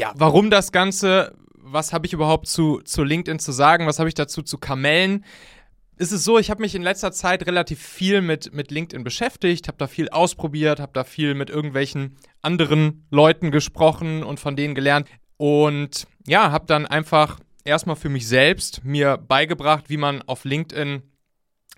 ja, 0.00 0.12
warum 0.16 0.50
das 0.50 0.72
Ganze? 0.72 1.36
Was 1.54 1.92
habe 1.92 2.06
ich 2.06 2.14
überhaupt 2.14 2.46
zu, 2.46 2.80
zu 2.80 3.04
LinkedIn 3.04 3.38
zu 3.38 3.52
sagen? 3.52 3.86
Was 3.86 3.98
habe 3.98 4.08
ich 4.08 4.14
dazu 4.14 4.42
zu 4.42 4.58
kamellen? 4.58 5.24
ist 5.98 6.12
es 6.12 6.24
so, 6.24 6.38
ich 6.38 6.50
habe 6.50 6.62
mich 6.62 6.74
in 6.74 6.80
letzter 6.80 7.12
Zeit 7.12 7.46
relativ 7.46 7.78
viel 7.78 8.22
mit, 8.22 8.54
mit 8.54 8.70
LinkedIn 8.70 9.04
beschäftigt, 9.04 9.68
habe 9.68 9.76
da 9.76 9.86
viel 9.86 10.08
ausprobiert, 10.08 10.80
habe 10.80 10.92
da 10.94 11.04
viel 11.04 11.34
mit 11.34 11.50
irgendwelchen 11.50 12.16
anderen 12.40 13.06
Leuten 13.10 13.50
gesprochen 13.50 14.22
und 14.22 14.40
von 14.40 14.56
denen 14.56 14.74
gelernt. 14.74 15.06
Und 15.36 16.06
ja, 16.26 16.52
habe 16.52 16.64
dann 16.64 16.86
einfach 16.86 17.38
erstmal 17.64 17.96
für 17.96 18.08
mich 18.08 18.26
selbst 18.26 18.82
mir 18.82 19.18
beigebracht, 19.18 19.90
wie 19.90 19.98
man 19.98 20.22
auf 20.22 20.46
LinkedIn 20.46 21.02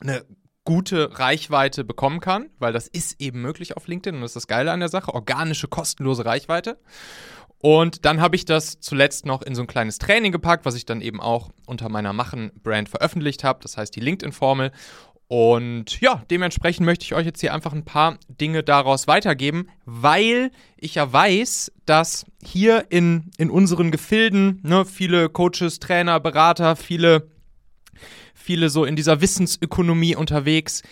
eine 0.01 0.25
gute 0.65 1.19
Reichweite 1.19 1.83
bekommen 1.83 2.21
kann, 2.21 2.51
weil 2.61 2.73
das 2.73 2.87
ist 2.87 3.21
eben 3.21 3.43
möglich 3.43 3.77
auf 3.77 3.89
LinkedIn 3.89 4.15
und 4.15 4.23
das 4.23 4.31
ist 4.31 4.37
das 4.37 4.47
Geile 4.47 4.71
an 4.71 4.79
der 4.79 4.89
Sache, 4.89 5.13
organische, 5.13 5.67
kostenlose 5.67 6.25
Reichweite. 6.25 6.79
Und 7.63 8.05
dann 8.05 8.21
habe 8.21 8.35
ich 8.35 8.45
das 8.45 8.81
zuletzt 8.81 9.25
noch 9.25 9.41
in 9.41 9.55
so 9.55 9.61
ein 9.61 9.69
kleines 9.69 9.99
Training 9.99 10.33
gepackt, 10.33 10.65
was 10.65 10.75
ich 10.75 10.85
dann 10.85 11.01
eben 11.01 11.21
auch 11.21 11.51
unter 11.65 11.89
meiner 11.89 12.13
Machen-Brand 12.13 12.89
veröffentlicht 12.89 13.45
habe. 13.45 13.61
Das 13.63 13.77
heißt 13.77 13.95
die 13.95 14.01
LinkedIn-Formel. 14.01 14.73
Und 15.29 16.01
ja, 16.01 16.25
dementsprechend 16.29 16.85
möchte 16.85 17.05
ich 17.05 17.15
euch 17.15 17.25
jetzt 17.25 17.41
hier 17.41 17.55
einfach 17.55 17.73
ein 17.73 17.85
paar 17.85 18.19
Dinge 18.29 18.65
daraus 18.65 19.07
weitergeben, 19.07 19.69
weil 19.85 20.51
ich 20.77 20.97
ja 20.97 21.11
weiß, 21.11 21.71
dass 21.87 22.27
hier 22.43 22.87
in, 22.91 23.31
in 23.39 23.49
unseren 23.49 23.93
Gefilden 23.93 24.59
ne, 24.65 24.85
viele 24.85 25.29
Coaches, 25.29 25.79
Trainer, 25.79 26.19
Berater, 26.19 26.75
viele, 26.75 27.31
viele 28.35 28.71
so 28.71 28.85
in 28.85 28.97
dieser 28.97 29.21
Wissensökonomie 29.21 30.17
unterwegs, 30.17 30.83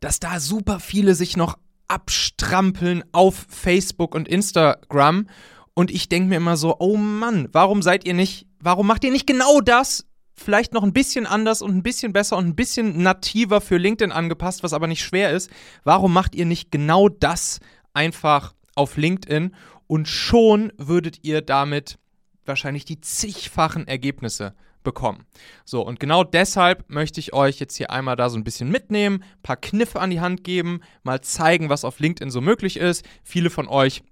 dass 0.00 0.18
da 0.18 0.40
super 0.40 0.80
viele 0.80 1.14
sich 1.14 1.36
noch 1.36 1.56
abstrampeln 1.86 3.04
auf 3.12 3.46
Facebook 3.48 4.16
und 4.16 4.26
Instagram 4.26 5.28
und 5.76 5.90
ich 5.90 6.08
denke 6.08 6.30
mir 6.30 6.36
immer 6.36 6.56
so, 6.56 6.76
oh 6.78 6.96
Mann, 6.96 7.50
warum 7.52 7.82
seid 7.82 8.06
ihr 8.06 8.14
nicht, 8.14 8.46
warum 8.58 8.86
macht 8.86 9.04
ihr 9.04 9.12
nicht 9.12 9.26
genau 9.26 9.60
das? 9.60 10.06
Vielleicht 10.34 10.72
noch 10.72 10.82
ein 10.82 10.94
bisschen 10.94 11.26
anders 11.26 11.60
und 11.60 11.76
ein 11.76 11.82
bisschen 11.82 12.14
besser 12.14 12.38
und 12.38 12.46
ein 12.46 12.56
bisschen 12.56 13.02
nativer 13.02 13.60
für 13.60 13.76
LinkedIn 13.76 14.10
angepasst, 14.10 14.62
was 14.62 14.72
aber 14.72 14.86
nicht 14.86 15.04
schwer 15.04 15.32
ist. 15.32 15.50
Warum 15.84 16.14
macht 16.14 16.34
ihr 16.34 16.46
nicht 16.46 16.70
genau 16.70 17.10
das 17.10 17.60
einfach 17.92 18.54
auf 18.74 18.96
LinkedIn? 18.96 19.54
Und 19.86 20.08
schon 20.08 20.72
würdet 20.78 21.18
ihr 21.22 21.42
damit 21.42 21.98
wahrscheinlich 22.46 22.86
die 22.86 23.02
zigfachen 23.02 23.86
Ergebnisse 23.86 24.54
bekommen. 24.82 25.26
So, 25.66 25.82
und 25.82 26.00
genau 26.00 26.24
deshalb 26.24 26.88
möchte 26.88 27.20
ich 27.20 27.34
euch 27.34 27.58
jetzt 27.60 27.76
hier 27.76 27.90
einmal 27.90 28.16
da 28.16 28.30
so 28.30 28.38
ein 28.38 28.44
bisschen 28.44 28.70
mitnehmen, 28.70 29.22
ein 29.22 29.42
paar 29.42 29.56
Kniffe 29.56 30.00
an 30.00 30.10
die 30.10 30.20
Hand 30.20 30.42
geben, 30.42 30.80
mal 31.02 31.20
zeigen, 31.20 31.68
was 31.68 31.84
auf 31.84 31.98
LinkedIn 31.98 32.30
so 32.30 32.40
möglich 32.40 32.78
ist. 32.78 33.04
Viele 33.24 33.50
von 33.50 33.68
euch 33.68 34.02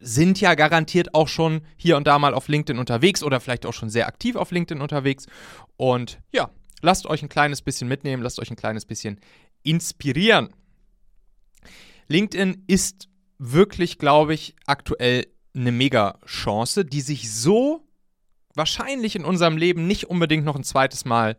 sind 0.00 0.40
ja 0.40 0.54
garantiert 0.54 1.14
auch 1.14 1.28
schon 1.28 1.62
hier 1.76 1.96
und 1.96 2.06
da 2.06 2.18
mal 2.18 2.34
auf 2.34 2.48
LinkedIn 2.48 2.78
unterwegs 2.78 3.22
oder 3.22 3.40
vielleicht 3.40 3.66
auch 3.66 3.72
schon 3.72 3.90
sehr 3.90 4.06
aktiv 4.06 4.36
auf 4.36 4.50
LinkedIn 4.50 4.82
unterwegs. 4.82 5.26
Und 5.76 6.20
ja, 6.32 6.50
lasst 6.80 7.06
euch 7.06 7.22
ein 7.22 7.28
kleines 7.28 7.62
bisschen 7.62 7.88
mitnehmen, 7.88 8.22
lasst 8.22 8.40
euch 8.40 8.50
ein 8.50 8.56
kleines 8.56 8.84
bisschen 8.84 9.20
inspirieren. 9.62 10.50
LinkedIn 12.08 12.64
ist 12.66 13.08
wirklich, 13.38 13.98
glaube 13.98 14.34
ich, 14.34 14.54
aktuell 14.66 15.26
eine 15.54 15.72
Mega-Chance, 15.72 16.84
die 16.84 17.00
sich 17.00 17.32
so 17.32 17.86
wahrscheinlich 18.54 19.16
in 19.16 19.24
unserem 19.24 19.56
Leben 19.56 19.86
nicht 19.86 20.08
unbedingt 20.10 20.44
noch 20.44 20.56
ein 20.56 20.64
zweites 20.64 21.04
Mal 21.04 21.36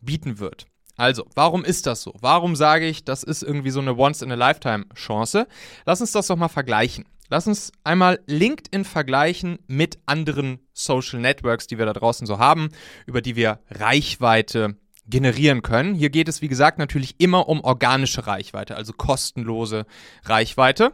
bieten 0.00 0.38
wird. 0.38 0.66
Also, 0.96 1.26
warum 1.34 1.64
ist 1.64 1.86
das 1.86 2.02
so? 2.02 2.14
Warum 2.20 2.56
sage 2.56 2.86
ich, 2.86 3.04
das 3.04 3.22
ist 3.22 3.44
irgendwie 3.44 3.70
so 3.70 3.80
eine 3.80 3.96
Once-in-a-Lifetime-Chance? 3.96 5.46
Lass 5.86 6.00
uns 6.00 6.12
das 6.12 6.26
doch 6.26 6.36
mal 6.36 6.48
vergleichen. 6.48 7.04
Lass 7.30 7.46
uns 7.46 7.72
einmal 7.84 8.20
LinkedIn 8.26 8.84
vergleichen 8.84 9.58
mit 9.66 9.98
anderen 10.06 10.60
Social 10.72 11.20
Networks, 11.20 11.66
die 11.66 11.78
wir 11.78 11.86
da 11.86 11.92
draußen 11.92 12.26
so 12.26 12.38
haben, 12.38 12.70
über 13.06 13.20
die 13.20 13.36
wir 13.36 13.60
Reichweite 13.70 14.76
generieren 15.06 15.62
können. 15.62 15.94
Hier 15.94 16.10
geht 16.10 16.28
es, 16.28 16.42
wie 16.42 16.48
gesagt, 16.48 16.78
natürlich 16.78 17.16
immer 17.18 17.48
um 17.48 17.60
organische 17.60 18.26
Reichweite, 18.26 18.76
also 18.76 18.92
kostenlose 18.92 19.86
Reichweite 20.24 20.92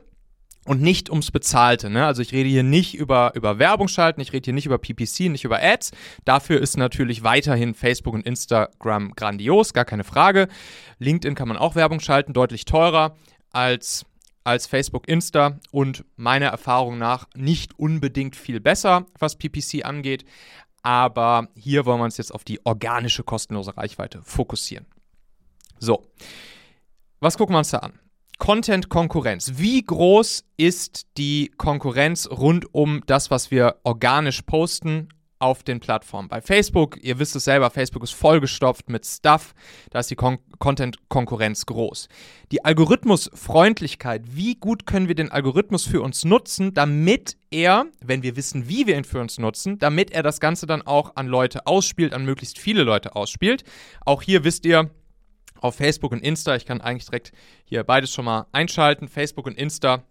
und 0.67 0.81
nicht 0.81 1.11
ums 1.11 1.31
Bezahlte. 1.31 1.91
Ne? 1.91 2.07
Also 2.07 2.23
ich 2.23 2.33
rede 2.33 2.49
hier 2.49 2.63
nicht 2.63 2.95
über, 2.95 3.33
über 3.35 3.59
Werbung 3.59 3.89
schalten, 3.89 4.21
ich 4.21 4.33
rede 4.33 4.47
hier 4.47 4.55
nicht 4.55 4.67
über 4.67 4.79
PPC, 4.79 5.31
nicht 5.31 5.45
über 5.45 5.63
Ads. 5.63 5.93
Dafür 6.25 6.61
ist 6.61 6.77
natürlich 6.77 7.23
weiterhin 7.23 7.75
Facebook 7.75 8.15
und 8.15 8.27
Instagram 8.27 9.13
grandios, 9.15 9.73
gar 9.73 9.85
keine 9.85 10.05
Frage. 10.05 10.49
LinkedIn 10.99 11.35
kann 11.35 11.49
man 11.49 11.57
auch 11.57 11.75
Werbung 11.75 12.01
schalten, 12.01 12.33
deutlich 12.33 12.65
teurer 12.65 13.17
als 13.51 14.07
als 14.45 14.67
Facebook 14.67 15.09
Insta 15.09 15.59
und 15.71 16.05
meiner 16.17 16.47
Erfahrung 16.47 16.99
nach 16.99 17.27
nicht 17.35 17.79
unbedingt 17.79 18.37
viel 18.37 18.61
besser, 18.61 19.07
was 19.19 19.37
PPC 19.37 19.85
angeht. 19.85 20.25
Aber 20.83 21.49
hier 21.57 21.87
wollen 21.87 22.01
wir 22.01 22.05
uns 22.05 22.19
jetzt 22.19 22.35
auf 22.35 22.45
die 22.45 22.65
organische 22.65 23.25
kostenlose 23.25 23.77
Reichweite 23.77 24.21
fokussieren. 24.23 24.87
So, 25.79 26.07
was 27.21 27.39
gucken 27.39 27.55
wir 27.55 27.59
uns 27.59 27.71
da 27.71 27.79
an? 27.79 27.99
Content-Konkurrenz. 28.39 29.53
Wie 29.57 29.83
groß 29.83 30.45
ist 30.57 31.07
die 31.17 31.51
Konkurrenz 31.57 32.29
rund 32.31 32.75
um 32.75 33.03
das, 33.07 33.31
was 33.31 33.51
wir 33.51 33.77
organisch 33.85 34.43
posten 34.43 35.09
auf 35.45 35.63
den 35.63 35.79
Plattformen. 35.79 36.29
Bei 36.29 36.41
Facebook, 36.41 36.97
ihr 37.03 37.19
wisst 37.19 37.37
es 37.37 37.45
selber, 37.45 37.69
Facebook 37.69 38.03
ist 38.03 38.15
vollgestopft 38.15 38.89
mit 38.89 39.05
Stuff, 39.05 39.55
da 39.91 39.99
ist 39.99 40.11
die 40.11 40.15
Kon 40.17 40.39
Content-Konkurrenz 40.59 41.67
groß. 41.67 42.09
Die 42.51 42.65
Algorithmusfreundlichkeit, 42.65 44.23
wie 44.35 44.55
gut 44.55 44.87
können 44.87 45.07
wir 45.07 45.15
den 45.15 45.31
Algorithmus 45.31 45.85
für 45.85 46.01
uns 46.01 46.25
nutzen, 46.25 46.73
damit 46.73 47.37
er, 47.51 47.85
wenn 48.03 48.23
wir 48.23 48.37
wissen, 48.37 48.71
wie 48.71 48.87
wir 48.87 48.97
ihn 48.97 49.05
für 49.05 49.21
uns 49.21 49.39
nutzen, 49.39 49.79
damit 49.79 50.13
er 50.13 50.23
das 50.23 50.41
Ganze 50.41 50.67
dann 50.67 50.81
auch 50.81 51.17
an 51.17 51.27
Leute 51.27 51.67
ausspielt, 51.67 52.15
an 52.15 52.25
möglichst 52.25 52.59
viele 52.59 52.83
Leute 52.83 53.15
ausspielt. 53.15 53.65
Auch 54.07 54.23
hier 54.23 54.45
wisst 54.45 54.65
ihr, 54.65 54.91
auf 55.61 55.75
Facebook 55.75 56.13
und 56.13 56.23
Insta, 56.23 56.57
ich 56.57 56.65
kann 56.65 56.81
eigentlich 56.81 57.05
direkt 57.05 57.33
hier 57.67 57.85
beides 57.85 58.11
schon 58.13 58.25
mal 58.25 58.47
einschalten, 58.53 59.09
Facebook 59.09 59.47
und 59.47 59.59
Insta, 59.59 60.05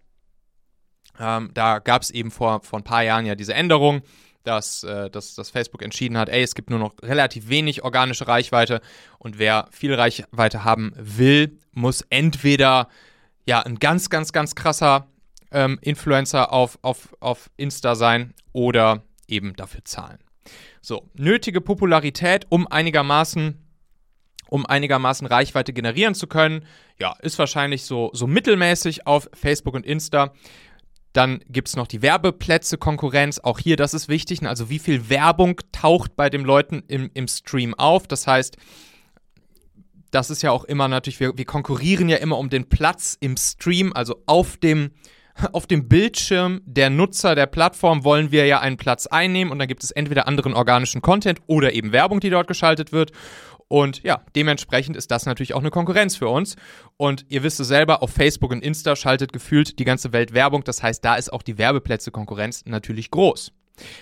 ähm, 1.18 1.50
da 1.54 1.78
gab 1.78 2.02
es 2.02 2.10
eben 2.10 2.30
vor, 2.30 2.62
vor 2.62 2.78
ein 2.78 2.84
paar 2.84 3.02
Jahren 3.02 3.26
ja 3.26 3.34
diese 3.34 3.54
Änderung 3.54 4.02
dass, 4.44 4.84
äh, 4.84 5.10
dass, 5.10 5.34
dass 5.34 5.50
Facebook 5.50 5.82
entschieden 5.82 6.16
hat, 6.16 6.28
ey, 6.28 6.42
es 6.42 6.54
gibt 6.54 6.70
nur 6.70 6.78
noch 6.78 6.94
relativ 7.02 7.48
wenig 7.48 7.82
organische 7.82 8.28
Reichweite 8.28 8.80
und 9.18 9.38
wer 9.38 9.68
viel 9.72 9.94
Reichweite 9.94 10.64
haben 10.64 10.92
will, 10.96 11.58
muss 11.72 12.02
entweder 12.10 12.88
ja 13.46 13.60
ein 13.60 13.78
ganz, 13.78 14.10
ganz, 14.10 14.32
ganz 14.32 14.54
krasser 14.54 15.08
ähm, 15.50 15.78
Influencer 15.82 16.52
auf, 16.52 16.78
auf, 16.82 17.16
auf 17.20 17.50
Insta 17.56 17.94
sein 17.94 18.34
oder 18.52 19.02
eben 19.26 19.56
dafür 19.56 19.84
zahlen. 19.84 20.18
So, 20.80 21.08
nötige 21.14 21.60
Popularität, 21.60 22.46
um 22.50 22.66
einigermaßen 22.66 23.60
um 24.50 24.66
einigermaßen 24.66 25.26
Reichweite 25.26 25.72
generieren 25.72 26.14
zu 26.14 26.28
können. 26.28 26.64
Ja, 26.98 27.16
ist 27.22 27.38
wahrscheinlich 27.40 27.82
so, 27.84 28.10
so 28.12 28.28
mittelmäßig 28.28 29.04
auf 29.04 29.28
Facebook 29.34 29.74
und 29.74 29.84
Insta. 29.84 30.32
Dann 31.14 31.40
gibt 31.48 31.68
es 31.68 31.76
noch 31.76 31.86
die 31.86 32.02
Werbeplätze, 32.02 32.76
Konkurrenz. 32.76 33.38
Auch 33.38 33.60
hier, 33.60 33.76
das 33.76 33.94
ist 33.94 34.08
wichtig. 34.08 34.42
Also 34.42 34.68
wie 34.68 34.80
viel 34.80 35.08
Werbung 35.08 35.60
taucht 35.70 36.16
bei 36.16 36.28
den 36.28 36.42
Leuten 36.42 36.82
im, 36.88 37.08
im 37.14 37.28
Stream 37.28 37.72
auf? 37.74 38.08
Das 38.08 38.26
heißt, 38.26 38.56
das 40.10 40.30
ist 40.30 40.42
ja 40.42 40.50
auch 40.50 40.64
immer 40.64 40.88
natürlich, 40.88 41.20
wir, 41.20 41.36
wir 41.36 41.44
konkurrieren 41.44 42.08
ja 42.08 42.16
immer 42.16 42.36
um 42.36 42.50
den 42.50 42.68
Platz 42.68 43.16
im 43.20 43.36
Stream, 43.36 43.92
also 43.92 44.22
auf 44.26 44.56
dem, 44.56 44.90
auf 45.52 45.68
dem 45.68 45.88
Bildschirm 45.88 46.62
der 46.64 46.90
Nutzer 46.90 47.36
der 47.36 47.46
Plattform 47.46 48.02
wollen 48.02 48.32
wir 48.32 48.46
ja 48.46 48.58
einen 48.58 48.76
Platz 48.76 49.06
einnehmen 49.06 49.52
und 49.52 49.60
dann 49.60 49.68
gibt 49.68 49.84
es 49.84 49.92
entweder 49.92 50.26
anderen 50.26 50.54
organischen 50.54 51.00
Content 51.00 51.40
oder 51.46 51.72
eben 51.74 51.92
Werbung, 51.92 52.18
die 52.18 52.30
dort 52.30 52.48
geschaltet 52.48 52.90
wird. 52.90 53.12
Und 53.68 54.02
ja, 54.02 54.22
dementsprechend 54.36 54.96
ist 54.96 55.10
das 55.10 55.26
natürlich 55.26 55.54
auch 55.54 55.60
eine 55.60 55.70
Konkurrenz 55.70 56.16
für 56.16 56.28
uns. 56.28 56.56
Und 56.96 57.24
ihr 57.28 57.42
wisst 57.42 57.60
es 57.60 57.68
selber, 57.68 58.02
auf 58.02 58.10
Facebook 58.10 58.52
und 58.52 58.62
Insta 58.62 58.96
schaltet 58.96 59.32
gefühlt 59.32 59.78
die 59.78 59.84
ganze 59.84 60.12
Welt 60.12 60.32
Werbung. 60.34 60.64
Das 60.64 60.82
heißt, 60.82 61.04
da 61.04 61.16
ist 61.16 61.32
auch 61.32 61.42
die 61.42 61.58
Werbeplätze-Konkurrenz 61.58 62.64
natürlich 62.66 63.10
groß. 63.10 63.52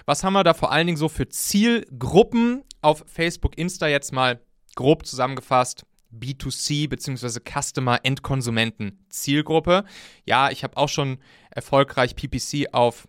Was 0.04 0.24
haben 0.24 0.34
wir 0.34 0.44
da 0.44 0.54
vor 0.54 0.72
allen 0.72 0.86
Dingen 0.86 0.98
so 0.98 1.08
für 1.08 1.28
Zielgruppen 1.28 2.62
auf 2.82 3.04
Facebook, 3.06 3.56
Insta 3.56 3.86
jetzt 3.88 4.12
mal 4.12 4.40
grob 4.74 5.06
zusammengefasst? 5.06 5.84
B2C 6.12 6.88
bzw. 6.88 7.40
Customer 7.40 8.00
Endkonsumenten 8.02 9.04
Zielgruppe. 9.08 9.84
Ja, 10.26 10.50
ich 10.50 10.62
habe 10.62 10.76
auch 10.76 10.88
schon 10.88 11.18
erfolgreich 11.50 12.14
PPC 12.16 12.68
auf 12.72 13.08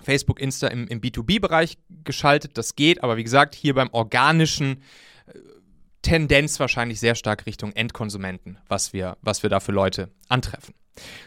Facebook, 0.00 0.40
Insta 0.40 0.68
im, 0.68 0.86
im 0.86 1.00
B2B-Bereich 1.00 1.78
geschaltet. 2.04 2.56
Das 2.56 2.76
geht, 2.76 3.02
aber 3.02 3.16
wie 3.16 3.24
gesagt, 3.24 3.54
hier 3.54 3.74
beim 3.74 3.90
organischen 3.92 4.82
Tendenz 6.02 6.58
wahrscheinlich 6.60 7.00
sehr 7.00 7.14
stark 7.14 7.46
Richtung 7.46 7.72
Endkonsumenten, 7.72 8.58
was 8.68 8.92
wir, 8.92 9.16
was 9.22 9.42
wir 9.42 9.50
da 9.50 9.60
für 9.60 9.72
Leute 9.72 10.10
antreffen. 10.28 10.74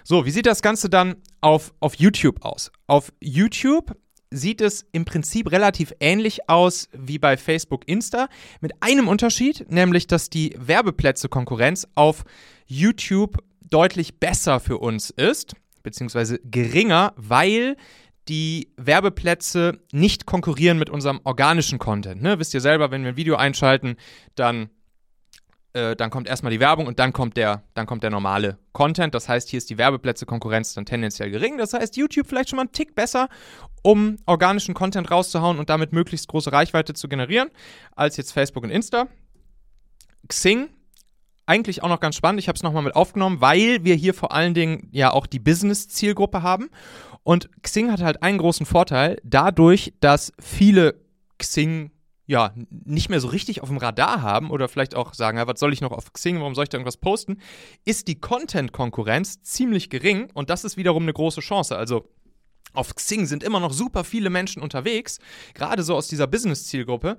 So, 0.03 0.25
wie 0.25 0.31
sieht 0.31 0.45
das 0.45 0.61
Ganze 0.61 0.89
dann 0.89 1.15
auf, 1.41 1.73
auf 1.79 1.95
YouTube 1.95 2.43
aus? 2.43 2.71
Auf 2.87 3.11
YouTube 3.21 3.95
sieht 4.29 4.61
es 4.61 4.85
im 4.91 5.05
Prinzip 5.05 5.51
relativ 5.51 5.93
ähnlich 5.99 6.49
aus 6.49 6.89
wie 6.91 7.19
bei 7.19 7.37
Facebook 7.37 7.87
Insta, 7.87 8.27
mit 8.61 8.71
einem 8.81 9.07
Unterschied, 9.07 9.69
nämlich 9.69 10.07
dass 10.07 10.29
die 10.29 10.55
Werbeplätze-Konkurrenz 10.57 11.87
auf 11.95 12.23
YouTube 12.65 13.37
deutlich 13.61 14.19
besser 14.19 14.59
für 14.59 14.79
uns 14.79 15.11
ist, 15.11 15.55
beziehungsweise 15.83 16.39
geringer, 16.43 17.13
weil 17.15 17.77
die 18.27 18.73
Werbeplätze 18.77 19.79
nicht 19.91 20.25
konkurrieren 20.25 20.79
mit 20.79 20.89
unserem 20.89 21.19
organischen 21.23 21.79
Content. 21.79 22.21
Ne? 22.21 22.39
Wisst 22.39 22.53
ihr 22.53 22.61
selber, 22.61 22.91
wenn 22.91 23.03
wir 23.03 23.09
ein 23.09 23.17
Video 23.17 23.35
einschalten, 23.35 23.97
dann, 24.35 24.69
äh, 25.73 25.95
dann 25.95 26.09
kommt 26.09 26.27
erstmal 26.27 26.51
die 26.51 26.59
Werbung 26.59 26.87
und 26.87 26.99
dann 26.99 27.11
kommt, 27.11 27.35
der, 27.35 27.63
dann 27.73 27.85
kommt 27.85 28.03
der 28.03 28.09
normale 28.09 28.57
Content. 28.71 29.13
Das 29.13 29.27
heißt, 29.27 29.49
hier 29.49 29.57
ist 29.57 29.69
die 29.69 29.77
Werbeplätze-Konkurrenz 29.77 30.73
dann 30.73 30.85
tendenziell 30.85 31.31
gering. 31.31 31.57
Das 31.57 31.73
heißt, 31.73 31.97
YouTube 31.97 32.27
vielleicht 32.27 32.49
schon 32.49 32.57
mal 32.57 32.63
einen 32.63 32.71
Tick 32.71 32.95
besser, 32.95 33.27
um 33.81 34.17
organischen 34.25 34.73
Content 34.73 35.11
rauszuhauen 35.11 35.59
und 35.59 35.69
damit 35.69 35.91
möglichst 35.91 36.27
große 36.29 36.51
Reichweite 36.51 36.93
zu 36.93 37.09
generieren, 37.09 37.49
als 37.95 38.15
jetzt 38.17 38.31
Facebook 38.31 38.63
und 38.63 38.69
Insta. 38.69 39.07
Xing 40.29 40.69
eigentlich 41.45 41.83
auch 41.83 41.89
noch 41.89 41.99
ganz 41.99 42.15
spannend. 42.15 42.39
Ich 42.39 42.47
habe 42.47 42.55
es 42.55 42.63
nochmal 42.63 42.83
mit 42.83 42.95
aufgenommen, 42.95 43.41
weil 43.41 43.83
wir 43.83 43.95
hier 43.95 44.13
vor 44.13 44.31
allen 44.31 44.53
Dingen 44.53 44.87
ja 44.91 45.11
auch 45.11 45.27
die 45.27 45.39
Business-Zielgruppe 45.39 46.41
haben. 46.41 46.69
Und 47.23 47.49
Xing 47.61 47.91
hat 47.91 48.01
halt 48.01 48.21
einen 48.21 48.37
großen 48.37 48.65
Vorteil, 48.65 49.19
dadurch, 49.23 49.93
dass 49.99 50.33
viele 50.39 50.95
Xing 51.39 51.91
ja 52.25 52.53
nicht 52.69 53.09
mehr 53.09 53.19
so 53.19 53.27
richtig 53.27 53.61
auf 53.61 53.69
dem 53.69 53.77
Radar 53.77 54.21
haben 54.21 54.49
oder 54.49 54.69
vielleicht 54.69 54.95
auch 54.95 55.13
sagen, 55.13 55.37
ja, 55.37 55.47
was 55.47 55.59
soll 55.59 55.73
ich 55.73 55.81
noch 55.81 55.91
auf 55.91 56.13
Xing, 56.13 56.39
warum 56.39 56.55
soll 56.55 56.63
ich 56.63 56.69
da 56.69 56.77
irgendwas 56.77 56.97
posten, 56.97 57.37
ist 57.85 58.07
die 58.07 58.19
Content-Konkurrenz 58.19 59.41
ziemlich 59.43 59.89
gering 59.89 60.29
und 60.33 60.49
das 60.49 60.63
ist 60.63 60.77
wiederum 60.77 61.03
eine 61.03 61.13
große 61.13 61.41
Chance. 61.41 61.77
Also 61.77 62.07
auf 62.73 62.95
Xing 62.95 63.25
sind 63.25 63.43
immer 63.43 63.59
noch 63.59 63.73
super 63.73 64.03
viele 64.03 64.29
Menschen 64.29 64.61
unterwegs, 64.61 65.19
gerade 65.53 65.83
so 65.83 65.95
aus 65.95 66.07
dieser 66.07 66.27
Business-Zielgruppe. 66.27 67.17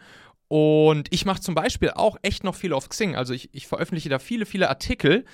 Und 0.49 1.08
ich 1.11 1.25
mache 1.25 1.41
zum 1.41 1.55
Beispiel 1.55 1.91
auch 1.91 2.17
echt 2.23 2.44
noch 2.44 2.55
viel 2.55 2.73
auf 2.73 2.88
Xing. 2.88 3.17
Also 3.17 3.32
ich, 3.32 3.49
ich 3.52 3.67
veröffentliche 3.67 4.08
da 4.08 4.19
viele, 4.19 4.46
viele 4.46 4.69
Artikel 4.69 5.25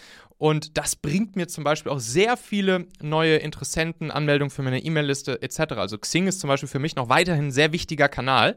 und 0.41 0.79
das 0.79 0.97
bringt 0.97 1.37
mir 1.37 1.49
zum 1.49 1.65
Beispiel 1.65 1.93
auch 1.93 1.99
sehr 1.99 2.39
viele 2.39 2.87
neue 3.03 3.37
Interessenten, 3.37 4.11
Anmeldungen 4.11 4.51
für 4.51 4.63
meine 4.63 4.83
E-Mail-Liste 4.83 5.43
etc. 5.43 5.75
Also 5.75 5.99
Xing 5.99 6.29
ist 6.29 6.41
zum 6.41 6.49
Beispiel 6.49 6.69
für 6.69 6.79
mich 6.79 6.97
noch 6.97 7.11
weiterhin 7.11 7.49
ein 7.49 7.53
sehr 7.53 7.73
wichtiger 7.73 8.09
Kanal. 8.09 8.57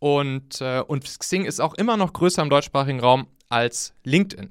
Und, 0.00 0.60
äh, 0.60 0.80
und 0.80 1.04
Xing 1.04 1.44
ist 1.44 1.60
auch 1.60 1.74
immer 1.74 1.96
noch 1.96 2.14
größer 2.14 2.42
im 2.42 2.50
deutschsprachigen 2.50 2.98
Raum 2.98 3.28
als 3.48 3.94
LinkedIn. 4.02 4.50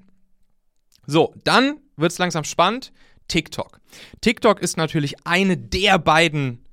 So, 1.05 1.33
dann 1.43 1.81
wird 1.97 2.13
es 2.13 2.17
langsam 2.17 2.45
spannend. 2.45 2.93
TikTok. 3.27 3.81
TikTok 4.21 4.61
ist 4.61 4.77
natürlich 4.77 5.25
eine 5.25 5.57
der 5.57 5.99
beiden 5.99 6.63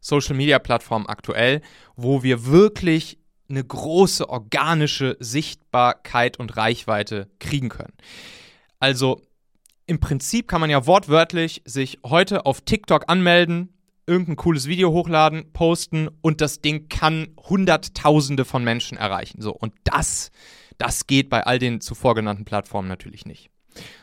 Social-Media-Plattformen 0.00 1.06
aktuell, 1.06 1.60
wo 1.96 2.22
wir 2.22 2.46
wirklich 2.46 3.18
eine 3.50 3.64
große 3.64 4.28
organische 4.28 5.16
Sichtbarkeit 5.20 6.38
und 6.38 6.56
Reichweite 6.56 7.28
kriegen 7.38 7.68
können. 7.68 7.92
Also 8.78 9.20
im 9.86 10.00
Prinzip 10.00 10.48
kann 10.48 10.60
man 10.60 10.70
ja 10.70 10.86
wortwörtlich 10.86 11.62
sich 11.64 11.98
heute 12.04 12.46
auf 12.46 12.60
TikTok 12.60 13.04
anmelden, 13.08 13.74
irgendein 14.06 14.36
cooles 14.36 14.66
Video 14.66 14.92
hochladen, 14.92 15.52
posten 15.52 16.08
und 16.22 16.40
das 16.40 16.60
Ding 16.60 16.88
kann 16.88 17.34
Hunderttausende 17.36 18.44
von 18.44 18.64
Menschen 18.64 18.96
erreichen. 18.96 19.40
So, 19.40 19.52
und 19.52 19.74
das, 19.84 20.30
das 20.78 21.06
geht 21.06 21.28
bei 21.28 21.44
all 21.44 21.58
den 21.58 21.80
zuvor 21.80 22.14
genannten 22.14 22.44
Plattformen 22.44 22.88
natürlich 22.88 23.26
nicht. 23.26 23.50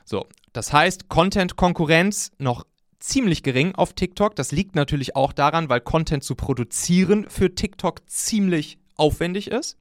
So, 0.06 0.28
das 0.54 0.74
heißt, 0.74 1.10
Content-Konkurrenz 1.10 2.32
noch 2.38 2.66
ziemlich 3.00 3.44
gering 3.44 3.76
auf 3.76 3.94
TikTok. 3.94 4.36
Das 4.36 4.52
liegt 4.52 4.76
natürlich 4.76 5.16
auch 5.16 5.34
daran, 5.34 5.70
weil 5.70 5.82
Content 5.82 6.24
zu 6.24 6.36
produzieren 6.36 7.30
für 7.30 7.54
TikTok 7.54 8.10
ziemlich 8.10 8.78
aufwendig 8.98 9.50
ist. 9.52 9.78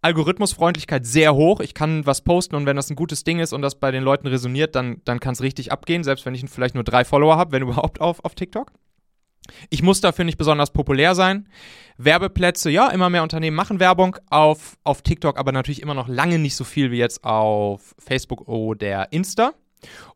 Algorithmusfreundlichkeit 0.00 1.06
sehr 1.06 1.34
hoch. 1.34 1.60
Ich 1.60 1.74
kann 1.74 2.04
was 2.06 2.22
posten 2.22 2.56
und 2.56 2.66
wenn 2.66 2.76
das 2.76 2.90
ein 2.90 2.96
gutes 2.96 3.22
Ding 3.22 3.38
ist 3.38 3.52
und 3.52 3.62
das 3.62 3.76
bei 3.76 3.92
den 3.92 4.02
Leuten 4.02 4.26
resoniert, 4.26 4.74
dann, 4.74 5.00
dann 5.04 5.20
kann 5.20 5.34
es 5.34 5.42
richtig 5.42 5.70
abgehen, 5.70 6.02
selbst 6.02 6.26
wenn 6.26 6.34
ich 6.34 6.44
vielleicht 6.50 6.74
nur 6.74 6.84
drei 6.84 7.04
Follower 7.04 7.36
habe, 7.36 7.52
wenn 7.52 7.62
überhaupt 7.68 8.00
auf, 8.00 8.24
auf 8.24 8.34
TikTok. 8.34 8.72
Ich 9.70 9.82
muss 9.82 10.00
dafür 10.00 10.24
nicht 10.24 10.38
besonders 10.38 10.72
populär 10.72 11.14
sein. 11.14 11.48
Werbeplätze, 11.98 12.70
ja, 12.70 12.88
immer 12.88 13.10
mehr 13.10 13.22
Unternehmen 13.22 13.56
machen 13.56 13.80
Werbung 13.80 14.16
auf, 14.30 14.78
auf 14.84 15.02
TikTok, 15.02 15.38
aber 15.38 15.52
natürlich 15.52 15.82
immer 15.82 15.94
noch 15.94 16.08
lange 16.08 16.38
nicht 16.38 16.56
so 16.56 16.64
viel 16.64 16.90
wie 16.90 16.98
jetzt 16.98 17.24
auf 17.24 17.94
Facebook 17.98 18.48
oder 18.48 19.12
Insta. 19.12 19.52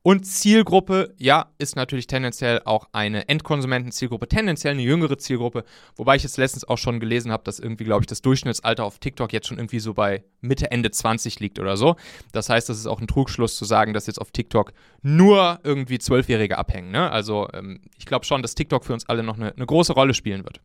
Und 0.03 0.25
Zielgruppe, 0.25 1.15
ja, 1.19 1.51
ist 1.59 1.75
natürlich 1.75 2.07
tendenziell 2.07 2.63
auch 2.65 2.89
eine 2.93 3.29
Endkonsumentenzielgruppe, 3.29 4.29
tendenziell 4.29 4.75
eine 4.75 4.83
jüngere 4.83 5.19
Zielgruppe, 5.19 5.65
wobei 5.97 6.17
ich 6.17 6.23
jetzt 6.23 6.37
letztens 6.37 6.65
auch 6.65 6.79
schon 6.79 7.01
gelesen 7.01 7.33
habe, 7.33 7.43
dass 7.45 7.59
irgendwie, 7.59 7.85
glaube 7.85 8.03
ich, 8.03 8.07
das 8.07 8.23
Durchschnittsalter 8.23 8.85
auf 8.85 8.99
TikTok 8.99 9.33
jetzt 9.33 9.49
schon 9.49 9.59
irgendwie 9.59 9.81
so 9.81 9.95
bei 9.95 10.25
Mitte, 10.41 10.71
Ende 10.71 10.91
20 10.91 11.41
liegt 11.41 11.59
oder 11.59 11.77
so. 11.77 11.97
Das 12.33 12.49
heißt, 12.49 12.69
das 12.69 12.79
ist 12.79 12.87
auch 12.87 13.01
ein 13.01 13.09
Trugschluss 13.09 13.57
zu 13.57 13.65
sagen, 13.65 13.95
dass 13.95 14.07
jetzt 14.07 14.21
auf 14.21 14.31
TikTok 14.31 14.73
nur 15.03 15.59
irgendwie 15.65 15.99
Zwölfjährige 15.99 16.59
abhängen. 16.59 16.93
Ne? 16.93 17.11
Also 17.11 17.49
ähm, 17.53 17.81
ich 17.99 18.07
glaube 18.07 18.25
schon, 18.25 18.43
dass 18.43 18.55
TikTok 18.55 18.85
für 18.85 18.93
uns 18.93 19.09
alle 19.09 19.23
noch 19.23 19.37
eine, 19.37 19.53
eine 19.55 19.67
große 19.67 19.93
Rolle 19.93 20.15
spielen 20.15 20.45
wird. 20.45 20.61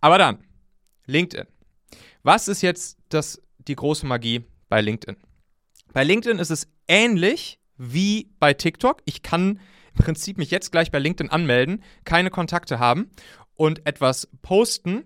Aber 0.00 0.18
dann, 0.18 0.38
LinkedIn. 1.06 1.46
Was 2.22 2.48
ist 2.48 2.62
jetzt 2.62 2.98
das, 3.08 3.40
die 3.58 3.74
große 3.76 4.06
Magie 4.06 4.44
bei 4.68 4.80
LinkedIn? 4.80 5.16
Bei 5.92 6.04
LinkedIn 6.04 6.38
ist 6.38 6.50
es 6.50 6.68
ähnlich 6.86 7.57
wie 7.78 8.30
bei 8.38 8.52
TikTok. 8.52 9.02
Ich 9.04 9.22
kann 9.22 9.60
im 9.94 10.04
Prinzip 10.04 10.38
mich 10.38 10.50
jetzt 10.50 10.70
gleich 10.70 10.90
bei 10.90 10.98
LinkedIn 10.98 11.30
anmelden, 11.30 11.82
keine 12.04 12.30
Kontakte 12.30 12.78
haben 12.78 13.10
und 13.54 13.86
etwas 13.86 14.28
posten 14.42 15.04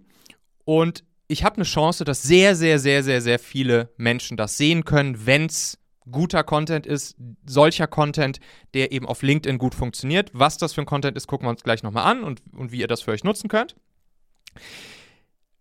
und 0.64 1.04
ich 1.28 1.44
habe 1.44 1.56
eine 1.56 1.64
Chance, 1.64 2.04
dass 2.04 2.22
sehr, 2.22 2.54
sehr, 2.54 2.78
sehr, 2.78 3.02
sehr, 3.02 3.22
sehr 3.22 3.38
viele 3.38 3.90
Menschen 3.96 4.36
das 4.36 4.58
sehen 4.58 4.84
können, 4.84 5.24
wenn 5.24 5.46
es 5.46 5.78
guter 6.10 6.44
Content 6.44 6.86
ist, 6.86 7.16
solcher 7.46 7.86
Content, 7.86 8.38
der 8.74 8.92
eben 8.92 9.06
auf 9.06 9.22
LinkedIn 9.22 9.56
gut 9.56 9.74
funktioniert. 9.74 10.30
Was 10.34 10.58
das 10.58 10.74
für 10.74 10.82
ein 10.82 10.86
Content 10.86 11.16
ist, 11.16 11.26
gucken 11.26 11.46
wir 11.46 11.50
uns 11.50 11.62
gleich 11.62 11.82
nochmal 11.82 12.04
an 12.04 12.24
und, 12.24 12.42
und 12.54 12.72
wie 12.72 12.80
ihr 12.80 12.88
das 12.88 13.02
für 13.02 13.12
euch 13.12 13.24
nutzen 13.24 13.48
könnt. 13.48 13.76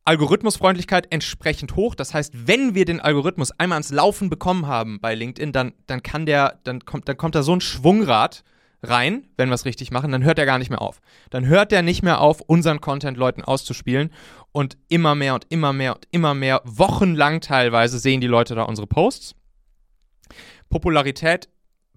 Algorithmusfreundlichkeit 0.05 1.07
entsprechend 1.11 1.75
hoch. 1.75 1.95
Das 1.95 2.13
heißt, 2.13 2.47
wenn 2.47 2.73
wir 2.75 2.85
den 2.85 2.99
Algorithmus 2.99 3.51
einmal 3.51 3.77
ans 3.77 3.91
Laufen 3.91 4.29
bekommen 4.29 4.67
haben 4.67 4.99
bei 4.99 5.15
LinkedIn, 5.15 5.51
dann, 5.51 5.73
dann 5.87 6.01
kann 6.03 6.25
der, 6.25 6.59
dann 6.63 6.85
kommt, 6.85 7.07
dann 7.07 7.17
kommt 7.17 7.35
da 7.35 7.43
so 7.43 7.55
ein 7.55 7.61
Schwungrad 7.61 8.43
rein, 8.83 9.27
wenn 9.37 9.49
wir 9.49 9.55
es 9.55 9.65
richtig 9.65 9.91
machen, 9.91 10.11
dann 10.11 10.23
hört 10.23 10.39
er 10.39 10.45
gar 10.45 10.57
nicht 10.57 10.69
mehr 10.69 10.81
auf. 10.81 11.01
Dann 11.29 11.45
hört 11.45 11.71
er 11.71 11.81
nicht 11.81 12.01
mehr 12.01 12.19
auf, 12.19 12.41
unseren 12.41 12.81
Content 12.81 13.17
Leuten 13.17 13.43
auszuspielen 13.43 14.11
und 14.51 14.77
immer 14.89 15.15
mehr 15.15 15.35
und 15.35 15.45
immer 15.49 15.73
mehr 15.73 15.95
und 15.95 16.07
immer 16.11 16.33
mehr, 16.33 16.61
wochenlang 16.65 17.41
teilweise 17.41 17.99
sehen 17.99 18.21
die 18.21 18.27
Leute 18.27 18.55
da 18.55 18.63
unsere 18.63 18.87
Posts. 18.87 19.35
Popularität 20.69 21.49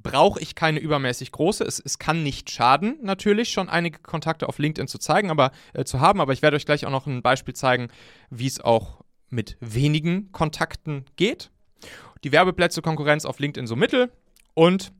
brauche 0.05 0.39
ich 0.39 0.55
keine 0.55 0.79
übermäßig 0.79 1.33
große. 1.33 1.65
Es, 1.65 1.81
es 1.81 1.99
kann 1.99 2.23
nicht 2.23 2.51
schaden, 2.51 2.99
natürlich 3.03 3.51
schon 3.51 3.69
einige 3.69 3.99
Kontakte 3.99 4.49
auf 4.49 4.59
LinkedIn 4.59 4.87
zu 4.87 4.99
zeigen, 4.99 5.31
aber 5.31 5.51
äh, 5.73 5.84
zu 5.84 5.99
haben. 5.99 6.20
Aber 6.20 6.32
ich 6.32 6.43
werde 6.43 6.56
euch 6.56 6.67
gleich 6.67 6.87
auch 6.87 6.93
noch 6.93 7.08
ein 7.08 7.23
Beispiel 7.23 7.55
zeigen, 7.55 7.89
wie 8.31 8.46
es 8.46 8.61
auch 8.61 9.03
mit 9.31 9.56
wenigen 9.61 10.31
Kontakten 10.31 11.06
geht. 11.17 11.51
Die 12.23 12.31
Werbeplätze 12.31 12.82
Konkurrenz 12.82 13.25
auf 13.25 13.41
LinkedIn 13.41 13.67
so 13.67 13.75
mittel 13.75 14.13
und 14.55 14.93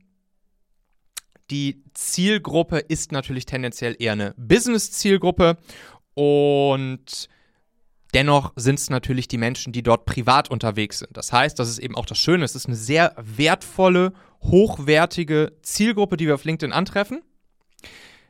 die 1.51 1.83
Zielgruppe 1.93 2.79
ist 2.79 3.11
natürlich 3.11 3.45
tendenziell 3.45 3.95
eher 3.97 4.13
eine 4.13 4.33
Business-Zielgruppe 4.37 5.57
und 6.15 7.29
Dennoch 8.15 8.53
sind 8.55 8.79
es 8.79 8.89
natürlich 8.89 9.27
die 9.27 9.37
Menschen, 9.37 9.73
die 9.73 9.83
dort 9.83 10.05
privat 10.05 10.49
unterwegs 10.49 10.99
sind. 10.99 11.17
Das 11.17 11.33
heißt, 11.33 11.59
das 11.59 11.67
ist 11.67 11.79
eben 11.79 11.95
auch 11.95 12.05
das 12.05 12.17
Schöne, 12.17 12.45
es 12.45 12.55
ist 12.55 12.65
eine 12.65 12.77
sehr 12.77 13.13
wertvolle, 13.17 14.13
hochwertige 14.41 15.51
Zielgruppe, 15.63 16.15
die 16.15 16.25
wir 16.25 16.35
auf 16.35 16.45
LinkedIn 16.45 16.71
antreffen, 16.71 17.21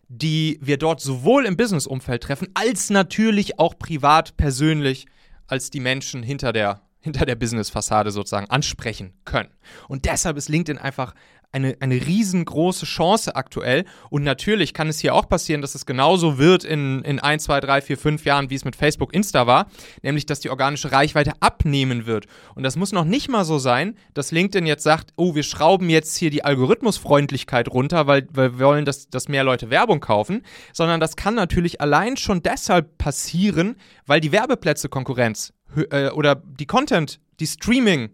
die 0.07 0.57
wir 0.59 0.77
dort 0.77 1.01
sowohl 1.01 1.45
im 1.45 1.55
Business-Umfeld 1.55 2.23
treffen, 2.23 2.47
als 2.55 2.89
natürlich 2.89 3.59
auch 3.59 3.77
privat, 3.77 4.35
persönlich, 4.37 5.05
als 5.45 5.69
die 5.69 5.81
Menschen 5.81 6.23
hinter 6.23 6.51
der 6.51 6.81
hinter 6.99 7.27
der 7.27 7.35
Business-Fassade 7.35 8.09
sozusagen 8.09 8.49
ansprechen 8.49 9.13
können. 9.25 9.49
Und 9.87 10.05
deshalb 10.05 10.37
ist 10.37 10.49
LinkedIn 10.49 10.79
einfach 10.79 11.13
eine, 11.55 11.77
eine 11.79 11.95
riesengroße 11.95 12.85
Chance 12.85 13.35
aktuell. 13.35 13.85
Und 14.09 14.23
natürlich 14.23 14.73
kann 14.73 14.89
es 14.89 14.99
hier 14.99 15.15
auch 15.15 15.29
passieren, 15.29 15.61
dass 15.61 15.73
es 15.73 15.85
genauso 15.85 16.37
wird 16.37 16.65
in, 16.65 17.01
in 17.03 17.19
1, 17.19 17.45
2, 17.45 17.61
3, 17.61 17.81
4, 17.81 17.97
5 17.97 18.25
Jahren, 18.25 18.49
wie 18.49 18.55
es 18.55 18.65
mit 18.65 18.75
Facebook 18.75 19.13
Insta 19.13 19.47
war, 19.47 19.67
nämlich 20.03 20.25
dass 20.25 20.41
die 20.41 20.49
organische 20.49 20.91
Reichweite 20.91 21.31
abnehmen 21.39 22.05
wird. 22.05 22.25
Und 22.55 22.63
das 22.63 22.75
muss 22.75 22.91
noch 22.91 23.05
nicht 23.05 23.29
mal 23.29 23.45
so 23.45 23.57
sein, 23.57 23.95
dass 24.13 24.31
LinkedIn 24.31 24.67
jetzt 24.67 24.83
sagt, 24.83 25.13
oh, 25.15 25.33
wir 25.33 25.43
schrauben 25.43 25.89
jetzt 25.89 26.17
hier 26.17 26.29
die 26.29 26.43
Algorithmusfreundlichkeit 26.43 27.69
runter, 27.69 28.05
weil, 28.05 28.27
weil 28.33 28.59
wir 28.59 28.65
wollen, 28.65 28.85
dass, 28.85 29.09
dass 29.09 29.29
mehr 29.29 29.45
Leute 29.45 29.69
Werbung 29.69 30.01
kaufen, 30.01 30.43
sondern 30.73 30.99
das 30.99 31.15
kann 31.15 31.35
natürlich 31.35 31.79
allein 31.79 32.17
schon 32.17 32.43
deshalb 32.43 32.97
passieren, 32.97 33.77
weil 34.05 34.19
die 34.19 34.33
Werbeplätze 34.33 34.89
Konkurrenz 34.89 35.53
äh, 35.89 36.09
oder 36.09 36.35
die 36.35 36.65
Content, 36.65 37.21
die 37.39 37.47
Streaming 37.47 38.09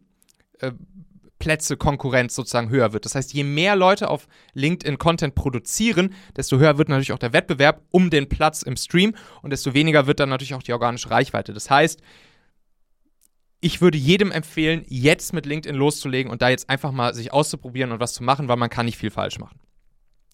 äh, 0.60 0.72
Plätze 1.42 1.76
Konkurrenz 1.76 2.36
sozusagen 2.36 2.70
höher 2.70 2.94
wird. 2.94 3.04
Das 3.06 3.16
heißt, 3.16 3.34
je 3.34 3.44
mehr 3.44 3.76
Leute 3.76 4.10
auf 4.10 4.28
LinkedIn 4.54 5.00
Content 5.00 5.34
produzieren, 5.34 6.14
desto 6.38 6.60
höher 6.60 6.78
wird 6.78 6.88
natürlich 6.88 7.14
auch 7.14 7.20
der 7.20 7.34
Wettbewerb 7.34 7.82
um 7.90 8.12
den 8.12 8.30
Platz 8.30 8.62
im 8.62 8.78
Stream 8.78 9.16
und 9.42 9.50
desto 9.50 9.74
weniger 9.74 10.06
wird 10.06 10.20
dann 10.20 10.30
natürlich 10.30 10.54
auch 10.54 10.62
die 10.62 10.72
organische 10.72 11.10
Reichweite. 11.10 11.52
Das 11.52 11.70
heißt, 11.72 12.00
ich 13.60 13.82
würde 13.82 13.98
jedem 13.98 14.32
empfehlen, 14.32 14.86
jetzt 14.88 15.34
mit 15.34 15.48
LinkedIn 15.48 15.76
loszulegen 15.76 16.32
und 16.32 16.44
da 16.44 16.50
jetzt 16.50 16.70
einfach 16.70 16.92
mal 16.92 17.16
sich 17.16 17.34
auszuprobieren 17.34 17.92
und 17.92 18.00
was 18.00 18.14
zu 18.14 18.24
machen, 18.24 18.48
weil 18.48 18.58
man 18.58 18.70
kann 18.70 18.86
nicht 18.86 18.98
viel 18.98 19.12
falsch 19.12 19.40
machen. 19.40 19.60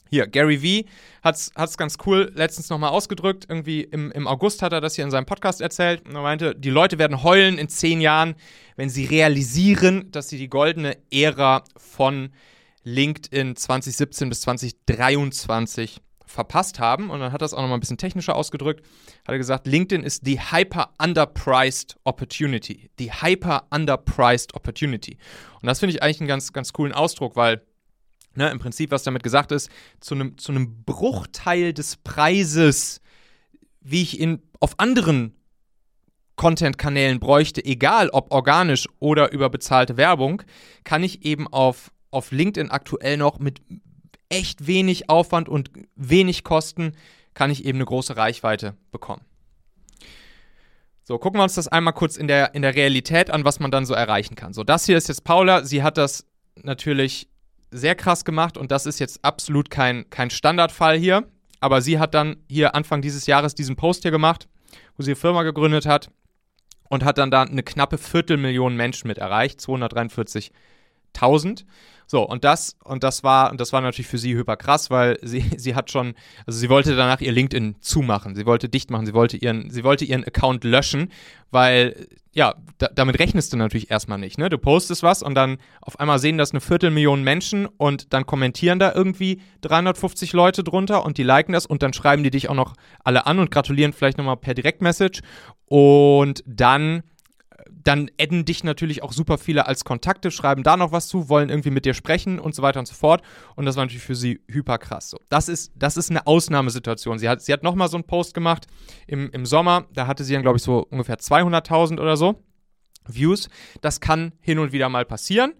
Hier, 0.09 0.27
Gary 0.27 0.61
Vee 0.61 0.85
hat 1.23 1.35
es 1.35 1.77
ganz 1.77 1.97
cool 2.05 2.31
letztens 2.35 2.69
nochmal 2.69 2.91
ausgedrückt. 2.91 3.45
Irgendwie 3.49 3.81
im, 3.81 4.11
im 4.11 4.27
August 4.27 4.61
hat 4.61 4.73
er 4.73 4.81
das 4.81 4.95
hier 4.95 5.03
in 5.03 5.11
seinem 5.11 5.25
Podcast 5.25 5.61
erzählt. 5.61 6.07
Und 6.07 6.15
er 6.15 6.21
meinte, 6.21 6.55
die 6.55 6.69
Leute 6.69 6.97
werden 6.99 7.23
heulen 7.23 7.57
in 7.57 7.69
zehn 7.69 8.01
Jahren, 8.01 8.35
wenn 8.75 8.89
sie 8.89 9.05
realisieren, 9.05 10.11
dass 10.11 10.29
sie 10.29 10.37
die 10.37 10.49
goldene 10.49 10.97
Ära 11.11 11.63
von 11.75 12.29
LinkedIn 12.83 13.55
2017 13.55 14.29
bis 14.29 14.41
2023 14.41 16.01
verpasst 16.25 16.79
haben. 16.79 17.09
Und 17.09 17.19
dann 17.19 17.31
hat 17.31 17.41
er 17.41 17.45
es 17.45 17.53
auch 17.53 17.61
nochmal 17.61 17.77
ein 17.77 17.81
bisschen 17.81 17.97
technischer 17.97 18.35
ausgedrückt. 18.35 18.85
Hat 19.25 19.33
er 19.33 19.37
gesagt, 19.37 19.67
LinkedIn 19.67 20.03
ist 20.03 20.25
die 20.27 20.39
hyper 20.39 20.93
underpriced 21.01 21.95
opportunity. 22.03 22.89
Die 22.99 23.11
hyper 23.11 23.67
underpriced 23.71 24.53
opportunity. 24.53 25.17
Und 25.61 25.67
das 25.67 25.79
finde 25.79 25.95
ich 25.95 26.03
eigentlich 26.03 26.21
einen 26.21 26.27
ganz, 26.27 26.53
ganz 26.53 26.73
coolen 26.73 26.93
Ausdruck, 26.93 27.35
weil 27.35 27.61
Ne, 28.37 28.51
Im 28.51 28.59
Prinzip, 28.59 28.91
was 28.91 29.01
damit 29.01 29.23
gesagt 29.23 29.51
ist, 29.51 29.67
zu 29.99 30.13
einem 30.13 30.37
zu 30.37 30.53
Bruchteil 30.85 31.73
des 31.73 31.97
Preises, 31.97 33.01
wie 33.81 34.03
ich 34.03 34.19
ihn 34.19 34.43
auf 34.59 34.79
anderen 34.79 35.33
Content-Kanälen 36.35 37.19
bräuchte, 37.19 37.65
egal 37.65 38.09
ob 38.09 38.31
organisch 38.31 38.87
oder 38.99 39.31
über 39.31 39.49
bezahlte 39.49 39.97
Werbung, 39.97 40.43
kann 40.83 41.01
ich 41.01 41.25
eben 41.25 41.47
auf, 41.47 41.91
auf 42.11 42.31
LinkedIn 42.31 42.69
aktuell 42.69 43.17
noch 43.17 43.39
mit 43.39 43.63
echt 44.29 44.67
wenig 44.67 45.09
Aufwand 45.09 45.49
und 45.49 45.71
wenig 45.95 46.43
Kosten, 46.43 46.91
kann 47.33 47.49
ich 47.49 47.65
eben 47.65 47.79
eine 47.79 47.85
große 47.85 48.17
Reichweite 48.17 48.77
bekommen. 48.91 49.23
So, 51.01 51.17
gucken 51.17 51.39
wir 51.39 51.43
uns 51.43 51.55
das 51.55 51.67
einmal 51.67 51.93
kurz 51.93 52.17
in 52.17 52.27
der, 52.27 52.53
in 52.53 52.61
der 52.61 52.75
Realität 52.75 53.31
an, 53.31 53.45
was 53.45 53.59
man 53.59 53.71
dann 53.71 53.87
so 53.87 53.95
erreichen 53.95 54.35
kann. 54.35 54.53
So, 54.53 54.63
das 54.63 54.85
hier 54.85 54.97
ist 54.97 55.07
jetzt 55.07 55.23
Paula. 55.23 55.63
Sie 55.63 55.81
hat 55.81 55.97
das 55.97 56.27
natürlich 56.61 57.29
sehr 57.71 57.95
krass 57.95 58.25
gemacht 58.25 58.57
und 58.57 58.71
das 58.71 58.85
ist 58.85 58.99
jetzt 58.99 59.23
absolut 59.23 59.69
kein, 59.69 60.09
kein 60.09 60.29
Standardfall 60.29 60.97
hier. 60.97 61.23
Aber 61.59 61.81
sie 61.81 61.99
hat 61.99 62.13
dann 62.13 62.37
hier 62.47 62.75
Anfang 62.75 63.01
dieses 63.01 63.25
Jahres 63.25 63.55
diesen 63.55 63.75
Post 63.75 64.03
hier 64.03 64.11
gemacht, 64.11 64.47
wo 64.95 65.01
sie 65.03 65.11
eine 65.11 65.15
Firma 65.15 65.41
gegründet 65.43 65.87
hat 65.87 66.11
und 66.89 67.03
hat 67.03 67.17
dann 67.17 67.31
da 67.31 67.41
eine 67.43 67.63
knappe 67.63 67.97
Viertelmillion 67.97 68.75
Menschen 68.75 69.07
mit 69.07 69.17
erreicht, 69.17 69.59
243.000. 69.59 71.65
So, 72.09 72.23
und 72.23 72.45
das, 72.45 72.77
und 72.85 73.03
das 73.03 73.23
war, 73.23 73.51
und 73.51 73.59
das 73.59 73.73
war 73.73 73.81
natürlich 73.81 74.07
für 74.07 74.17
sie 74.17 74.33
hyper 74.33 74.55
krass, 74.55 74.89
weil 74.89 75.19
sie, 75.21 75.43
sie 75.57 75.75
hat 75.75 75.91
schon, 75.91 76.15
also 76.45 76.57
sie 76.57 76.69
wollte 76.69 76.95
danach 76.95 77.19
ihr 77.19 77.33
LinkedIn 77.33 77.75
zumachen, 77.81 78.33
sie 78.33 78.45
wollte 78.45 78.69
dicht 78.69 78.89
machen, 78.89 79.05
sie 79.05 79.13
wollte 79.13 79.35
ihren, 79.37 79.69
sie 79.69 79.83
wollte 79.83 80.05
ihren 80.05 80.23
Account 80.23 80.63
löschen, 80.63 81.11
weil, 81.51 82.07
ja, 82.31 82.55
da, 82.77 82.87
damit 82.95 83.19
rechnest 83.19 83.51
du 83.51 83.57
natürlich 83.57 83.91
erstmal 83.91 84.17
nicht, 84.17 84.37
ne? 84.37 84.49
Du 84.49 84.57
postest 84.57 85.03
was 85.03 85.21
und 85.21 85.35
dann 85.35 85.57
auf 85.81 85.99
einmal 85.99 86.19
sehen 86.19 86.37
das 86.37 86.51
eine 86.51 86.61
Viertelmillion 86.61 87.23
Menschen 87.23 87.65
und 87.65 88.13
dann 88.13 88.25
kommentieren 88.25 88.79
da 88.79 88.93
irgendwie 88.93 89.41
350 89.61 90.31
Leute 90.31 90.63
drunter 90.63 91.03
und 91.03 91.17
die 91.17 91.23
liken 91.23 91.51
das 91.51 91.65
und 91.65 91.83
dann 91.83 91.91
schreiben 91.91 92.23
die 92.23 92.31
dich 92.31 92.49
auch 92.49 92.55
noch 92.55 92.73
alle 93.03 93.25
an 93.25 93.39
und 93.39 93.51
gratulieren 93.51 93.91
vielleicht 93.91 94.17
nochmal 94.17 94.37
per 94.37 94.53
Direktmessage. 94.53 95.21
Und 95.65 96.41
dann 96.45 97.03
dann 97.87 98.11
adden 98.19 98.43
dich 98.43 98.65
natürlich 98.65 99.01
auch 99.01 99.13
super 99.13 99.37
viele 99.37 99.65
als 99.65 99.85
Kontakte, 99.85 100.29
schreiben 100.29 100.61
da 100.61 100.75
noch 100.75 100.91
was 100.91 101.07
zu, 101.07 101.29
wollen 101.29 101.49
irgendwie 101.49 101.69
mit 101.71 101.85
dir 101.85 101.93
sprechen 101.93 102.37
und 102.37 102.53
so 102.53 102.61
weiter 102.61 102.79
und 102.79 102.85
so 102.85 102.93
fort. 102.93 103.21
Und 103.55 103.65
das 103.65 103.77
war 103.77 103.85
natürlich 103.85 104.03
für 104.03 104.15
sie 104.15 104.41
hyper 104.49 104.77
krass. 104.77 105.09
So, 105.09 105.19
das, 105.29 105.47
ist, 105.47 105.71
das 105.75 105.95
ist 105.95 106.11
eine 106.11 106.27
Ausnahmesituation. 106.27 107.17
Sie 107.17 107.29
hat, 107.29 107.41
sie 107.41 107.53
hat 107.53 107.63
nochmal 107.63 107.87
so 107.87 107.95
einen 107.95 108.03
Post 108.03 108.33
gemacht 108.33 108.67
im, 109.07 109.31
im 109.31 109.45
Sommer. 109.45 109.85
Da 109.93 110.05
hatte 110.05 110.25
sie 110.25 110.33
dann, 110.33 110.41
glaube 110.41 110.57
ich, 110.57 110.63
so 110.63 110.85
ungefähr 110.89 111.17
200.000 111.17 112.01
oder 112.01 112.17
so 112.17 112.43
Views. 113.07 113.47
Das 113.79 114.01
kann 114.01 114.33
hin 114.41 114.59
und 114.59 114.73
wieder 114.73 114.89
mal 114.89 115.05
passieren. 115.05 115.53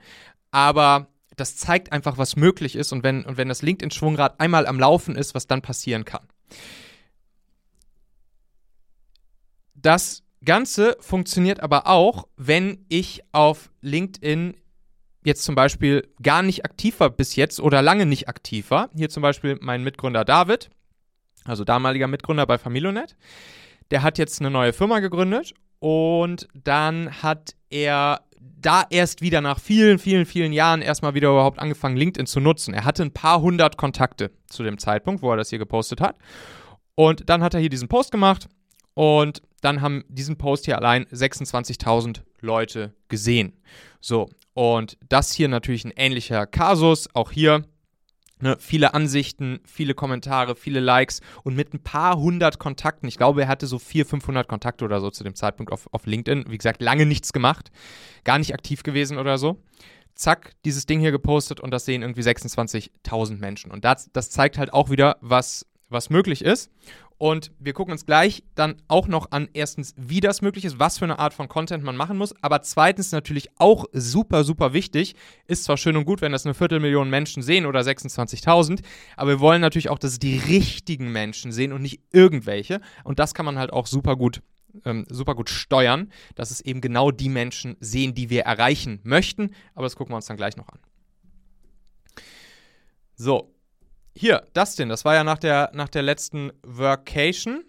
Aber 0.52 1.08
das 1.38 1.56
zeigt 1.56 1.94
einfach, 1.94 2.18
was 2.18 2.36
möglich 2.36 2.76
ist 2.76 2.92
und 2.92 3.04
wenn, 3.04 3.24
und 3.24 3.38
wenn 3.38 3.48
das 3.48 3.62
LinkedIn-Schwungrad 3.62 4.42
einmal 4.42 4.68
am 4.68 4.80
Laufen 4.80 5.16
ist, 5.16 5.34
was 5.34 5.48
dann 5.48 5.62
passieren 5.62 6.04
kann. 6.04 6.28
Das 9.76 10.24
Ganze 10.48 10.96
funktioniert 11.02 11.60
aber 11.60 11.88
auch, 11.88 12.28
wenn 12.38 12.86
ich 12.88 13.22
auf 13.34 13.70
LinkedIn 13.82 14.56
jetzt 15.26 15.44
zum 15.44 15.56
Beispiel 15.56 16.08
gar 16.24 16.42
nicht 16.42 16.64
aktiv 16.64 17.02
war 17.02 17.10
bis 17.10 17.36
jetzt 17.36 17.60
oder 17.60 17.82
lange 17.82 18.06
nicht 18.06 18.30
aktiv 18.30 18.72
war. 18.72 18.90
Hier 18.96 19.10
zum 19.10 19.22
Beispiel 19.22 19.58
mein 19.60 19.84
Mitgründer 19.84 20.24
David, 20.24 20.70
also 21.44 21.66
damaliger 21.66 22.08
Mitgründer 22.08 22.46
bei 22.46 22.58
Familionet. 22.58 23.18
Der 23.92 24.04
hat 24.04 24.18
jetzt 24.18 24.40
eine 24.40 24.50
neue 24.50 24.72
Firma 24.72 25.00
gegründet 25.00 25.54
und 25.80 26.48
dann 26.54 27.22
hat 27.22 27.56
er 27.70 28.22
da 28.40 28.86
erst 28.90 29.22
wieder 29.22 29.42
nach 29.42 29.60
vielen, 29.60 30.00
vielen, 30.00 30.26
vielen 30.26 30.54
Jahren 30.54 30.82
erstmal 30.82 31.14
wieder 31.14 31.28
überhaupt 31.28 31.60
angefangen, 31.60 31.98
LinkedIn 31.98 32.26
zu 32.26 32.40
nutzen. 32.40 32.74
Er 32.74 32.86
hatte 32.86 33.04
ein 33.04 33.14
paar 33.14 33.42
hundert 33.42 33.76
Kontakte 33.76 34.32
zu 34.48 34.64
dem 34.64 34.78
Zeitpunkt, 34.78 35.22
wo 35.22 35.30
er 35.30 35.38
das 35.38 35.50
hier 35.50 35.60
gepostet 35.60 36.00
hat. 36.00 36.16
Und 36.96 37.30
dann 37.30 37.44
hat 37.44 37.54
er 37.54 37.60
hier 37.60 37.70
diesen 37.70 37.90
Post 37.90 38.12
gemacht 38.14 38.48
und 38.94 39.42
dann 39.62 39.82
haben 39.82 40.04
diesen 40.08 40.38
Post 40.38 40.66
hier 40.66 40.78
allein 40.78 41.06
26.000 41.06 42.22
Leute 42.42 42.94
gesehen. 43.08 43.54
So, 44.00 44.30
und 44.54 44.98
das 45.10 45.34
hier 45.34 45.48
natürlich 45.48 45.86
ein 45.86 45.94
ähnlicher 45.96 46.46
Kasus. 46.46 47.10
Auch 47.14 47.32
hier 47.32 47.66
ne, 48.40 48.58
viele 48.60 48.94
Ansichten, 48.94 49.60
viele 49.66 49.94
Kommentare, 49.94 50.56
viele 50.56 50.80
Likes 50.80 51.22
und 51.44 51.56
mit 51.56 51.74
ein 51.74 51.84
paar 51.84 52.18
hundert 52.18 52.60
Kontakten. 52.60 53.08
Ich 53.08 53.18
glaube, 53.18 53.44
er 53.44 53.48
hatte 53.48 53.68
so 53.68 53.80
400, 53.80 54.10
500 54.10 54.48
Kontakte 54.48 54.86
oder 54.86 55.02
so 55.02 55.10
zu 55.10 55.24
dem 55.24 55.36
Zeitpunkt 55.36 55.72
auf, 55.72 55.88
auf 55.92 56.06
LinkedIn. 56.06 56.46
Wie 56.50 56.58
gesagt, 56.58 56.82
lange 56.82 57.06
nichts 57.06 57.34
gemacht, 57.34 57.72
gar 58.24 58.38
nicht 58.40 58.54
aktiv 58.54 58.84
gewesen 58.84 59.18
oder 59.18 59.38
so. 59.38 59.62
Zack, 60.16 60.54
dieses 60.66 60.88
Ding 60.88 61.00
hier 61.00 61.12
gepostet 61.12 61.60
und 61.60 61.70
das 61.70 61.86
sehen 61.86 62.02
irgendwie 62.02 62.22
26.000 62.22 63.38
Menschen. 63.38 63.72
Und 63.72 63.86
das, 63.86 64.10
das 64.14 64.32
zeigt 64.32 64.58
halt 64.58 64.74
auch 64.74 64.90
wieder, 64.90 65.18
was, 65.22 65.68
was 65.90 66.10
möglich 66.10 66.44
ist. 66.44 66.72
Und 67.20 67.52
wir 67.58 67.74
gucken 67.74 67.94
uns 67.94 68.06
gleich 68.06 68.44
dann 68.54 68.76
auch 68.88 69.08
noch 69.08 69.32
an, 69.32 69.50
erstens, 69.54 69.96
wie 69.98 70.20
das 70.20 70.44
möglich 70.44 70.66
ist, 70.66 70.80
was 70.80 71.00
für 71.00 71.06
eine 71.06 71.18
Art 71.18 71.34
von 71.34 71.48
Content 71.48 71.84
man 71.84 71.98
machen 71.98 72.18
muss. 72.18 72.36
Aber 72.44 72.62
zweitens 72.62 73.12
natürlich 73.12 73.50
auch 73.58 73.86
super, 73.92 74.44
super 74.44 74.74
wichtig. 74.74 75.16
Ist 75.48 75.64
zwar 75.64 75.78
schön 75.78 75.98
und 75.98 76.06
gut, 76.06 76.22
wenn 76.22 76.32
das 76.32 76.46
eine 76.46 76.54
Viertelmillion 76.54 77.10
Menschen 77.10 77.42
sehen 77.42 77.66
oder 77.66 77.80
26.000, 77.80 78.84
aber 79.16 79.32
wir 79.32 79.40
wollen 79.40 79.62
natürlich 79.62 79.90
auch, 79.90 79.98
dass 79.98 80.12
es 80.12 80.20
die 80.20 80.38
richtigen 80.38 81.12
Menschen 81.12 81.52
sehen 81.52 81.74
und 81.74 81.82
nicht 81.82 82.02
irgendwelche. 82.12 82.82
Und 83.04 83.18
das 83.18 83.34
kann 83.34 83.46
man 83.46 83.58
halt 83.58 83.74
auch 83.74 83.88
super 83.88 84.16
gut 84.16 84.42
ähm, 84.86 85.06
super 85.10 85.34
gut 85.34 85.50
steuern, 85.50 86.12
dass 86.36 86.52
es 86.52 86.62
eben 86.62 86.82
genau 86.82 87.10
die 87.10 87.30
Menschen 87.30 87.78
sehen, 87.80 88.14
die 88.14 88.30
wir 88.30 88.44
erreichen 88.44 89.00
möchten. 89.04 89.56
Aber 89.74 89.86
das 89.86 89.96
gucken 89.96 90.12
wir 90.12 90.18
uns 90.18 90.28
dann 90.28 90.38
gleich 90.38 90.56
noch 90.56 90.70
an. 90.70 90.80
So, 93.16 93.56
hier, 94.18 94.48
Dustin, 94.54 94.90
das 94.90 95.06
war 95.06 95.14
ja 95.14 95.24
nach 95.24 95.38
der, 95.38 95.70
nach 95.74 95.90
der 95.90 96.02
letzten 96.02 96.52
Workation. 96.64 97.64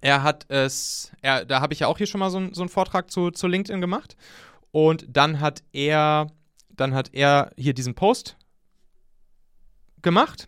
Er 0.00 0.22
hat 0.22 0.44
es, 0.50 1.12
er, 1.22 1.44
da 1.44 1.60
habe 1.60 1.72
ich 1.72 1.80
ja 1.80 1.86
auch 1.86 1.98
hier 1.98 2.06
schon 2.06 2.20
mal 2.20 2.30
so, 2.30 2.52
so 2.52 2.62
einen 2.62 2.68
Vortrag 2.68 3.10
zu, 3.10 3.30
zu 3.30 3.46
LinkedIn 3.46 3.80
gemacht. 3.80 4.16
Und 4.72 5.06
dann 5.08 5.40
hat 5.40 5.62
er, 5.72 6.26
dann 6.68 6.94
hat 6.94 7.14
er 7.14 7.52
hier 7.56 7.72
diesen 7.72 7.94
Post 7.94 8.36
gemacht. 10.02 10.46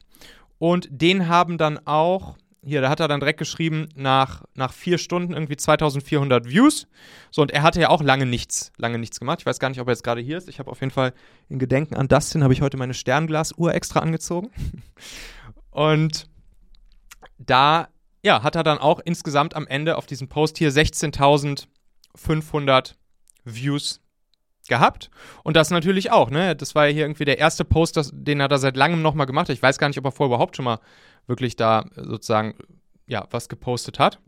Und 0.58 0.88
den 0.90 1.28
haben 1.28 1.56
dann 1.56 1.86
auch 1.86 2.36
hier, 2.64 2.80
da 2.80 2.90
hat 2.90 3.00
er 3.00 3.08
dann 3.08 3.18
direkt 3.20 3.38
geschrieben, 3.38 3.88
nach, 3.94 4.42
nach 4.54 4.72
vier 4.72 4.98
Stunden 4.98 5.32
irgendwie 5.32 5.56
2400 5.56 6.48
Views. 6.48 6.88
So, 7.30 7.42
und 7.42 7.52
er 7.52 7.62
hatte 7.62 7.80
ja 7.80 7.88
auch 7.88 8.02
lange 8.02 8.26
nichts, 8.26 8.72
lange 8.76 8.98
nichts 8.98 9.20
gemacht. 9.20 9.38
Ich 9.40 9.46
weiß 9.46 9.60
gar 9.60 9.68
nicht, 9.68 9.80
ob 9.80 9.88
er 9.88 9.92
jetzt 9.92 10.02
gerade 10.02 10.20
hier 10.20 10.38
ist. 10.38 10.48
Ich 10.48 10.58
habe 10.58 10.70
auf 10.70 10.80
jeden 10.80 10.90
Fall 10.90 11.12
in 11.48 11.58
Gedenken 11.58 11.94
an 11.94 12.08
Dustin, 12.08 12.42
habe 12.42 12.52
ich 12.52 12.60
heute 12.60 12.76
meine 12.76 12.94
Sternglasuhr 12.94 13.74
extra 13.74 14.00
angezogen. 14.00 14.50
und 15.70 16.28
da, 17.38 17.88
ja, 18.24 18.42
hat 18.42 18.56
er 18.56 18.64
dann 18.64 18.78
auch 18.78 19.00
insgesamt 19.04 19.54
am 19.54 19.66
Ende 19.66 19.96
auf 19.96 20.06
diesem 20.06 20.28
Post 20.28 20.58
hier 20.58 20.72
16.500 20.72 22.94
Views 23.44 24.00
gehabt. 24.68 25.10
Und 25.42 25.56
das 25.56 25.70
natürlich 25.70 26.10
auch, 26.10 26.30
ne? 26.30 26.54
Das 26.54 26.74
war 26.74 26.86
ja 26.86 26.92
hier 26.92 27.04
irgendwie 27.04 27.24
der 27.24 27.38
erste 27.38 27.64
Post, 27.64 27.96
das, 27.96 28.10
den 28.14 28.40
er 28.40 28.48
da 28.48 28.58
seit 28.58 28.76
langem 28.76 29.02
nochmal 29.02 29.26
gemacht 29.26 29.48
hat. 29.48 29.56
Ich 29.56 29.62
weiß 29.62 29.78
gar 29.78 29.88
nicht, 29.88 29.98
ob 29.98 30.04
er 30.04 30.12
vorher 30.12 30.34
überhaupt 30.34 30.56
schon 30.56 30.64
mal 30.64 30.80
wirklich 31.26 31.56
da 31.56 31.86
sozusagen, 31.96 32.54
ja, 33.06 33.26
was 33.30 33.48
gepostet 33.48 33.98
hat. 33.98 34.20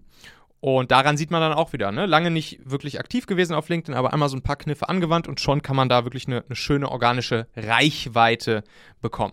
Und 0.61 0.90
daran 0.90 1.16
sieht 1.16 1.30
man 1.30 1.40
dann 1.40 1.54
auch 1.54 1.73
wieder, 1.73 1.90
ne? 1.90 2.04
Lange 2.04 2.30
nicht 2.30 2.61
wirklich 2.70 3.00
aktiv 3.00 3.26
gewesen 3.26 3.54
auf 3.54 3.68
LinkedIn, 3.68 3.94
aber 3.94 4.12
einmal 4.12 4.28
so 4.28 4.37
ein 4.37 4.42
paar 4.42 4.56
Kniffe 4.56 4.88
angewandt 4.88 5.26
und 5.26 5.40
schon 5.40 5.62
kann 5.62 5.76
man 5.76 5.88
da 5.88 6.04
wirklich 6.04 6.26
eine, 6.26 6.44
eine 6.44 6.56
schöne 6.56 6.90
organische 6.90 7.47
Reichweite 7.56 8.62
bekommen. 9.00 9.32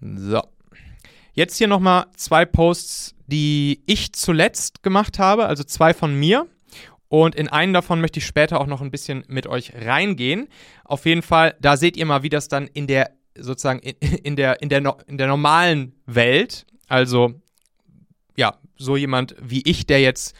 So. 0.00 0.42
Jetzt 1.32 1.56
hier 1.56 1.68
nochmal 1.68 2.06
zwei 2.16 2.44
Posts, 2.44 3.14
die 3.26 3.82
ich 3.86 4.12
zuletzt 4.12 4.82
gemacht 4.82 5.18
habe, 5.18 5.46
also 5.46 5.64
zwei 5.64 5.94
von 5.94 6.14
mir. 6.14 6.46
Und 7.08 7.34
in 7.34 7.48
einen 7.48 7.72
davon 7.72 8.00
möchte 8.00 8.18
ich 8.18 8.26
später 8.26 8.60
auch 8.60 8.66
noch 8.66 8.82
ein 8.82 8.90
bisschen 8.90 9.24
mit 9.28 9.46
euch 9.46 9.72
reingehen. 9.74 10.48
Auf 10.84 11.06
jeden 11.06 11.22
Fall, 11.22 11.56
da 11.60 11.76
seht 11.76 11.96
ihr 11.96 12.04
mal, 12.04 12.22
wie 12.22 12.28
das 12.28 12.48
dann 12.48 12.66
in 12.66 12.86
der 12.86 13.12
sozusagen 13.38 13.80
in, 13.80 13.94
in 14.22 14.36
der, 14.36 14.60
in, 14.62 14.68
der, 14.68 14.96
in 15.06 15.18
der 15.18 15.26
normalen 15.26 15.94
Welt, 16.06 16.66
also 16.88 17.34
ja, 18.36 18.56
so 18.76 18.96
jemand 18.96 19.34
wie 19.40 19.62
ich, 19.64 19.86
der 19.86 20.00
jetzt, 20.00 20.34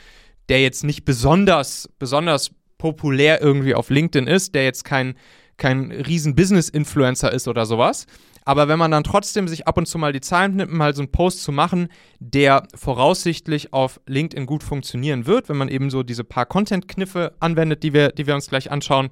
der 0.48 0.62
jetzt 0.62 0.84
nicht 0.84 1.04
besonders, 1.04 1.88
besonders 1.98 2.50
populär 2.78 3.40
irgendwie 3.40 3.74
auf 3.74 3.90
LinkedIn 3.90 4.28
ist, 4.28 4.54
der 4.54 4.64
jetzt 4.64 4.84
kein, 4.84 5.16
kein 5.56 5.90
riesen 5.90 6.34
Business-Influencer 6.34 7.32
ist 7.32 7.48
oder 7.48 7.66
sowas. 7.66 8.06
Aber 8.48 8.66
wenn 8.66 8.78
man 8.78 8.90
dann 8.90 9.04
trotzdem 9.04 9.46
sich 9.46 9.68
ab 9.68 9.76
und 9.76 9.84
zu 9.84 9.98
mal 9.98 10.14
die 10.14 10.22
Zeit 10.22 10.54
nimmt, 10.54 10.72
mal 10.72 10.94
so 10.94 11.02
einen 11.02 11.12
Post 11.12 11.42
zu 11.42 11.52
machen, 11.52 11.88
der 12.18 12.66
voraussichtlich 12.74 13.74
auf 13.74 14.00
LinkedIn 14.06 14.46
gut 14.46 14.62
funktionieren 14.62 15.26
wird, 15.26 15.50
wenn 15.50 15.58
man 15.58 15.68
eben 15.68 15.90
so 15.90 16.02
diese 16.02 16.24
paar 16.24 16.46
Content-Kniffe 16.46 17.34
anwendet, 17.40 17.82
die 17.82 17.92
wir, 17.92 18.08
die 18.08 18.26
wir 18.26 18.34
uns 18.34 18.48
gleich 18.48 18.70
anschauen, 18.70 19.10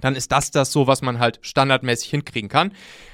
dann 0.00 0.16
ist 0.16 0.32
das 0.32 0.50
das 0.50 0.72
so, 0.72 0.88
was 0.88 1.00
man 1.00 1.20
halt 1.20 1.38
standardmäßig 1.42 2.10
hinkriegen 2.10 2.48
kann. 2.48 2.72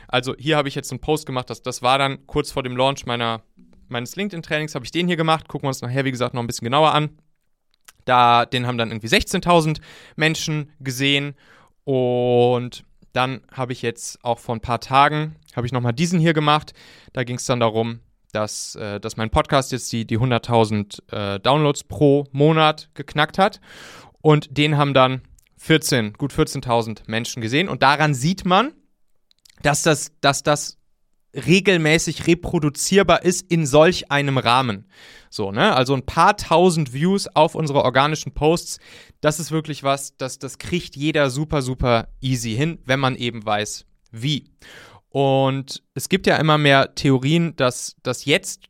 Also 0.09 0.35
hier 0.39 0.57
habe 0.57 0.69
ich 0.69 0.75
jetzt 0.75 0.91
einen 0.91 1.03
Post 1.03 1.27
gemacht, 1.27 1.51
das, 1.51 1.61
das 1.61 1.83
war 1.83 1.99
dann 1.99 2.27
kurz 2.27 2.51
vor 2.51 2.63
dem 2.63 2.75
Launch 2.75 3.05
meiner, 3.05 3.43
meines 3.89 4.17
LinkedIn-Trainings, 4.17 4.75
habe 4.75 4.87
ich 4.87 4.91
den 4.91 5.07
hier 5.07 5.19
gemacht. 5.19 5.49
Gucken 5.49 5.67
wir 5.67 5.69
uns 5.69 5.83
nachher, 5.83 6.07
wie 6.07 6.13
gesagt, 6.13 6.33
noch 6.33 6.43
ein 6.43 6.47
bisschen 6.47 6.65
genauer 6.65 6.95
an. 6.95 7.11
Da, 8.07 8.47
den 8.47 8.67
haben 8.67 8.79
dann 8.79 8.91
irgendwie 8.91 9.09
16.000 9.09 9.83
Menschen 10.17 10.73
gesehen 10.81 11.35
und 11.85 12.87
dann 13.13 13.43
habe 13.53 13.73
ich 13.73 13.83
jetzt 13.83 14.25
auch 14.25 14.39
vor 14.39 14.55
ein 14.55 14.61
paar 14.61 14.81
Tagen, 14.81 15.37
habe 15.55 15.67
ich 15.67 15.73
nochmal 15.73 15.93
diesen 15.93 16.19
hier 16.19 16.33
gemacht. 16.33 16.73
Da 17.13 17.25
ging 17.25 17.37
es 17.37 17.45
dann 17.45 17.61
darum, 17.61 18.01
dass, 18.33 18.75
äh, 18.77 18.99
dass 19.01 19.17
mein 19.17 19.31
Podcast 19.31 19.73
jetzt 19.73 19.93
die, 19.93 20.07
die 20.07 20.19
100.000 20.19 21.13
äh, 21.13 21.41
Downloads 21.41 21.85
pro 21.85 22.27
Monat 22.33 22.89
geknackt 22.95 23.39
hat. 23.39 23.61
Und 24.23 24.57
den 24.57 24.79
haben 24.79 24.95
dann 24.95 25.23
14, 25.59 26.15
gut 26.15 26.33
14.000 26.33 27.03
Menschen 27.07 27.41
gesehen. 27.41 27.69
Und 27.69 27.83
daran 27.83 28.15
sieht 28.15 28.45
man, 28.45 28.73
dass 29.63 29.83
das, 29.83 30.13
dass 30.21 30.43
das 30.43 30.79
regelmäßig 31.35 32.27
reproduzierbar 32.27 33.25
ist 33.25 33.51
in 33.51 33.67
solch 33.67 34.11
einem 34.11 34.39
Rahmen. 34.39 34.87
So, 35.31 35.51
ne? 35.51 35.75
Also 35.75 35.95
ein 35.95 36.05
paar 36.05 36.37
tausend 36.37 36.93
Views 36.93 37.27
auf 37.29 37.55
unsere 37.55 37.85
organischen 37.85 38.33
Posts, 38.33 38.79
das 39.21 39.41
ist 39.41 39.51
wirklich 39.51 39.83
was, 39.83 40.17
das, 40.17 40.39
das 40.39 40.59
kriegt 40.59 40.95
jeder 40.97 41.31
super, 41.31 41.63
super 41.63 42.09
easy 42.21 42.55
hin, 42.55 42.79
wenn 42.85 43.01
man 43.01 43.17
eben 43.17 43.45
weiß, 43.45 43.87
wie. 44.11 44.51
Und 45.09 45.83
es 45.95 46.09
gibt 46.09 46.27
ja 46.27 46.37
immer 46.37 46.59
mehr 46.59 46.95
Theorien, 46.95 47.55
dass, 47.57 47.97
dass 48.03 48.25
jetzt 48.25 48.63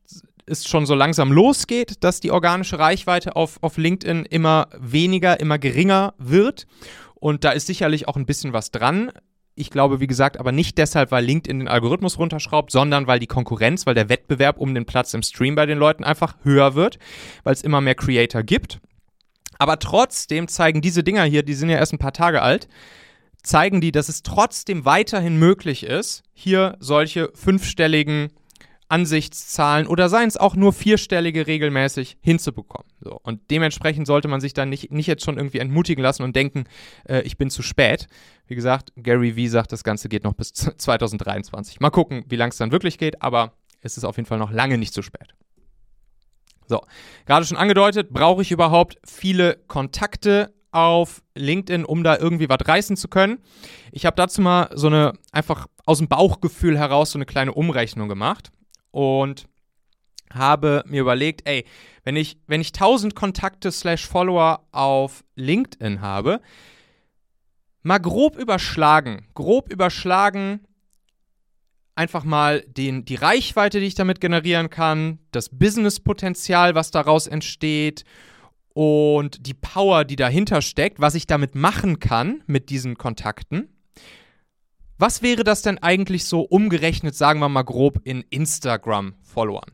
es 0.46 0.66
schon 0.66 0.86
so 0.86 0.94
langsam 0.94 1.32
losgeht, 1.32 2.02
dass 2.04 2.20
die 2.20 2.30
organische 2.30 2.78
Reichweite 2.78 3.36
auf, 3.36 3.58
auf 3.62 3.76
LinkedIn 3.76 4.24
immer 4.26 4.68
weniger, 4.78 5.38
immer 5.40 5.58
geringer 5.58 6.14
wird. 6.18 6.66
Und 7.14 7.44
da 7.44 7.50
ist 7.50 7.68
sicherlich 7.68 8.08
auch 8.08 8.16
ein 8.16 8.26
bisschen 8.26 8.52
was 8.52 8.72
dran. 8.72 9.12
Ich 9.54 9.70
glaube, 9.70 10.00
wie 10.00 10.06
gesagt, 10.06 10.40
aber 10.40 10.50
nicht 10.50 10.78
deshalb, 10.78 11.10
weil 11.10 11.24
LinkedIn 11.24 11.58
den 11.58 11.68
Algorithmus 11.68 12.18
runterschraubt, 12.18 12.70
sondern 12.70 13.06
weil 13.06 13.18
die 13.18 13.26
Konkurrenz, 13.26 13.84
weil 13.86 13.94
der 13.94 14.08
Wettbewerb 14.08 14.58
um 14.58 14.74
den 14.74 14.86
Platz 14.86 15.12
im 15.12 15.22
Stream 15.22 15.54
bei 15.54 15.66
den 15.66 15.78
Leuten 15.78 16.04
einfach 16.04 16.36
höher 16.42 16.74
wird, 16.74 16.98
weil 17.44 17.52
es 17.52 17.62
immer 17.62 17.80
mehr 17.80 17.94
Creator 17.94 18.42
gibt. 18.42 18.80
Aber 19.58 19.78
trotzdem 19.78 20.48
zeigen 20.48 20.80
diese 20.80 21.04
Dinger 21.04 21.24
hier, 21.24 21.42
die 21.42 21.54
sind 21.54 21.68
ja 21.68 21.76
erst 21.76 21.92
ein 21.92 21.98
paar 21.98 22.14
Tage 22.14 22.40
alt, 22.40 22.66
zeigen 23.42 23.80
die, 23.80 23.92
dass 23.92 24.08
es 24.08 24.22
trotzdem 24.22 24.84
weiterhin 24.84 25.36
möglich 25.36 25.84
ist, 25.84 26.22
hier 26.32 26.76
solche 26.80 27.30
fünfstelligen 27.34 28.32
Ansichtszahlen 28.92 29.86
oder 29.86 30.10
seien 30.10 30.28
es 30.28 30.36
auch 30.36 30.54
nur 30.54 30.74
vierstellige 30.74 31.46
regelmäßig 31.46 32.18
hinzubekommen. 32.20 32.86
So. 33.00 33.18
Und 33.22 33.50
dementsprechend 33.50 34.06
sollte 34.06 34.28
man 34.28 34.42
sich 34.42 34.52
dann 34.52 34.68
nicht, 34.68 34.92
nicht 34.92 35.06
jetzt 35.06 35.24
schon 35.24 35.38
irgendwie 35.38 35.60
entmutigen 35.60 36.02
lassen 36.02 36.22
und 36.24 36.36
denken, 36.36 36.64
äh, 37.08 37.22
ich 37.22 37.38
bin 37.38 37.48
zu 37.48 37.62
spät. 37.62 38.06
Wie 38.46 38.54
gesagt, 38.54 38.92
Gary 38.96 39.34
Vee 39.34 39.48
sagt, 39.48 39.72
das 39.72 39.82
Ganze 39.82 40.10
geht 40.10 40.24
noch 40.24 40.34
bis 40.34 40.52
2023. 40.76 41.80
Mal 41.80 41.88
gucken, 41.88 42.26
wie 42.28 42.36
lange 42.36 42.50
es 42.50 42.58
dann 42.58 42.70
wirklich 42.70 42.98
geht, 42.98 43.22
aber 43.22 43.54
es 43.80 43.96
ist 43.96 44.04
auf 44.04 44.18
jeden 44.18 44.26
Fall 44.26 44.38
noch 44.38 44.52
lange 44.52 44.76
nicht 44.76 44.92
zu 44.92 45.00
spät. 45.00 45.34
So, 46.66 46.82
gerade 47.24 47.46
schon 47.46 47.56
angedeutet, 47.56 48.10
brauche 48.10 48.42
ich 48.42 48.52
überhaupt 48.52 48.98
viele 49.06 49.56
Kontakte 49.68 50.52
auf 50.70 51.22
LinkedIn, 51.34 51.86
um 51.86 52.04
da 52.04 52.18
irgendwie 52.18 52.50
was 52.50 52.68
reißen 52.68 52.98
zu 52.98 53.08
können? 53.08 53.38
Ich 53.90 54.04
habe 54.04 54.16
dazu 54.16 54.42
mal 54.42 54.68
so 54.74 54.88
eine 54.88 55.14
einfach 55.32 55.66
aus 55.86 55.98
dem 55.98 56.08
Bauchgefühl 56.08 56.78
heraus 56.78 57.12
so 57.12 57.18
eine 57.18 57.26
kleine 57.26 57.54
Umrechnung 57.54 58.10
gemacht 58.10 58.52
und 58.92 59.48
habe 60.32 60.84
mir 60.86 61.00
überlegt, 61.00 61.42
ey, 61.46 61.64
wenn 62.04 62.16
ich, 62.16 62.38
wenn 62.46 62.60
ich 62.60 62.68
1000 62.68 63.14
Kontakte 63.14 63.70
slash 63.70 64.06
Follower 64.06 64.66
auf 64.72 65.24
LinkedIn 65.34 66.00
habe, 66.00 66.40
mal 67.82 67.98
grob 67.98 68.36
überschlagen, 68.36 69.26
grob 69.34 69.70
überschlagen, 69.72 70.60
einfach 71.94 72.24
mal 72.24 72.62
den, 72.62 73.04
die 73.04 73.16
Reichweite, 73.16 73.80
die 73.80 73.86
ich 73.86 73.94
damit 73.94 74.20
generieren 74.20 74.70
kann, 74.70 75.18
das 75.30 75.50
Businesspotenzial, 75.50 76.74
was 76.74 76.90
daraus 76.90 77.26
entsteht 77.26 78.04
und 78.74 79.46
die 79.46 79.54
Power, 79.54 80.04
die 80.04 80.16
dahinter 80.16 80.62
steckt, 80.62 81.00
was 81.00 81.14
ich 81.14 81.26
damit 81.26 81.54
machen 81.54 81.98
kann 81.98 82.42
mit 82.46 82.70
diesen 82.70 82.96
Kontakten. 82.96 83.68
Was 84.98 85.22
wäre 85.22 85.44
das 85.44 85.62
denn 85.62 85.78
eigentlich 85.78 86.26
so 86.26 86.42
umgerechnet, 86.42 87.14
sagen 87.14 87.40
wir 87.40 87.48
mal 87.48 87.62
grob, 87.62 88.00
in 88.04 88.22
Instagram-Followern? 88.30 89.72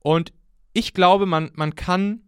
Und 0.00 0.32
ich 0.72 0.94
glaube, 0.94 1.26
man, 1.26 1.50
man 1.54 1.74
kann 1.74 2.22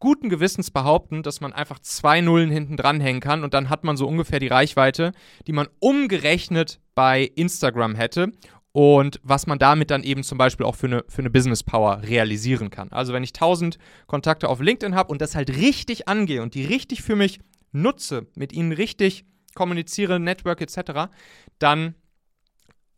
guten 0.00 0.30
Gewissens 0.30 0.70
behaupten, 0.70 1.22
dass 1.22 1.40
man 1.40 1.52
einfach 1.52 1.78
zwei 1.78 2.20
Nullen 2.20 2.50
hinten 2.50 2.76
dranhängen 2.76 3.20
kann 3.20 3.44
und 3.44 3.54
dann 3.54 3.68
hat 3.68 3.84
man 3.84 3.96
so 3.96 4.08
ungefähr 4.08 4.40
die 4.40 4.48
Reichweite, 4.48 5.12
die 5.46 5.52
man 5.52 5.68
umgerechnet 5.78 6.80
bei 6.94 7.30
Instagram 7.34 7.94
hätte 7.94 8.32
und 8.72 9.20
was 9.22 9.46
man 9.46 9.58
damit 9.58 9.90
dann 9.90 10.02
eben 10.02 10.22
zum 10.22 10.38
Beispiel 10.38 10.64
auch 10.64 10.76
für 10.76 10.86
eine, 10.86 11.04
für 11.08 11.20
eine 11.20 11.30
Business 11.30 11.62
Power 11.62 12.02
realisieren 12.02 12.70
kann. 12.70 12.90
Also 12.92 13.12
wenn 13.12 13.22
ich 13.22 13.30
1000 13.30 13.78
Kontakte 14.06 14.48
auf 14.48 14.60
LinkedIn 14.60 14.94
habe 14.94 15.10
und 15.10 15.20
das 15.20 15.34
halt 15.34 15.50
richtig 15.50 16.08
angehe 16.08 16.42
und 16.42 16.54
die 16.54 16.64
richtig 16.64 17.02
für 17.02 17.16
mich 17.16 17.40
nutze, 17.72 18.26
mit 18.34 18.52
ihnen 18.52 18.72
richtig 18.72 19.24
kommuniziere, 19.54 20.20
Network 20.20 20.60
etc., 20.60 21.10
dann, 21.58 21.94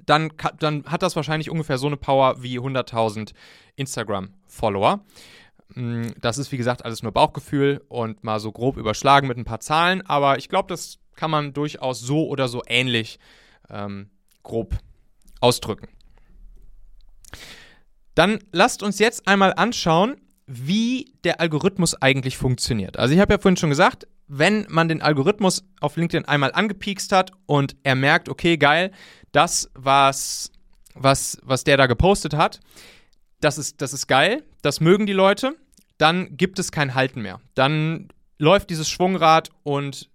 dann, 0.05 0.33
dann 0.59 0.85
hat 0.85 1.03
das 1.03 1.17
wahrscheinlich 1.17 1.51
ungefähr 1.51 1.79
so 1.79 1.87
eine 1.87 1.97
Power 1.97 2.43
wie 2.43 2.59
100.000 2.59 3.33
Instagram-Follower. 3.77 5.05
Mm, 5.75 6.09
das 6.21 6.39
ist, 6.39 6.53
wie 6.53 6.57
gesagt, 6.57 6.85
alles 6.85 7.03
nur 7.03 7.13
Bauchgefühl 7.13 7.85
und 7.89 8.25
mal 8.25 8.41
so 8.41 8.53
grob 8.53 8.77
überschlagen 8.77 9.29
mit 9.29 9.39
ein 9.39 9.45
paar 9.45 9.61
Zahlen, 9.61 10.03
aber 10.03 10.39
ich 10.39 10.49
glaube, 10.49 10.69
das 10.69 10.99
kann 11.17 11.31
man 11.31 11.53
durchaus 11.53 12.01
so 12.01 12.27
oder 12.27 12.49
so 12.49 12.63
ähnlich 12.67 13.19
ähm, 13.71 14.11
grob 14.43 14.77
ausdrücken. 15.41 15.89
Dann 18.15 18.39
lasst 18.53 18.83
uns 18.83 18.99
jetzt 18.99 19.27
einmal 19.27 19.55
anschauen, 19.55 20.17
wie 20.47 21.15
der 21.25 21.41
Algorithmus 21.41 22.01
eigentlich 22.01 22.37
funktioniert. 22.37 22.99
Also 22.99 23.15
ich 23.15 23.21
habe 23.21 23.33
ja 23.33 23.39
vorhin 23.39 23.57
schon 23.57 23.71
gesagt, 23.71 24.07
wenn 24.35 24.67
man 24.71 24.89
den 24.89 25.03
Algorithmus 25.03 25.63
auf 25.83 25.97
LinkedIn 25.97 26.25
einmal 26.25 26.53
angepiekst 26.53 27.13
hat 27.13 27.33
und 27.45 27.77
er 27.83 27.95
merkt, 27.95 28.31
okay, 28.31 28.57
geil, 28.57 28.91
das, 29.31 29.71
was, 29.75 30.51
was, 30.95 31.37
was 31.43 31.65
der 31.65 31.77
da 31.77 31.87
gepostet 31.87 32.33
hat, 32.33 32.61
das 33.43 33.59
ist, 33.59 33.83
das 33.83 33.93
ist 33.93 34.07
geil, 34.07 34.43
das 34.63 34.81
mögen 34.81 35.05
die 35.05 35.13
Leute, 35.13 35.55
dann 35.99 36.35
gibt 36.39 36.59
es 36.59 36.73
kein 36.73 36.95
Halten 36.95 37.21
mehr. 37.21 37.43
Dann 37.55 38.09
läuft 38.39 38.71
dieses 38.71 38.89
Schwungrad 38.89 39.51
und 39.65 40.09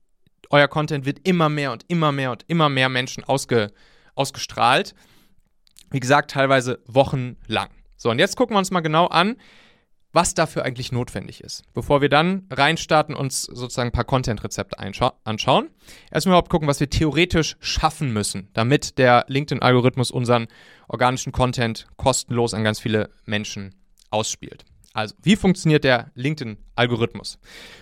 euer 0.49 0.67
Content 0.67 1.05
wird 1.05 1.19
immer 1.27 1.49
mehr 1.49 1.71
und 1.71 1.85
immer 1.87 2.11
mehr 2.11 2.31
und 2.31 2.43
immer 2.47 2.69
mehr 2.69 2.89
Menschen 2.89 3.23
ausge, 3.23 3.71
ausgestrahlt. 4.15 4.95
Wie 5.91 5.99
gesagt, 5.99 6.31
teilweise 6.31 6.79
wochenlang. 6.87 7.69
So, 7.97 8.09
und 8.09 8.17
jetzt 8.17 8.35
gucken 8.35 8.55
wir 8.55 8.59
uns 8.59 8.71
mal 8.71 8.79
genau 8.79 9.05
an, 9.05 9.35
was 10.17 10.33
dafür 10.33 10.65
eigentlich 10.65 10.91
notwendig 10.91 11.41
ist. 11.41 11.61
Bevor 11.75 12.01
wir 12.01 12.09
dann 12.09 12.47
reinstarten, 12.49 13.13
uns 13.13 13.43
sozusagen 13.43 13.89
ein 13.89 13.91
paar 13.91 14.03
Content-Rezepte 14.03 14.79
anschauen. 14.79 15.69
Erstmal 16.09 16.31
überhaupt 16.31 16.49
gucken, 16.49 16.67
was 16.67 16.79
wir 16.79 16.89
theoretisch 16.89 17.55
schaffen 17.59 18.11
müssen, 18.11 18.49
damit 18.53 18.97
der 18.97 19.25
LinkedIn-Algorithmus 19.27 20.09
unseren 20.09 20.47
organischen 20.87 21.31
Content 21.33 21.85
kostenlos 21.97 22.55
an 22.55 22.63
ganz 22.63 22.79
viele 22.79 23.11
Menschen 23.25 23.75
ausspielt. 24.09 24.65
Also, 24.91 25.13
wie 25.21 25.35
funktioniert 25.35 25.83
der 25.83 26.09
LinkedIn-Algorithmus? 26.15 27.37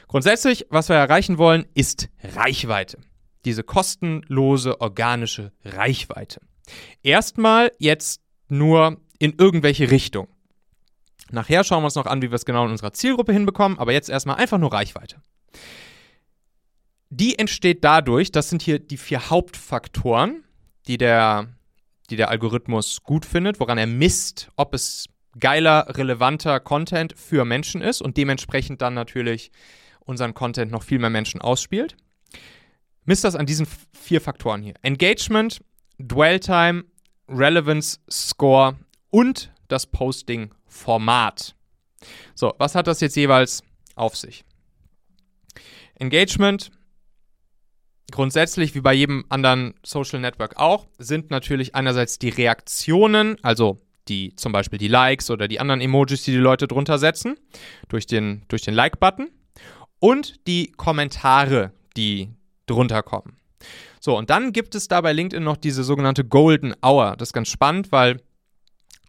Grundsätzlich, 0.09 0.65
was 0.69 0.89
wir 0.89 0.97
erreichen 0.97 1.37
wollen, 1.37 1.65
ist 1.73 2.09
Reichweite. 2.21 2.97
Diese 3.45 3.63
kostenlose 3.63 4.81
organische 4.81 5.53
Reichweite. 5.63 6.41
Erstmal 7.01 7.71
jetzt 7.79 8.19
nur 8.49 8.97
in 9.19 9.35
irgendwelche 9.37 9.89
Richtung. 9.89 10.27
Nachher 11.31 11.63
schauen 11.63 11.81
wir 11.81 11.85
uns 11.85 11.95
noch 11.95 12.05
an, 12.05 12.21
wie 12.21 12.29
wir 12.29 12.35
es 12.35 12.45
genau 12.45 12.65
in 12.65 12.71
unserer 12.71 12.93
Zielgruppe 12.93 13.33
hinbekommen, 13.33 13.79
aber 13.79 13.93
jetzt 13.93 14.09
erstmal 14.09 14.37
einfach 14.37 14.57
nur 14.57 14.71
Reichweite. 14.71 15.17
Die 17.09 17.39
entsteht 17.39 17.83
dadurch, 17.83 18.31
das 18.31 18.49
sind 18.49 18.61
hier 18.61 18.79
die 18.79 18.97
vier 18.97 19.29
Hauptfaktoren, 19.29 20.43
die 20.87 20.97
der, 20.97 21.47
die 22.09 22.15
der 22.15 22.29
Algorithmus 22.29 23.03
gut 23.03 23.25
findet, 23.25 23.59
woran 23.59 23.77
er 23.77 23.87
misst, 23.87 24.49
ob 24.55 24.73
es 24.73 25.07
geiler, 25.39 25.87
relevanter 25.89 26.59
Content 26.59 27.13
für 27.17 27.45
Menschen 27.45 27.81
ist 27.81 28.01
und 28.01 28.17
dementsprechend 28.17 28.81
dann 28.81 28.93
natürlich 28.93 29.51
unseren 29.99 30.33
Content 30.33 30.71
noch 30.71 30.83
viel 30.83 30.99
mehr 30.99 31.09
Menschen 31.09 31.41
ausspielt. 31.41 31.95
Misst 33.05 33.23
das 33.23 33.35
an 33.35 33.45
diesen 33.45 33.67
vier 33.93 34.21
Faktoren 34.21 34.61
hier. 34.61 34.73
Engagement, 34.81 35.61
Dwell 35.99 36.39
Time, 36.39 36.85
Relevance, 37.27 37.99
Score 38.09 38.77
und 39.09 39.51
das 39.67 39.87
Posting 39.87 40.53
Format. 40.75 41.55
So, 42.35 42.53
was 42.59 42.75
hat 42.75 42.87
das 42.87 42.99
jetzt 43.01 43.15
jeweils 43.15 43.63
auf 43.95 44.15
sich? 44.15 44.43
Engagement 45.95 46.71
grundsätzlich, 48.11 48.75
wie 48.75 48.81
bei 48.81 48.93
jedem 48.93 49.25
anderen 49.29 49.73
Social 49.83 50.19
Network 50.19 50.57
auch, 50.57 50.87
sind 50.99 51.31
natürlich 51.31 51.75
einerseits 51.75 52.19
die 52.19 52.29
Reaktionen, 52.29 53.37
also 53.41 53.81
die 54.07 54.35
zum 54.35 54.51
Beispiel 54.51 54.77
die 54.77 54.87
Likes 54.87 55.31
oder 55.31 55.47
die 55.47 55.59
anderen 55.59 55.81
Emojis, 55.81 56.23
die 56.23 56.31
die 56.31 56.37
Leute 56.37 56.67
drunter 56.67 56.99
setzen, 56.99 57.37
durch 57.87 58.05
den, 58.05 58.43
durch 58.47 58.61
den 58.61 58.75
Like-Button 58.75 59.29
und 59.99 60.45
die 60.45 60.71
Kommentare, 60.73 61.71
die 61.97 62.29
drunter 62.67 63.01
kommen. 63.01 63.37
So, 63.99 64.15
und 64.15 64.29
dann 64.29 64.51
gibt 64.53 64.75
es 64.75 64.87
da 64.87 65.01
bei 65.01 65.13
LinkedIn 65.13 65.43
noch 65.43 65.57
diese 65.57 65.83
sogenannte 65.83 66.23
Golden 66.23 66.75
Hour. 66.83 67.15
Das 67.17 67.29
ist 67.29 67.33
ganz 67.33 67.49
spannend, 67.49 67.91
weil 67.91 68.21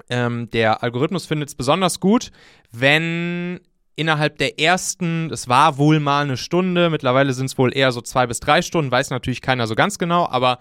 ähm, 0.08 0.50
der 0.50 0.82
Algorithmus 0.82 1.26
findet 1.26 1.48
es 1.48 1.54
besonders 1.54 2.00
gut, 2.00 2.30
wenn 2.72 3.60
innerhalb 3.96 4.38
der 4.38 4.60
ersten, 4.60 5.30
es 5.30 5.48
war 5.48 5.78
wohl 5.78 6.00
mal 6.00 6.24
eine 6.24 6.36
Stunde, 6.36 6.90
mittlerweile 6.90 7.32
sind 7.32 7.46
es 7.46 7.58
wohl 7.58 7.74
eher 7.74 7.92
so 7.92 8.02
zwei 8.02 8.26
bis 8.26 8.40
drei 8.40 8.62
Stunden, 8.62 8.90
weiß 8.90 9.10
natürlich 9.10 9.40
keiner 9.40 9.66
so 9.66 9.74
ganz 9.74 9.98
genau, 9.98 10.28
aber 10.28 10.58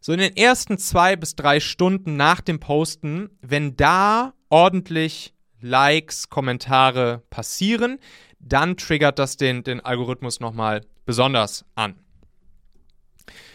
so 0.00 0.12
in 0.12 0.18
den 0.18 0.36
ersten 0.36 0.78
zwei 0.78 1.14
bis 1.14 1.36
drei 1.36 1.60
Stunden 1.60 2.16
nach 2.16 2.40
dem 2.40 2.58
Posten, 2.58 3.30
wenn 3.40 3.76
da 3.76 4.34
ordentlich 4.48 5.32
Likes, 5.60 6.28
Kommentare 6.28 7.22
passieren, 7.30 7.98
dann 8.40 8.76
triggert 8.76 9.20
das 9.20 9.36
den, 9.36 9.62
den 9.62 9.80
Algorithmus 9.80 10.40
nochmal 10.40 10.80
besonders 11.06 11.64
an. 11.76 11.94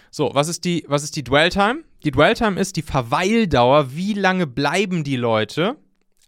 So, 0.09 0.33
was 0.33 0.47
ist 0.47 0.63
die, 0.63 0.85
was 0.87 1.03
ist 1.03 1.17
die 1.17 1.23
Dwell-Time? 1.23 1.83
Die 2.03 2.11
Dwell-Time 2.11 2.59
ist 2.59 2.75
die 2.75 2.83
Verweildauer, 2.83 3.95
wie 3.95 4.13
lange 4.13 4.47
bleiben 4.47 5.03
die 5.03 5.15
Leute 5.15 5.77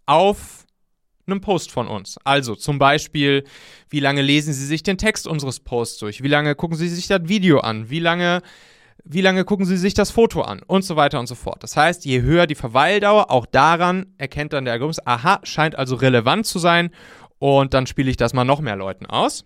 auf 0.06 0.66
einem 1.26 1.40
Post 1.40 1.70
von 1.70 1.86
uns. 1.86 2.18
Also 2.24 2.56
zum 2.56 2.78
Beispiel, 2.78 3.44
wie 3.88 4.00
lange 4.00 4.22
lesen 4.22 4.52
Sie 4.52 4.66
sich 4.66 4.82
den 4.82 4.98
Text 4.98 5.26
unseres 5.26 5.60
Posts 5.60 5.98
durch? 5.98 6.22
Wie 6.22 6.28
lange 6.28 6.54
gucken 6.54 6.76
Sie 6.76 6.88
sich 6.88 7.06
das 7.06 7.20
Video 7.24 7.60
an? 7.60 7.88
Wie 7.88 8.00
lange, 8.00 8.42
wie 9.04 9.20
lange 9.20 9.44
gucken 9.44 9.64
Sie 9.64 9.76
sich 9.76 9.94
das 9.94 10.10
Foto 10.10 10.42
an? 10.42 10.60
Und 10.66 10.82
so 10.82 10.96
weiter 10.96 11.20
und 11.20 11.28
so 11.28 11.36
fort. 11.36 11.62
Das 11.62 11.76
heißt, 11.76 12.04
je 12.04 12.20
höher 12.22 12.48
die 12.48 12.56
Verweildauer, 12.56 13.30
auch 13.30 13.46
daran 13.46 14.12
erkennt 14.18 14.52
dann 14.52 14.64
der 14.64 14.74
Algorithmus, 14.74 15.06
aha, 15.06 15.40
scheint 15.44 15.76
also 15.76 15.94
relevant 15.94 16.46
zu 16.46 16.58
sein. 16.58 16.90
Und 17.38 17.74
dann 17.74 17.86
spiele 17.86 18.10
ich 18.10 18.16
das 18.16 18.34
mal 18.34 18.44
noch 18.44 18.60
mehr 18.60 18.76
Leuten 18.76 19.06
aus. 19.06 19.44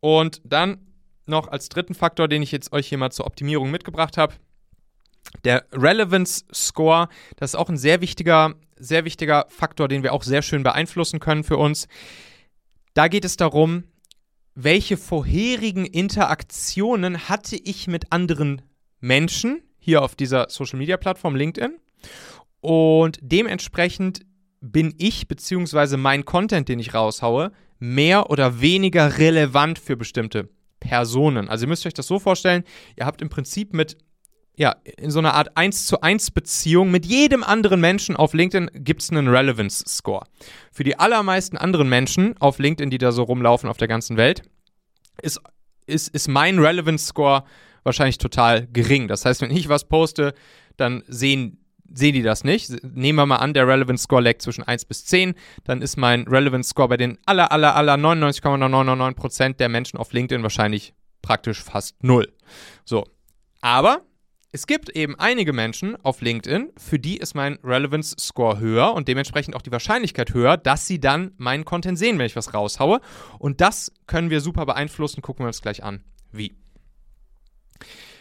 Und 0.00 0.40
dann 0.44 0.86
noch 1.26 1.48
als 1.48 1.68
dritten 1.68 1.94
Faktor, 1.94 2.28
den 2.28 2.42
ich 2.42 2.52
jetzt 2.52 2.72
euch 2.72 2.88
hier 2.88 2.98
mal 2.98 3.10
zur 3.10 3.26
Optimierung 3.26 3.70
mitgebracht 3.70 4.16
habe, 4.16 4.34
der 5.44 5.64
Relevance 5.72 6.44
Score, 6.52 7.08
das 7.36 7.50
ist 7.50 7.54
auch 7.54 7.68
ein 7.68 7.76
sehr 7.76 8.00
wichtiger, 8.00 8.54
sehr 8.76 9.04
wichtiger 9.04 9.46
Faktor, 9.48 9.88
den 9.88 10.02
wir 10.02 10.12
auch 10.12 10.22
sehr 10.22 10.42
schön 10.42 10.62
beeinflussen 10.62 11.20
können 11.20 11.44
für 11.44 11.56
uns. 11.56 11.88
Da 12.94 13.08
geht 13.08 13.24
es 13.24 13.36
darum, 13.36 13.84
welche 14.54 14.96
vorherigen 14.96 15.86
Interaktionen 15.86 17.28
hatte 17.28 17.56
ich 17.56 17.88
mit 17.88 18.12
anderen 18.12 18.62
Menschen 19.00 19.62
hier 19.78 20.02
auf 20.02 20.14
dieser 20.14 20.48
Social 20.50 20.78
Media 20.78 20.96
Plattform 20.96 21.34
LinkedIn 21.34 21.78
und 22.60 23.18
dementsprechend 23.22 24.20
bin 24.60 24.94
ich 24.98 25.26
bzw. 25.26 25.96
mein 25.96 26.24
Content, 26.24 26.68
den 26.68 26.78
ich 26.78 26.94
raushaue, 26.94 27.50
mehr 27.80 28.30
oder 28.30 28.60
weniger 28.60 29.18
relevant 29.18 29.78
für 29.78 29.96
bestimmte 29.96 30.48
Personen. 30.78 31.48
Also 31.48 31.64
ihr 31.64 31.68
müsst 31.68 31.84
euch 31.84 31.94
das 31.94 32.06
so 32.06 32.20
vorstellen, 32.20 32.62
ihr 32.96 33.06
habt 33.06 33.22
im 33.22 33.28
Prinzip 33.28 33.72
mit 33.72 33.96
ja, 34.56 34.76
in 34.98 35.10
so 35.10 35.18
einer 35.18 35.34
Art 35.34 35.56
1 35.56 35.86
zu 35.86 36.02
1 36.02 36.30
Beziehung 36.32 36.90
mit 36.90 37.06
jedem 37.06 37.42
anderen 37.42 37.80
Menschen 37.80 38.16
auf 38.16 38.34
LinkedIn 38.34 38.70
gibt 38.74 39.02
es 39.02 39.10
einen 39.10 39.28
Relevance 39.28 39.84
Score. 39.88 40.24
Für 40.70 40.84
die 40.84 40.98
allermeisten 40.98 41.56
anderen 41.56 41.88
Menschen 41.88 42.36
auf 42.38 42.58
LinkedIn, 42.58 42.90
die 42.90 42.98
da 42.98 43.12
so 43.12 43.22
rumlaufen 43.22 43.68
auf 43.70 43.78
der 43.78 43.88
ganzen 43.88 44.16
Welt, 44.16 44.42
ist, 45.22 45.40
ist, 45.86 46.08
ist 46.08 46.28
mein 46.28 46.58
Relevance 46.58 47.06
Score 47.06 47.44
wahrscheinlich 47.82 48.18
total 48.18 48.66
gering. 48.66 49.08
Das 49.08 49.24
heißt, 49.24 49.40
wenn 49.40 49.50
ich 49.50 49.68
was 49.68 49.88
poste, 49.88 50.34
dann 50.76 51.02
sehen, 51.08 51.64
sehen 51.90 52.12
die 52.12 52.22
das 52.22 52.44
nicht. 52.44 52.70
Nehmen 52.84 53.18
wir 53.18 53.26
mal 53.26 53.36
an, 53.36 53.54
der 53.54 53.66
Relevance 53.66 54.04
Score 54.04 54.20
lag 54.20 54.38
zwischen 54.38 54.64
1 54.64 54.84
bis 54.84 55.06
10, 55.06 55.34
dann 55.64 55.80
ist 55.80 55.96
mein 55.96 56.28
Relevance 56.28 56.68
Score 56.68 56.88
bei 56.88 56.98
den 56.98 57.18
aller, 57.24 57.52
aller, 57.52 57.74
aller 57.74 57.94
99,999% 57.94 59.54
der 59.54 59.70
Menschen 59.70 59.98
auf 59.98 60.12
LinkedIn 60.12 60.42
wahrscheinlich 60.42 60.92
praktisch 61.22 61.62
fast 61.62 62.02
null. 62.04 62.30
So. 62.84 63.06
Aber 63.62 64.02
es 64.54 64.66
gibt 64.66 64.90
eben 64.90 65.18
einige 65.18 65.54
Menschen 65.54 65.96
auf 66.04 66.20
LinkedIn, 66.20 66.72
für 66.76 66.98
die 66.98 67.16
ist 67.16 67.34
mein 67.34 67.58
Relevance 67.64 68.14
Score 68.20 68.60
höher 68.60 68.92
und 68.92 69.08
dementsprechend 69.08 69.56
auch 69.56 69.62
die 69.62 69.72
Wahrscheinlichkeit 69.72 70.34
höher, 70.34 70.58
dass 70.58 70.86
sie 70.86 71.00
dann 71.00 71.32
meinen 71.38 71.64
Content 71.64 71.98
sehen, 71.98 72.18
wenn 72.18 72.26
ich 72.26 72.36
was 72.36 72.52
raushaue. 72.52 73.00
Und 73.38 73.62
das 73.62 73.92
können 74.06 74.28
wir 74.28 74.42
super 74.42 74.66
beeinflussen. 74.66 75.22
Gucken 75.22 75.44
wir 75.44 75.48
uns 75.48 75.62
gleich 75.62 75.82
an, 75.82 76.04
wie. 76.32 76.54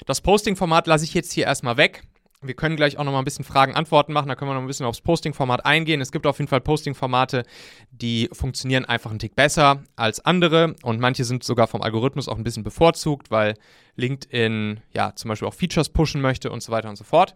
Das 0.06 0.22
Posting-Format 0.22 0.88
lasse 0.88 1.04
ich 1.04 1.14
jetzt 1.14 1.34
hier 1.34 1.44
erstmal 1.44 1.76
weg. 1.76 2.04
Wir 2.44 2.56
können 2.56 2.76
gleich 2.76 2.98
auch 2.98 3.04
noch 3.04 3.12
mal 3.12 3.20
ein 3.20 3.26
bisschen 3.26 3.46
Fragen-Antworten 3.46 4.14
machen. 4.14 4.28
Da 4.28 4.36
können 4.36 4.50
wir 4.50 4.56
noch 4.56 4.62
ein 4.62 4.68
bisschen 4.68 4.88
aufs 4.88 5.02
Posting-Format 5.02 5.64
eingehen. 5.64 6.02
Es 6.02 6.12
gibt 6.12 6.26
auf 6.26 6.40
jeden 6.40 6.50
Fall 6.50 6.60
Posting-Formate, 6.60 7.44
die 7.92 8.30
funktionieren 8.34 8.84
einfach 8.86 9.12
einen 9.12 9.20
Tick 9.20 9.36
besser 9.36 9.84
als 9.96 10.26
andere. 10.26 10.76
Und 10.82 11.00
manche 11.00 11.24
sind 11.24 11.44
sogar 11.44 11.68
vom 11.68 11.84
Algorithmus 11.84 12.28
auch 12.28 12.38
ein 12.38 12.44
bisschen 12.44 12.64
bevorzugt, 12.64 13.30
weil 13.30 13.54
LinkedIn 13.96 14.80
ja 14.92 15.14
zum 15.16 15.30
Beispiel 15.30 15.48
auch 15.48 15.54
Features 15.54 15.90
pushen 15.90 16.20
möchte 16.20 16.50
und 16.50 16.64
so 16.64 16.72
weiter 16.72 16.90
und 16.90 16.96
so 16.96 17.04
fort. 17.04 17.36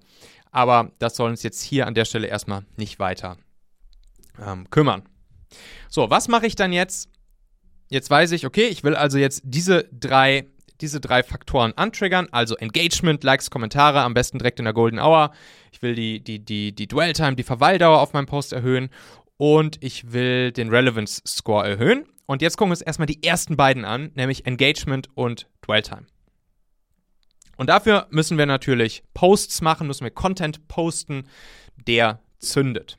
Aber 0.49 0.91
das 0.97 1.15
soll 1.15 1.29
uns 1.29 1.43
jetzt 1.43 1.61
hier 1.61 1.85
an 1.85 1.93
der 1.93 2.05
Stelle 2.05 2.25
erstmal 2.25 2.65
nicht 2.75 2.97
weiter 2.97 3.37
ähm, 4.43 4.67
kümmern. 4.71 5.03
So, 5.87 6.09
was 6.09 6.27
mache 6.29 6.47
ich 6.47 6.55
dann 6.55 6.73
jetzt? 6.73 7.09
Jetzt 7.89 8.09
weiß 8.09 8.31
ich, 8.31 8.47
okay, 8.47 8.65
ich 8.65 8.83
will 8.83 8.95
also 8.95 9.19
jetzt 9.19 9.43
diese 9.45 9.87
drei 9.91 10.47
diese 10.81 10.99
drei 10.99 11.23
Faktoren 11.23 11.73
antriggern, 11.75 12.27
also 12.31 12.55
Engagement, 12.57 13.23
Likes, 13.23 13.49
Kommentare, 13.49 14.01
am 14.01 14.13
besten 14.13 14.37
direkt 14.37 14.59
in 14.59 14.65
der 14.65 14.73
Golden 14.73 14.99
Hour. 14.99 15.31
Ich 15.71 15.81
will 15.81 15.95
die, 15.95 16.23
die, 16.23 16.39
die, 16.43 16.73
die 16.73 16.87
Dwell-Time, 16.87 17.35
die 17.35 17.43
Verweildauer 17.43 18.01
auf 18.01 18.13
meinem 18.13 18.25
Post 18.25 18.53
erhöhen 18.53 18.89
und 19.37 19.83
ich 19.83 20.11
will 20.11 20.51
den 20.51 20.69
Relevance 20.69 21.21
Score 21.25 21.67
erhöhen. 21.67 22.05
Und 22.25 22.41
jetzt 22.41 22.57
gucken 22.57 22.69
wir 22.69 22.73
uns 22.73 22.81
erstmal 22.81 23.05
die 23.05 23.23
ersten 23.23 23.55
beiden 23.55 23.85
an, 23.85 24.11
nämlich 24.15 24.45
Engagement 24.45 25.09
und 25.15 25.47
Dwell-Time. 25.65 26.07
Und 27.57 27.69
dafür 27.69 28.07
müssen 28.09 28.37
wir 28.37 28.45
natürlich 28.45 29.03
Posts 29.13 29.61
machen, 29.61 29.87
müssen 29.87 30.03
wir 30.03 30.11
Content 30.11 30.67
posten, 30.67 31.27
der 31.87 32.19
zündet. 32.39 32.97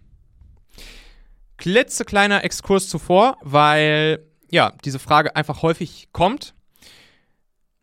Klitzekleiner 1.58 2.44
Exkurs 2.44 2.88
zuvor, 2.88 3.38
weil 3.42 4.26
ja, 4.50 4.72
diese 4.84 4.98
Frage 4.98 5.34
einfach 5.36 5.62
häufig 5.62 6.08
kommt 6.12 6.54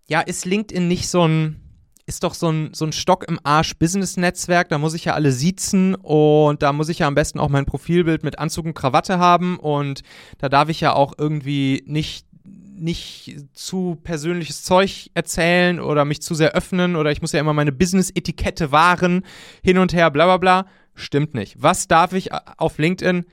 ja, 0.08 0.22
ist 0.22 0.46
LinkedIn 0.46 0.88
nicht 0.88 1.08
so 1.08 1.28
ein, 1.28 1.60
ist 2.06 2.24
doch 2.24 2.34
so 2.34 2.50
ein, 2.52 2.74
so 2.74 2.86
ein 2.86 2.92
Stock 2.92 3.26
im 3.28 3.40
Arsch 3.44 3.76
Business-Netzwerk, 3.78 4.70
da 4.70 4.78
muss 4.78 4.94
ich 4.94 5.06
ja 5.06 5.14
alle 5.14 5.32
siezen 5.32 5.96
und 5.96 6.62
da 6.62 6.74
muss 6.74 6.90
ich 6.90 7.00
ja 7.00 7.08
am 7.08 7.16
besten 7.16 7.40
auch 7.40 7.50
mein 7.50 7.66
Profilbild 7.66 8.24
mit 8.24 8.40
Anzug 8.40 8.66
und 8.66 8.74
Krawatte 8.74 9.20
haben 9.20 9.58
und 9.58 10.02
da 10.38 10.50
darf 10.50 10.70
ich 10.70 10.82
ja 10.82 10.94
auch 10.94 11.14
irgendwie 11.18 11.84
nicht 11.88 12.26
nicht 12.76 13.38
zu 13.54 13.98
persönliches 14.04 14.64
Zeug 14.64 15.10
erzählen 15.14 15.80
oder 15.80 16.06
mich 16.06 16.22
zu 16.22 16.36
sehr 16.36 16.52
öffnen 16.52 16.96
oder 16.96 17.12
ich 17.12 17.22
muss 17.22 17.32
ja 17.32 17.40
immer 17.40 17.54
meine 17.54 17.72
Business-Etikette 17.72 18.72
wahren, 18.72 19.24
hin 19.64 19.78
und 19.78 19.94
her, 19.94 20.12
bla 20.12 20.26
bla 20.26 20.38
bla. 20.38 20.66
Stimmt 20.96 21.34
nicht. 21.34 21.62
Was 21.62 21.88
darf 21.88 22.14
ich 22.14 22.32
auf 22.34 22.78
LinkedIn? 22.78 23.26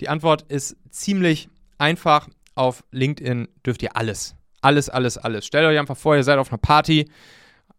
Die 0.00 0.08
Antwort 0.08 0.42
ist 0.42 0.76
ziemlich 0.90 1.48
einfach. 1.78 2.28
Auf 2.56 2.84
LinkedIn 2.92 3.48
dürft 3.66 3.82
ihr 3.82 3.96
alles. 3.96 4.36
Alles, 4.64 4.88
alles, 4.88 5.18
alles. 5.18 5.44
Stellt 5.44 5.66
euch 5.66 5.78
einfach 5.78 5.96
vor, 5.96 6.16
ihr 6.16 6.24
seid 6.24 6.38
auf 6.38 6.50
einer 6.50 6.58
Party, 6.58 7.10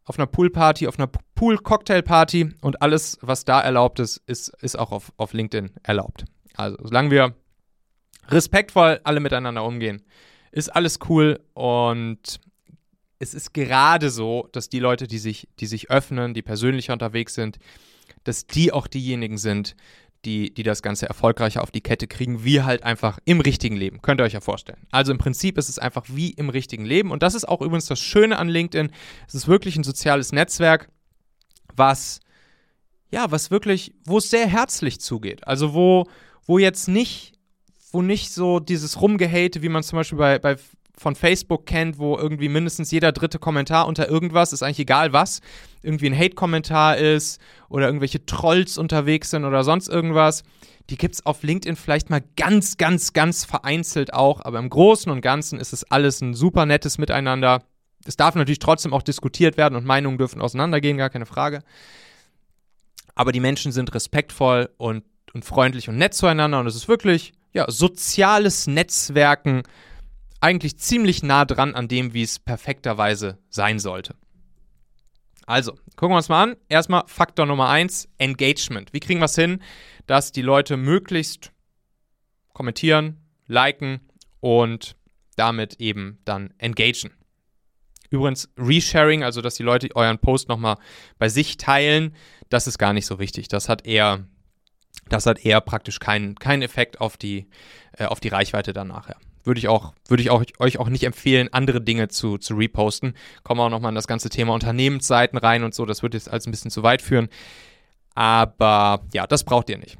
auf 0.03 0.19
einer 0.19 0.27
Poolparty, 0.27 0.87
auf 0.87 0.99
einer 0.99 1.09
Pool-Cocktail-Party 1.33 2.53
und 2.61 2.79
alles, 2.83 3.17
was 3.21 3.43
da 3.43 3.59
erlaubt 3.59 3.99
ist, 3.99 4.21
ist, 4.27 4.49
ist 4.61 4.77
auch 4.77 4.91
auf, 4.91 5.11
auf 5.17 5.33
LinkedIn 5.33 5.71
erlaubt. 5.81 6.25
Also, 6.53 6.77
solange 6.83 7.09
wir 7.09 7.33
respektvoll 8.29 9.01
alle 9.03 9.19
miteinander 9.19 9.63
umgehen, 9.63 10.03
ist 10.51 10.69
alles 10.69 10.99
cool 11.09 11.39
und 11.55 12.39
es 13.17 13.33
ist 13.33 13.55
gerade 13.55 14.11
so, 14.11 14.47
dass 14.51 14.69
die 14.69 14.79
Leute, 14.79 15.07
die 15.07 15.17
sich, 15.17 15.47
die 15.59 15.65
sich 15.65 15.89
öffnen, 15.89 16.35
die 16.35 16.43
persönlicher 16.43 16.93
unterwegs 16.93 17.33
sind, 17.33 17.57
dass 18.25 18.45
die 18.45 18.71
auch 18.71 18.85
diejenigen 18.85 19.39
sind, 19.39 19.75
die, 20.25 20.53
die 20.53 20.63
das 20.63 20.81
Ganze 20.81 21.07
erfolgreicher 21.07 21.61
auf 21.61 21.71
die 21.71 21.81
Kette 21.81 22.07
kriegen, 22.07 22.43
wie 22.43 22.63
halt 22.63 22.83
einfach 22.83 23.19
im 23.25 23.39
richtigen 23.39 23.75
Leben. 23.75 24.01
Könnt 24.01 24.19
ihr 24.19 24.23
euch 24.23 24.33
ja 24.33 24.41
vorstellen. 24.41 24.79
Also 24.91 25.11
im 25.11 25.17
Prinzip 25.17 25.57
ist 25.57 25.69
es 25.69 25.79
einfach 25.79 26.05
wie 26.07 26.31
im 26.31 26.49
richtigen 26.49 26.85
Leben. 26.85 27.11
Und 27.11 27.23
das 27.23 27.35
ist 27.35 27.47
auch 27.47 27.61
übrigens 27.61 27.85
das 27.85 27.99
Schöne 27.99 28.37
an 28.37 28.49
LinkedIn. 28.49 28.91
Es 29.27 29.35
ist 29.35 29.47
wirklich 29.47 29.77
ein 29.77 29.83
soziales 29.83 30.31
Netzwerk, 30.31 30.89
was, 31.75 32.19
ja, 33.11 33.29
was 33.31 33.51
wirklich, 33.51 33.93
wo 34.05 34.17
es 34.17 34.29
sehr 34.29 34.47
herzlich 34.47 34.99
zugeht. 34.99 35.47
Also 35.47 35.73
wo, 35.73 36.07
wo 36.45 36.57
jetzt 36.57 36.87
nicht, 36.87 37.33
wo 37.91 38.01
nicht 38.01 38.33
so 38.33 38.59
dieses 38.59 39.01
Rumgehate, 39.01 39.61
wie 39.61 39.69
man 39.69 39.83
zum 39.83 39.97
Beispiel 39.97 40.17
bei, 40.17 40.39
bei 40.39 40.57
von 40.97 41.15
Facebook 41.15 41.65
kennt, 41.65 41.97
wo 41.97 42.17
irgendwie 42.17 42.49
mindestens 42.49 42.91
jeder 42.91 43.11
dritte 43.11 43.39
Kommentar 43.39 43.87
unter 43.87 44.09
irgendwas, 44.09 44.53
ist 44.53 44.63
eigentlich 44.63 44.79
egal 44.79 45.13
was, 45.13 45.41
irgendwie 45.81 46.07
ein 46.07 46.17
Hate-Kommentar 46.17 46.97
ist 46.97 47.39
oder 47.69 47.87
irgendwelche 47.87 48.25
Trolls 48.25 48.77
unterwegs 48.77 49.29
sind 49.29 49.45
oder 49.45 49.63
sonst 49.63 49.87
irgendwas. 49.87 50.43
Die 50.89 50.97
gibt 50.97 51.15
es 51.15 51.25
auf 51.25 51.43
LinkedIn 51.43 51.75
vielleicht 51.75 52.09
mal 52.09 52.23
ganz, 52.35 52.77
ganz, 52.77 53.13
ganz 53.13 53.43
vereinzelt 53.43 54.13
auch, 54.13 54.41
aber 54.41 54.59
im 54.59 54.69
Großen 54.69 55.11
und 55.11 55.21
Ganzen 55.21 55.59
ist 55.59 55.73
es 55.73 55.83
alles 55.91 56.21
ein 56.21 56.33
super 56.33 56.65
nettes 56.65 56.97
Miteinander. 56.97 57.63
Es 58.05 58.17
darf 58.17 58.35
natürlich 58.35 58.59
trotzdem 58.59 58.93
auch 58.93 59.01
diskutiert 59.01 59.57
werden 59.57 59.75
und 59.75 59.85
Meinungen 59.85 60.17
dürfen 60.17 60.41
auseinandergehen, 60.41 60.97
gar 60.97 61.09
keine 61.09 61.25
Frage. 61.25 61.63
Aber 63.15 63.31
die 63.31 63.39
Menschen 63.39 63.71
sind 63.71 63.93
respektvoll 63.95 64.69
und, 64.77 65.03
und 65.33 65.43
freundlich 65.43 65.89
und 65.89 65.97
nett 65.97 66.13
zueinander 66.13 66.59
und 66.59 66.67
es 66.67 66.75
ist 66.75 66.87
wirklich, 66.87 67.33
ja, 67.53 67.69
soziales 67.69 68.67
Netzwerken 68.67 69.63
eigentlich 70.45 70.77
ziemlich 70.77 71.23
nah 71.23 71.43
dran 71.43 71.73
an 71.73 71.87
dem, 71.87 72.13
wie 72.13 72.21
es 72.21 72.37
perfekterweise 72.37 73.39
sein 73.49 73.79
sollte. 73.79 74.13
Also, 75.47 75.73
gucken 75.95 76.13
wir 76.13 76.17
uns 76.17 76.29
mal 76.29 76.43
an. 76.43 76.55
Erstmal 76.69 77.03
Faktor 77.07 77.47
Nummer 77.47 77.69
eins: 77.69 78.07
Engagement. 78.19 78.93
Wie 78.93 78.99
kriegen 78.99 79.19
wir 79.19 79.25
es 79.25 79.33
hin, 79.33 79.59
dass 80.05 80.31
die 80.31 80.43
Leute 80.43 80.77
möglichst 80.77 81.51
kommentieren, 82.53 83.17
liken 83.47 84.01
und 84.39 84.95
damit 85.35 85.81
eben 85.81 86.19
dann 86.25 86.53
engagen? 86.59 87.11
Übrigens, 88.11 88.47
Resharing, 88.55 89.23
also 89.23 89.41
dass 89.41 89.55
die 89.55 89.63
Leute 89.63 89.89
euren 89.95 90.19
Post 90.19 90.47
nochmal 90.47 90.77
bei 91.17 91.27
sich 91.27 91.57
teilen, 91.57 92.15
das 92.49 92.67
ist 92.67 92.77
gar 92.77 92.93
nicht 92.93 93.07
so 93.07 93.17
wichtig. 93.17 93.47
Das 93.47 93.67
hat 93.67 93.87
eher, 93.87 94.27
das 95.09 95.25
hat 95.25 95.43
eher 95.43 95.59
praktisch 95.59 95.99
keinen 95.99 96.35
kein 96.35 96.61
Effekt 96.61 97.01
auf 97.01 97.17
die, 97.17 97.47
äh, 97.93 98.05
auf 98.05 98.19
die 98.19 98.29
Reichweite 98.29 98.73
dann 98.73 98.89
nachher. 98.89 99.17
Würde 99.45 99.59
ich, 99.59 99.67
auch, 99.67 99.93
würde 100.07 100.23
ich 100.23 100.31
auch, 100.31 100.43
euch 100.57 100.79
auch 100.79 100.89
nicht 100.89 101.03
empfehlen, 101.03 101.53
andere 101.53 101.79
Dinge 101.79 102.07
zu, 102.07 102.39
zu 102.39 102.55
reposten. 102.55 103.13
Kommen 103.43 103.59
wir 103.59 103.65
auch 103.65 103.69
nochmal 103.69 103.89
in 103.89 103.95
das 103.95 104.07
ganze 104.07 104.29
Thema 104.29 104.53
Unternehmensseiten 104.53 105.37
rein 105.37 105.63
und 105.63 105.75
so. 105.75 105.85
Das 105.85 106.01
würde 106.01 106.17
jetzt 106.17 106.29
alles 106.29 106.47
ein 106.47 106.51
bisschen 106.51 106.71
zu 106.71 106.81
weit 106.81 107.03
führen. 107.03 107.29
Aber 108.15 109.05
ja, 109.13 109.27
das 109.27 109.43
braucht 109.43 109.69
ihr 109.69 109.77
nicht. 109.77 109.97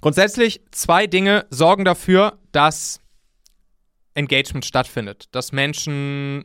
Grundsätzlich, 0.00 0.62
zwei 0.72 1.06
Dinge 1.06 1.46
sorgen 1.50 1.84
dafür, 1.84 2.38
dass 2.50 3.00
Engagement 4.14 4.64
stattfindet. 4.64 5.28
Dass 5.32 5.52
Menschen 5.52 6.44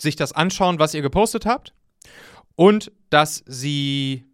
sich 0.00 0.14
das 0.14 0.32
anschauen, 0.32 0.78
was 0.78 0.94
ihr 0.94 1.02
gepostet 1.02 1.46
habt. 1.46 1.74
Und 2.54 2.92
dass 3.10 3.42
sie, 3.46 4.24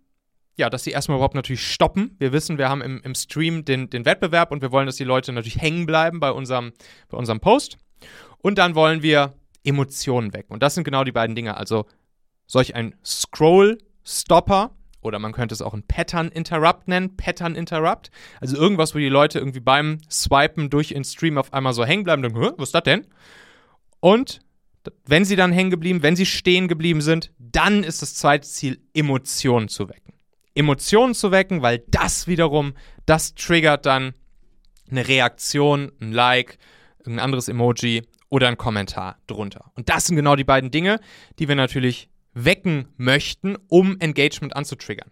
ja, 0.57 0.71
dass 0.71 0.85
sie 0.85 0.90
erstmal 0.90 1.17
überhaupt 1.17 1.35
natürlich 1.35 1.67
stoppen. 1.67 2.17
Wir 2.19 2.33
wissen, 2.33 2.59
wir 2.59 2.69
haben 2.69 2.83
im, 2.83 3.01
im 3.03 3.14
Stream 3.14 3.64
den, 3.64 3.90
den 3.90 4.05
Wettbewerb 4.05 4.53
und 4.53 4.62
wir 4.62 4.73
wollen, 4.73 4.87
dass 4.87 4.97
die 4.97 5.05
Leute 5.05 5.33
natürlich 5.33 5.61
hängen 5.61 5.87
bleiben 5.87 6.21
bei 6.21 6.31
unserem, 6.31 6.73
bei 7.09 7.17
unserem 7.17 7.40
Post. 7.40 7.79
Und 8.38 8.59
dann 8.59 8.75
wollen 8.75 9.03
wir 9.03 9.35
Emotionen 9.64 10.33
weg. 10.33 10.47
Und 10.49 10.62
das 10.62 10.75
sind 10.75 10.85
genau 10.85 11.05
die 11.05 11.12
beiden 11.12 11.35
Dinge. 11.35 11.57
Also 11.57 11.87
solch 12.47 12.75
ein 12.75 12.95
Scroll-Stopper 13.05 14.71
oder 15.05 15.19
man 15.19 15.33
könnte 15.33 15.55
es 15.55 15.62
auch 15.62 15.75
ein 15.75 15.83
Pattern 15.83 16.29
Interrupt 16.29 16.88
nennen, 16.88 17.17
Pattern 17.17 17.55
Interrupt. 17.55 18.11
Also 18.40 18.57
irgendwas, 18.57 18.95
wo 18.95 18.99
die 18.99 19.09
Leute 19.09 19.38
irgendwie 19.38 19.61
beim 19.61 19.99
Swipen 20.11 20.71
durch 20.71 20.88
den 20.88 21.05
Stream 21.05 21.37
auf 21.37 21.53
einmal 21.53 21.75
so 21.75 21.85
hängen 21.85 22.05
bleiben 22.05 22.25
und 22.25 22.35
denken, 22.35 22.55
was 22.59 22.69
ist 22.69 22.75
das 22.75 22.83
denn? 22.85 23.07
Und 24.01 24.40
wenn 25.07 25.25
sie 25.25 25.37
dann 25.37 25.53
hängen 25.53 25.71
geblieben, 25.71 26.03
wenn 26.03 26.17
sie 26.17 26.27
stehen 26.27 26.69
geblieben 26.69 27.01
sind, 27.01 27.33
dann 27.38 27.85
ist 27.85 28.03
das 28.03 28.14
zweite 28.14 28.47
Ziel, 28.47 28.81
Emotionen 28.95 29.69
zu 29.69 29.88
wecken. 29.88 30.13
Emotionen 30.55 31.14
zu 31.14 31.31
wecken, 31.31 31.62
weil 31.62 31.85
das 31.88 32.27
wiederum, 32.27 32.75
das 33.07 33.35
triggert 33.35 33.87
dann 33.87 34.14
eine 34.90 35.07
Reaktion, 35.09 35.93
ein 36.01 36.12
Like, 36.12 36.59
ein 37.07 37.19
anderes 37.19 37.49
Emoji 37.49 38.03
oder 38.29 38.49
ein 38.49 38.57
Kommentar 38.57 39.19
drunter. 39.27 39.71
Und 39.75 39.88
das 39.88 40.07
sind 40.07 40.17
genau 40.17 40.37
die 40.37 40.45
beiden 40.45 40.71
Dinge, 40.71 41.01
die 41.38 41.49
wir 41.49 41.57
natürlich 41.57 42.09
wecken 42.33 42.88
möchten, 42.97 43.57
um 43.69 43.99
Engagement 44.01 44.57
anzutriggern. 44.57 45.11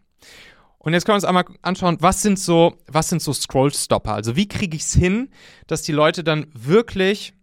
Und 0.78 0.94
jetzt 0.94 1.05
können 1.05 1.14
wir 1.14 1.18
uns 1.18 1.24
einmal 1.24 1.44
anschauen, 1.62 1.98
was 2.00 2.22
sind 2.22 2.38
so, 2.38 2.76
was 2.88 3.09
sind 3.09 3.22
so 3.22 3.33
Scrollstopper? 3.33 4.14
Also 4.14 4.35
wie 4.35 4.48
kriege 4.48 4.76
ich 4.76 4.83
es 4.83 4.94
hin, 4.94 5.31
dass 5.68 5.83
die 5.83 5.92
Leute 5.92 6.24
dann 6.24 6.46
wirklich 6.55 7.35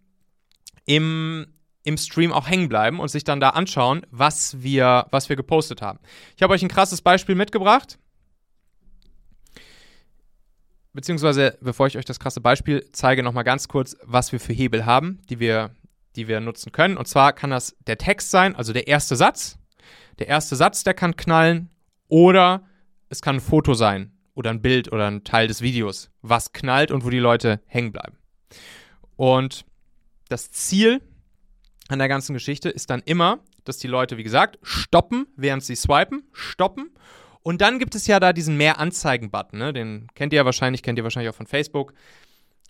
im, 0.84 1.46
im 1.82 1.96
Stream 1.96 2.32
auch 2.32 2.48
hängen 2.48 2.68
bleiben 2.68 3.00
und 3.00 3.08
sich 3.08 3.24
dann 3.24 3.40
da 3.40 3.50
anschauen, 3.50 4.06
was 4.10 4.62
wir, 4.62 5.06
was 5.10 5.28
wir 5.28 5.36
gepostet 5.36 5.82
haben. 5.82 5.98
Ich 6.36 6.42
habe 6.42 6.52
euch 6.52 6.62
ein 6.62 6.68
krasses 6.68 7.00
Beispiel 7.00 7.34
mitgebracht. 7.34 7.98
Beziehungsweise, 10.92 11.56
bevor 11.60 11.86
ich 11.86 11.96
euch 11.96 12.04
das 12.04 12.18
krasse 12.18 12.40
Beispiel 12.40 12.88
zeige, 12.92 13.22
nochmal 13.22 13.44
ganz 13.44 13.68
kurz, 13.68 13.96
was 14.02 14.32
wir 14.32 14.40
für 14.40 14.52
Hebel 14.52 14.84
haben, 14.84 15.22
die 15.30 15.38
wir, 15.38 15.70
die 16.16 16.26
wir 16.26 16.40
nutzen 16.40 16.72
können. 16.72 16.96
Und 16.96 17.06
zwar 17.06 17.32
kann 17.32 17.50
das 17.50 17.76
der 17.86 17.96
Text 17.96 18.30
sein, 18.30 18.56
also 18.56 18.72
der 18.72 18.88
erste 18.88 19.16
Satz 19.16 19.60
der 20.20 20.28
erste 20.28 20.54
Satz, 20.54 20.84
der 20.84 20.94
kann 20.94 21.16
knallen, 21.16 21.70
oder 22.08 22.68
es 23.08 23.22
kann 23.22 23.36
ein 23.36 23.40
Foto 23.40 23.74
sein 23.74 24.12
oder 24.34 24.50
ein 24.50 24.62
Bild 24.62 24.92
oder 24.92 25.06
ein 25.06 25.24
Teil 25.24 25.48
des 25.48 25.62
Videos, 25.62 26.10
was 26.22 26.52
knallt 26.52 26.90
und 26.90 27.04
wo 27.04 27.10
die 27.10 27.18
Leute 27.18 27.60
hängen 27.66 27.90
bleiben. 27.90 28.18
Und 29.16 29.64
das 30.28 30.50
Ziel 30.50 31.00
an 31.90 31.98
der 31.98 32.08
ganzen 32.08 32.34
Geschichte 32.34 32.68
ist 32.68 32.90
dann 32.90 33.02
immer, 33.04 33.40
dass 33.64 33.78
die 33.78 33.88
Leute, 33.88 34.16
wie 34.16 34.22
gesagt, 34.22 34.58
stoppen, 34.62 35.26
während 35.36 35.62
sie 35.62 35.76
swipen, 35.76 36.22
stoppen. 36.32 36.90
Und 37.42 37.60
dann 37.60 37.78
gibt 37.78 37.94
es 37.94 38.06
ja 38.06 38.20
da 38.20 38.32
diesen 38.32 38.56
Mehr 38.56 38.78
Anzeigen-Button, 38.78 39.58
ne? 39.58 39.72
den 39.72 40.08
kennt 40.14 40.32
ihr 40.32 40.38
ja 40.38 40.44
wahrscheinlich, 40.44 40.82
kennt 40.82 40.98
ihr 40.98 41.04
wahrscheinlich 41.04 41.30
auch 41.30 41.36
von 41.36 41.46
Facebook 41.46 41.94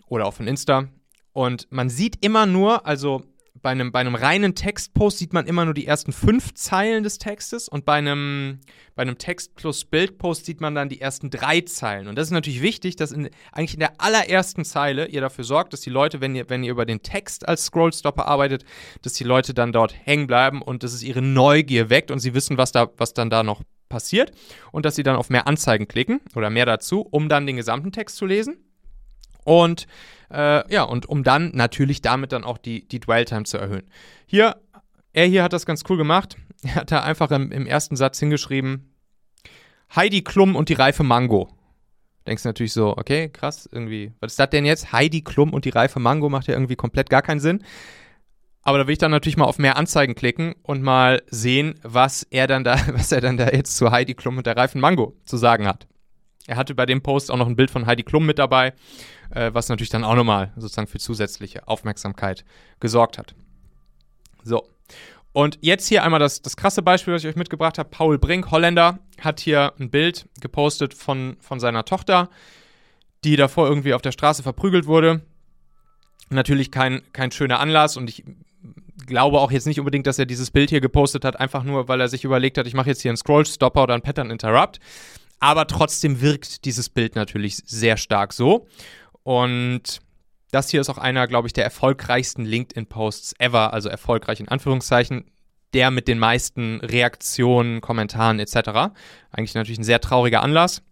oder 0.06 0.26
auch 0.26 0.34
von 0.34 0.46
Insta. 0.46 0.88
Und 1.32 1.66
man 1.70 1.88
sieht 1.88 2.24
immer 2.24 2.46
nur, 2.46 2.86
also 2.86 3.24
bei 3.62 3.70
einem, 3.70 3.92
bei 3.92 4.00
einem 4.00 4.14
reinen 4.14 4.54
Textpost 4.54 5.18
sieht 5.18 5.32
man 5.32 5.46
immer 5.46 5.64
nur 5.64 5.74
die 5.74 5.86
ersten 5.86 6.12
fünf 6.12 6.54
Zeilen 6.54 7.02
des 7.02 7.18
Textes 7.18 7.68
und 7.68 7.84
bei 7.84 7.94
einem, 7.94 8.60
bei 8.94 9.02
einem 9.02 9.18
Text 9.18 9.54
plus 9.56 9.84
Bildpost 9.84 10.46
sieht 10.46 10.60
man 10.60 10.74
dann 10.74 10.88
die 10.88 11.00
ersten 11.00 11.30
drei 11.30 11.60
Zeilen. 11.62 12.08
Und 12.08 12.16
das 12.16 12.28
ist 12.28 12.32
natürlich 12.32 12.62
wichtig, 12.62 12.96
dass 12.96 13.12
in, 13.12 13.28
eigentlich 13.52 13.74
in 13.74 13.80
der 13.80 14.00
allerersten 14.00 14.64
Zeile 14.64 15.06
ihr 15.08 15.20
dafür 15.20 15.44
sorgt, 15.44 15.72
dass 15.72 15.80
die 15.80 15.90
Leute, 15.90 16.20
wenn 16.20 16.34
ihr, 16.34 16.48
wenn 16.48 16.64
ihr 16.64 16.70
über 16.70 16.86
den 16.86 17.02
Text 17.02 17.48
als 17.48 17.66
Scrollstopper 17.66 18.26
arbeitet, 18.26 18.64
dass 19.02 19.12
die 19.14 19.24
Leute 19.24 19.54
dann 19.54 19.72
dort 19.72 19.94
hängen 20.06 20.26
bleiben 20.26 20.62
und 20.62 20.82
dass 20.82 20.92
es 20.92 21.02
ihre 21.02 21.22
Neugier 21.22 21.90
weckt 21.90 22.10
und 22.10 22.18
sie 22.20 22.34
wissen, 22.34 22.58
was, 22.58 22.72
da, 22.72 22.90
was 22.96 23.14
dann 23.14 23.30
da 23.30 23.42
noch 23.42 23.62
passiert 23.88 24.32
und 24.72 24.86
dass 24.86 24.96
sie 24.96 25.02
dann 25.02 25.16
auf 25.16 25.28
mehr 25.28 25.46
Anzeigen 25.46 25.86
klicken 25.86 26.20
oder 26.34 26.48
mehr 26.48 26.64
dazu, 26.64 27.00
um 27.00 27.28
dann 27.28 27.46
den 27.46 27.56
gesamten 27.56 27.92
Text 27.92 28.16
zu 28.16 28.24
lesen. 28.24 28.69
Und 29.44 29.86
äh, 30.30 30.72
ja, 30.72 30.82
und 30.82 31.06
um 31.06 31.24
dann 31.24 31.50
natürlich 31.54 32.02
damit 32.02 32.32
dann 32.32 32.44
auch 32.44 32.58
die, 32.58 32.86
die 32.86 33.00
Dwell-Time 33.00 33.44
zu 33.44 33.58
erhöhen. 33.58 33.88
Hier, 34.26 34.56
er 35.12 35.26
hier 35.26 35.42
hat 35.42 35.52
das 35.52 35.66
ganz 35.66 35.82
cool 35.88 35.96
gemacht. 35.96 36.36
Er 36.62 36.74
hat 36.74 36.92
da 36.92 37.00
einfach 37.00 37.30
im, 37.30 37.50
im 37.52 37.64
ersten 37.64 37.96
Satz 37.96 38.18
hingeschrieben: 38.18 38.92
Heidi 39.96 40.22
Klum 40.22 40.54
und 40.54 40.68
die 40.68 40.74
reife 40.74 41.02
Mango. 41.02 41.48
Denkst 42.26 42.42
du 42.42 42.50
natürlich 42.50 42.74
so, 42.74 42.96
okay, 42.98 43.30
krass, 43.30 43.66
irgendwie, 43.72 44.12
was 44.20 44.32
ist 44.32 44.38
das 44.38 44.50
denn 44.50 44.66
jetzt? 44.66 44.92
Heidi 44.92 45.22
Klum 45.22 45.54
und 45.54 45.64
die 45.64 45.70
reife 45.70 46.00
Mango 46.00 46.28
macht 46.28 46.48
ja 46.48 46.54
irgendwie 46.54 46.76
komplett 46.76 47.08
gar 47.08 47.22
keinen 47.22 47.40
Sinn. 47.40 47.64
Aber 48.62 48.78
da 48.78 48.86
will 48.86 48.92
ich 48.92 48.98
dann 48.98 49.10
natürlich 49.10 49.38
mal 49.38 49.46
auf 49.46 49.58
mehr 49.58 49.76
Anzeigen 49.76 50.14
klicken 50.14 50.54
und 50.62 50.82
mal 50.82 51.22
sehen, 51.30 51.76
was 51.82 52.24
er 52.24 52.46
dann 52.46 52.62
da, 52.62 52.78
was 52.92 53.10
er 53.10 53.20
dann 53.20 53.36
da 53.36 53.48
jetzt 53.48 53.76
zu 53.76 53.90
Heidi 53.90 54.14
Klum 54.14 54.36
und 54.36 54.46
der 54.46 54.56
reifen 54.56 54.80
Mango 54.80 55.16
zu 55.24 55.36
sagen 55.36 55.66
hat. 55.66 55.86
Er 56.50 56.56
hatte 56.56 56.74
bei 56.74 56.84
dem 56.84 57.00
Post 57.00 57.30
auch 57.30 57.36
noch 57.36 57.46
ein 57.46 57.56
Bild 57.56 57.70
von 57.70 57.86
Heidi 57.86 58.02
Klum 58.02 58.26
mit 58.26 58.38
dabei 58.38 58.74
äh, 59.30 59.50
was 59.52 59.68
natürlich 59.68 59.90
dann 59.90 60.04
auch 60.04 60.14
nochmal 60.14 60.52
sozusagen 60.56 60.88
für 60.88 60.98
zusätzliche 60.98 61.66
Aufmerksamkeit 61.68 62.44
gesorgt 62.80 63.18
hat. 63.18 63.34
So. 64.42 64.68
Und 65.32 65.58
jetzt 65.60 65.86
hier 65.86 66.02
einmal 66.02 66.18
das, 66.18 66.42
das 66.42 66.56
krasse 66.56 66.82
Beispiel, 66.82 67.14
was 67.14 67.22
ich 67.22 67.28
euch 67.28 67.36
mitgebracht 67.36 67.78
habe. 67.78 67.88
Paul 67.88 68.18
Brink, 68.18 68.50
Holländer, 68.50 68.98
hat 69.20 69.38
hier 69.38 69.72
ein 69.78 69.90
Bild 69.90 70.28
gepostet 70.40 70.92
von, 70.92 71.36
von 71.40 71.60
seiner 71.60 71.84
Tochter, 71.84 72.28
die 73.22 73.36
davor 73.36 73.68
irgendwie 73.68 73.94
auf 73.94 74.02
der 74.02 74.12
Straße 74.12 74.42
verprügelt 74.42 74.86
wurde. 74.86 75.20
Natürlich 76.30 76.72
kein, 76.72 77.02
kein 77.12 77.30
schöner 77.30 77.60
Anlass 77.60 77.96
und 77.96 78.10
ich 78.10 78.24
glaube 79.06 79.40
auch 79.40 79.52
jetzt 79.52 79.66
nicht 79.66 79.78
unbedingt, 79.78 80.06
dass 80.06 80.18
er 80.18 80.26
dieses 80.26 80.50
Bild 80.50 80.70
hier 80.70 80.80
gepostet 80.80 81.24
hat, 81.24 81.38
einfach 81.38 81.62
nur, 81.62 81.88
weil 81.88 82.00
er 82.00 82.08
sich 82.08 82.24
überlegt 82.24 82.58
hat, 82.58 82.66
ich 82.66 82.74
mache 82.74 82.88
jetzt 82.88 83.02
hier 83.02 83.10
einen 83.10 83.16
Scroll-Stopper 83.16 83.84
oder 83.84 83.94
einen 83.94 84.02
Pattern 84.02 84.30
Interrupt. 84.30 84.80
Aber 85.40 85.66
trotzdem 85.66 86.20
wirkt 86.20 86.64
dieses 86.64 86.88
Bild 86.88 87.16
natürlich 87.16 87.56
sehr 87.56 87.96
stark 87.96 88.32
so. 88.32 88.66
Und 89.22 90.00
das 90.50 90.68
hier 90.70 90.80
ist 90.80 90.90
auch 90.90 90.98
einer, 90.98 91.26
glaube 91.26 91.48
ich, 91.48 91.52
der 91.52 91.64
erfolgreichsten 91.64 92.44
LinkedIn-Posts 92.44 93.34
ever, 93.38 93.72
also 93.72 93.88
erfolgreich 93.88 94.40
in 94.40 94.48
Anführungszeichen, 94.48 95.30
der 95.72 95.90
mit 95.90 96.08
den 96.08 96.18
meisten 96.18 96.80
Reaktionen, 96.80 97.80
Kommentaren 97.80 98.38
etc. 98.40 98.92
Eigentlich 99.30 99.54
natürlich 99.54 99.78
ein 99.78 99.84
sehr 99.84 100.00
trauriger 100.00 100.42
Anlass. 100.42 100.82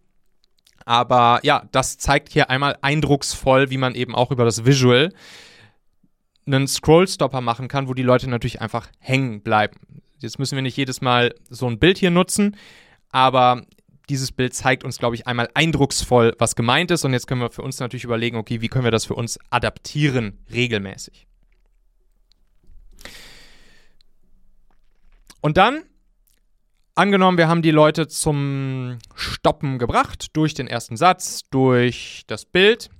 Aber 0.84 1.40
ja, 1.42 1.64
das 1.72 1.98
zeigt 1.98 2.32
hier 2.32 2.48
einmal 2.48 2.78
eindrucksvoll, 2.80 3.70
wie 3.70 3.76
man 3.76 3.94
eben 3.94 4.14
auch 4.14 4.30
über 4.30 4.44
das 4.44 4.64
Visual 4.64 5.12
einen 6.46 6.66
Scrollstopper 6.66 7.40
machen 7.40 7.68
kann, 7.68 7.88
wo 7.88 7.94
die 7.94 8.02
Leute 8.02 8.30
natürlich 8.30 8.62
einfach 8.62 8.88
hängen 8.98 9.42
bleiben. 9.42 9.76
Jetzt 10.18 10.38
müssen 10.38 10.56
wir 10.56 10.62
nicht 10.62 10.76
jedes 10.76 11.00
Mal 11.00 11.34
so 11.50 11.66
ein 11.66 11.78
Bild 11.78 11.98
hier 11.98 12.10
nutzen, 12.10 12.56
aber 13.10 13.62
dieses 14.08 14.32
Bild 14.32 14.54
zeigt 14.54 14.84
uns, 14.84 14.98
glaube 14.98 15.14
ich, 15.14 15.26
einmal 15.26 15.48
eindrucksvoll, 15.54 16.34
was 16.38 16.56
gemeint 16.56 16.90
ist. 16.90 17.04
Und 17.04 17.12
jetzt 17.12 17.26
können 17.26 17.40
wir 17.40 17.50
für 17.50 17.62
uns 17.62 17.78
natürlich 17.78 18.04
überlegen, 18.04 18.36
okay, 18.36 18.60
wie 18.60 18.68
können 18.68 18.84
wir 18.84 18.90
das 18.90 19.04
für 19.04 19.14
uns 19.14 19.38
adaptieren 19.50 20.38
regelmäßig. 20.52 21.26
Und 25.40 25.56
dann, 25.56 25.82
angenommen, 26.94 27.38
wir 27.38 27.48
haben 27.48 27.62
die 27.62 27.70
Leute 27.70 28.08
zum 28.08 28.98
Stoppen 29.14 29.78
gebracht, 29.78 30.36
durch 30.36 30.54
den 30.54 30.66
ersten 30.66 30.96
Satz, 30.96 31.42
durch 31.50 32.24
das 32.26 32.44
Bild, 32.44 32.90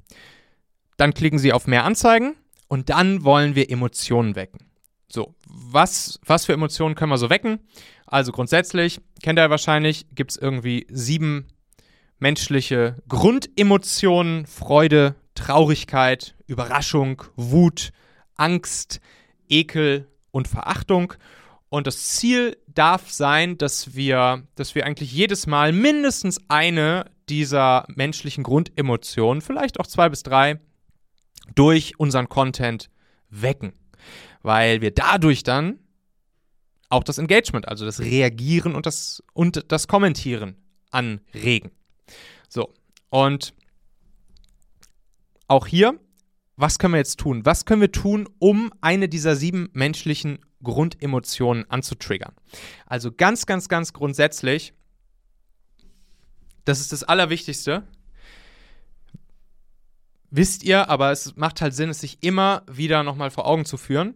dann 0.96 1.14
klicken 1.14 1.38
sie 1.38 1.52
auf 1.52 1.66
mehr 1.66 1.84
Anzeigen 1.84 2.36
und 2.68 2.90
dann 2.90 3.24
wollen 3.24 3.54
wir 3.54 3.70
Emotionen 3.70 4.36
wecken. 4.36 4.67
So, 5.10 5.34
was, 5.46 6.20
was 6.24 6.44
für 6.44 6.52
Emotionen 6.52 6.94
können 6.94 7.10
wir 7.10 7.18
so 7.18 7.30
wecken? 7.30 7.60
Also 8.06 8.30
grundsätzlich, 8.32 9.00
kennt 9.22 9.38
ihr 9.38 9.50
wahrscheinlich, 9.50 10.06
gibt 10.14 10.32
es 10.32 10.36
irgendwie 10.36 10.86
sieben 10.90 11.48
menschliche 12.18 12.96
Grundemotionen, 13.08 14.46
Freude, 14.46 15.14
Traurigkeit, 15.34 16.34
Überraschung, 16.46 17.22
Wut, 17.36 17.92
Angst, 18.36 19.00
Ekel 19.48 20.08
und 20.30 20.48
Verachtung. 20.48 21.14
Und 21.70 21.86
das 21.86 22.08
Ziel 22.08 22.56
darf 22.66 23.10
sein, 23.10 23.58
dass 23.58 23.94
wir, 23.94 24.42
dass 24.56 24.74
wir 24.74 24.86
eigentlich 24.86 25.12
jedes 25.12 25.46
Mal 25.46 25.72
mindestens 25.72 26.40
eine 26.48 27.10
dieser 27.28 27.84
menschlichen 27.88 28.42
Grundemotionen, 28.42 29.42
vielleicht 29.42 29.78
auch 29.80 29.86
zwei 29.86 30.08
bis 30.08 30.22
drei, 30.22 30.60
durch 31.54 31.98
unseren 31.98 32.28
Content 32.28 32.88
wecken. 33.30 33.72
Weil 34.42 34.80
wir 34.80 34.92
dadurch 34.92 35.42
dann 35.42 35.78
auch 36.88 37.04
das 37.04 37.18
Engagement, 37.18 37.68
also 37.68 37.84
das 37.84 38.00
Reagieren 38.00 38.74
und 38.74 38.86
das, 38.86 39.22
und 39.34 39.70
das 39.70 39.88
Kommentieren 39.88 40.56
anregen. 40.90 41.70
So, 42.48 42.72
und 43.10 43.54
auch 45.48 45.66
hier, 45.66 45.98
was 46.56 46.78
können 46.78 46.94
wir 46.94 46.98
jetzt 46.98 47.20
tun? 47.20 47.44
Was 47.44 47.64
können 47.64 47.80
wir 47.80 47.92
tun, 47.92 48.28
um 48.38 48.72
eine 48.80 49.08
dieser 49.08 49.36
sieben 49.36 49.68
menschlichen 49.72 50.38
Grundemotionen 50.62 51.70
anzutriggern? 51.70 52.34
Also 52.86 53.12
ganz, 53.12 53.46
ganz, 53.46 53.68
ganz 53.68 53.92
grundsätzlich, 53.92 54.72
das 56.64 56.80
ist 56.80 56.92
das 56.92 57.04
Allerwichtigste. 57.04 57.84
Wisst 60.30 60.62
ihr, 60.64 60.90
aber 60.90 61.12
es 61.12 61.36
macht 61.36 61.62
halt 61.62 61.74
Sinn, 61.74 61.90
es 61.90 62.00
sich 62.00 62.22
immer 62.22 62.62
wieder 62.70 63.02
nochmal 63.02 63.30
vor 63.30 63.46
Augen 63.46 63.64
zu 63.64 63.76
führen 63.76 64.14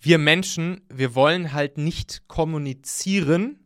wir 0.00 0.18
Menschen, 0.18 0.80
wir 0.88 1.14
wollen 1.14 1.52
halt 1.52 1.78
nicht 1.78 2.22
kommunizieren. 2.26 3.56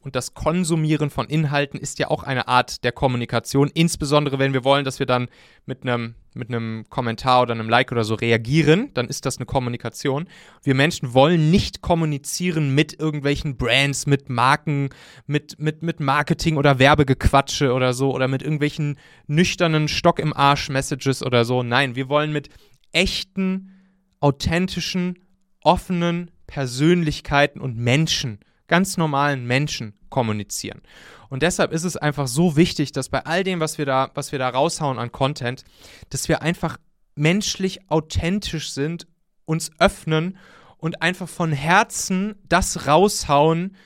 Und 0.00 0.14
das 0.14 0.34
Konsumieren 0.34 1.10
von 1.10 1.26
Inhalten 1.26 1.80
ist 1.80 1.98
ja 1.98 2.08
auch 2.08 2.22
eine 2.22 2.46
Art 2.46 2.84
der 2.84 2.92
Kommunikation, 2.92 3.68
insbesondere 3.74 4.38
wenn 4.38 4.52
wir 4.52 4.62
wollen, 4.62 4.84
dass 4.84 5.00
wir 5.00 5.06
dann 5.06 5.26
mit 5.64 5.82
einem 5.82 6.14
mit 6.36 6.48
einem 6.48 6.84
Kommentar 6.88 7.42
oder 7.42 7.54
einem 7.54 7.68
Like 7.68 7.90
oder 7.90 8.04
so 8.04 8.14
reagieren, 8.14 8.90
dann 8.94 9.08
ist 9.08 9.26
das 9.26 9.38
eine 9.38 9.46
Kommunikation. 9.46 10.28
Wir 10.62 10.74
Menschen 10.74 11.14
wollen 11.14 11.50
nicht 11.50 11.80
kommunizieren 11.80 12.74
mit 12.74 12.98
irgendwelchen 13.00 13.56
Brands, 13.56 14.06
mit 14.06 14.28
Marken, 14.28 14.90
mit, 15.26 15.58
mit, 15.58 15.82
mit 15.82 15.98
Marketing 15.98 16.56
oder 16.56 16.78
Werbegequatsche 16.78 17.72
oder 17.72 17.94
so 17.94 18.14
oder 18.14 18.28
mit 18.28 18.42
irgendwelchen 18.42 18.98
nüchternen 19.26 19.88
Stock 19.88 20.18
im 20.18 20.36
Arsch 20.36 20.68
Messages 20.68 21.24
oder 21.24 21.44
so. 21.44 21.62
Nein, 21.62 21.96
wir 21.96 22.08
wollen 22.08 22.32
mit 22.32 22.50
echten, 22.92 23.72
authentischen, 24.20 25.18
offenen 25.66 26.30
Persönlichkeiten 26.46 27.60
und 27.60 27.76
Menschen, 27.76 28.38
ganz 28.68 28.96
normalen 28.96 29.46
Menschen 29.46 29.94
kommunizieren. 30.10 30.80
Und 31.28 31.42
deshalb 31.42 31.72
ist 31.72 31.82
es 31.82 31.96
einfach 31.96 32.28
so 32.28 32.56
wichtig, 32.56 32.92
dass 32.92 33.08
bei 33.08 33.26
all 33.26 33.42
dem, 33.42 33.58
was 33.58 33.76
wir 33.76 33.84
da, 33.84 34.12
was 34.14 34.30
wir 34.30 34.38
da 34.38 34.48
raushauen 34.48 34.98
an 34.98 35.10
Content, 35.10 35.64
dass 36.10 36.28
wir 36.28 36.40
einfach 36.40 36.78
menschlich 37.16 37.90
authentisch 37.90 38.70
sind, 38.70 39.08
uns 39.44 39.72
öffnen 39.80 40.38
und 40.78 41.02
einfach 41.02 41.28
von 41.28 41.50
Herzen 41.50 42.36
das 42.48 42.86
raushauen, 42.86 43.76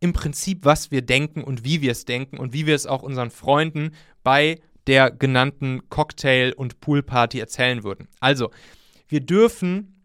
im 0.00 0.12
Prinzip, 0.12 0.64
was 0.64 0.90
wir 0.90 1.02
denken 1.02 1.42
und 1.42 1.64
wie 1.64 1.80
wir 1.80 1.92
es 1.92 2.04
denken 2.04 2.38
und 2.38 2.52
wie 2.52 2.66
wir 2.66 2.74
es 2.74 2.86
auch 2.86 3.02
unseren 3.02 3.30
Freunden 3.30 3.92
bei 4.22 4.60
der 4.86 5.10
genannten 5.10 5.88
Cocktail- 5.88 6.54
und 6.54 6.80
Poolparty 6.80 7.40
erzählen 7.40 7.82
würden. 7.82 8.08
Also, 8.20 8.50
wir 9.08 9.20
dürfen 9.20 9.97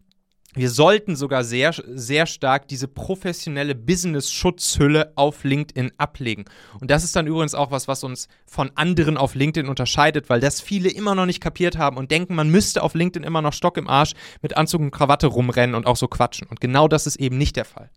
wir 0.54 0.70
sollten 0.70 1.16
sogar 1.16 1.42
sehr, 1.42 1.72
sehr 1.72 2.26
stark 2.26 2.68
diese 2.68 2.86
professionelle 2.86 3.74
Business-Schutzhülle 3.74 5.12
auf 5.16 5.42
LinkedIn 5.42 5.92
ablegen. 5.98 6.44
Und 6.80 6.90
das 6.90 7.02
ist 7.02 7.16
dann 7.16 7.26
übrigens 7.26 7.54
auch 7.54 7.72
was, 7.72 7.88
was 7.88 8.04
uns 8.04 8.28
von 8.46 8.70
anderen 8.76 9.16
auf 9.16 9.34
LinkedIn 9.34 9.68
unterscheidet, 9.68 10.30
weil 10.30 10.40
das 10.40 10.60
viele 10.60 10.90
immer 10.90 11.14
noch 11.14 11.26
nicht 11.26 11.40
kapiert 11.40 11.76
haben 11.76 11.96
und 11.96 12.10
denken, 12.10 12.36
man 12.36 12.50
müsste 12.50 12.82
auf 12.82 12.94
LinkedIn 12.94 13.26
immer 13.26 13.42
noch 13.42 13.52
Stock 13.52 13.76
im 13.76 13.88
Arsch 13.88 14.12
mit 14.42 14.56
Anzug 14.56 14.80
und 14.80 14.92
Krawatte 14.92 15.26
rumrennen 15.26 15.74
und 15.74 15.86
auch 15.86 15.96
so 15.96 16.06
quatschen. 16.06 16.46
Und 16.48 16.60
genau 16.60 16.86
das 16.86 17.06
ist 17.06 17.16
eben 17.16 17.36
nicht 17.36 17.56
der 17.56 17.64
Fall. 17.64 17.90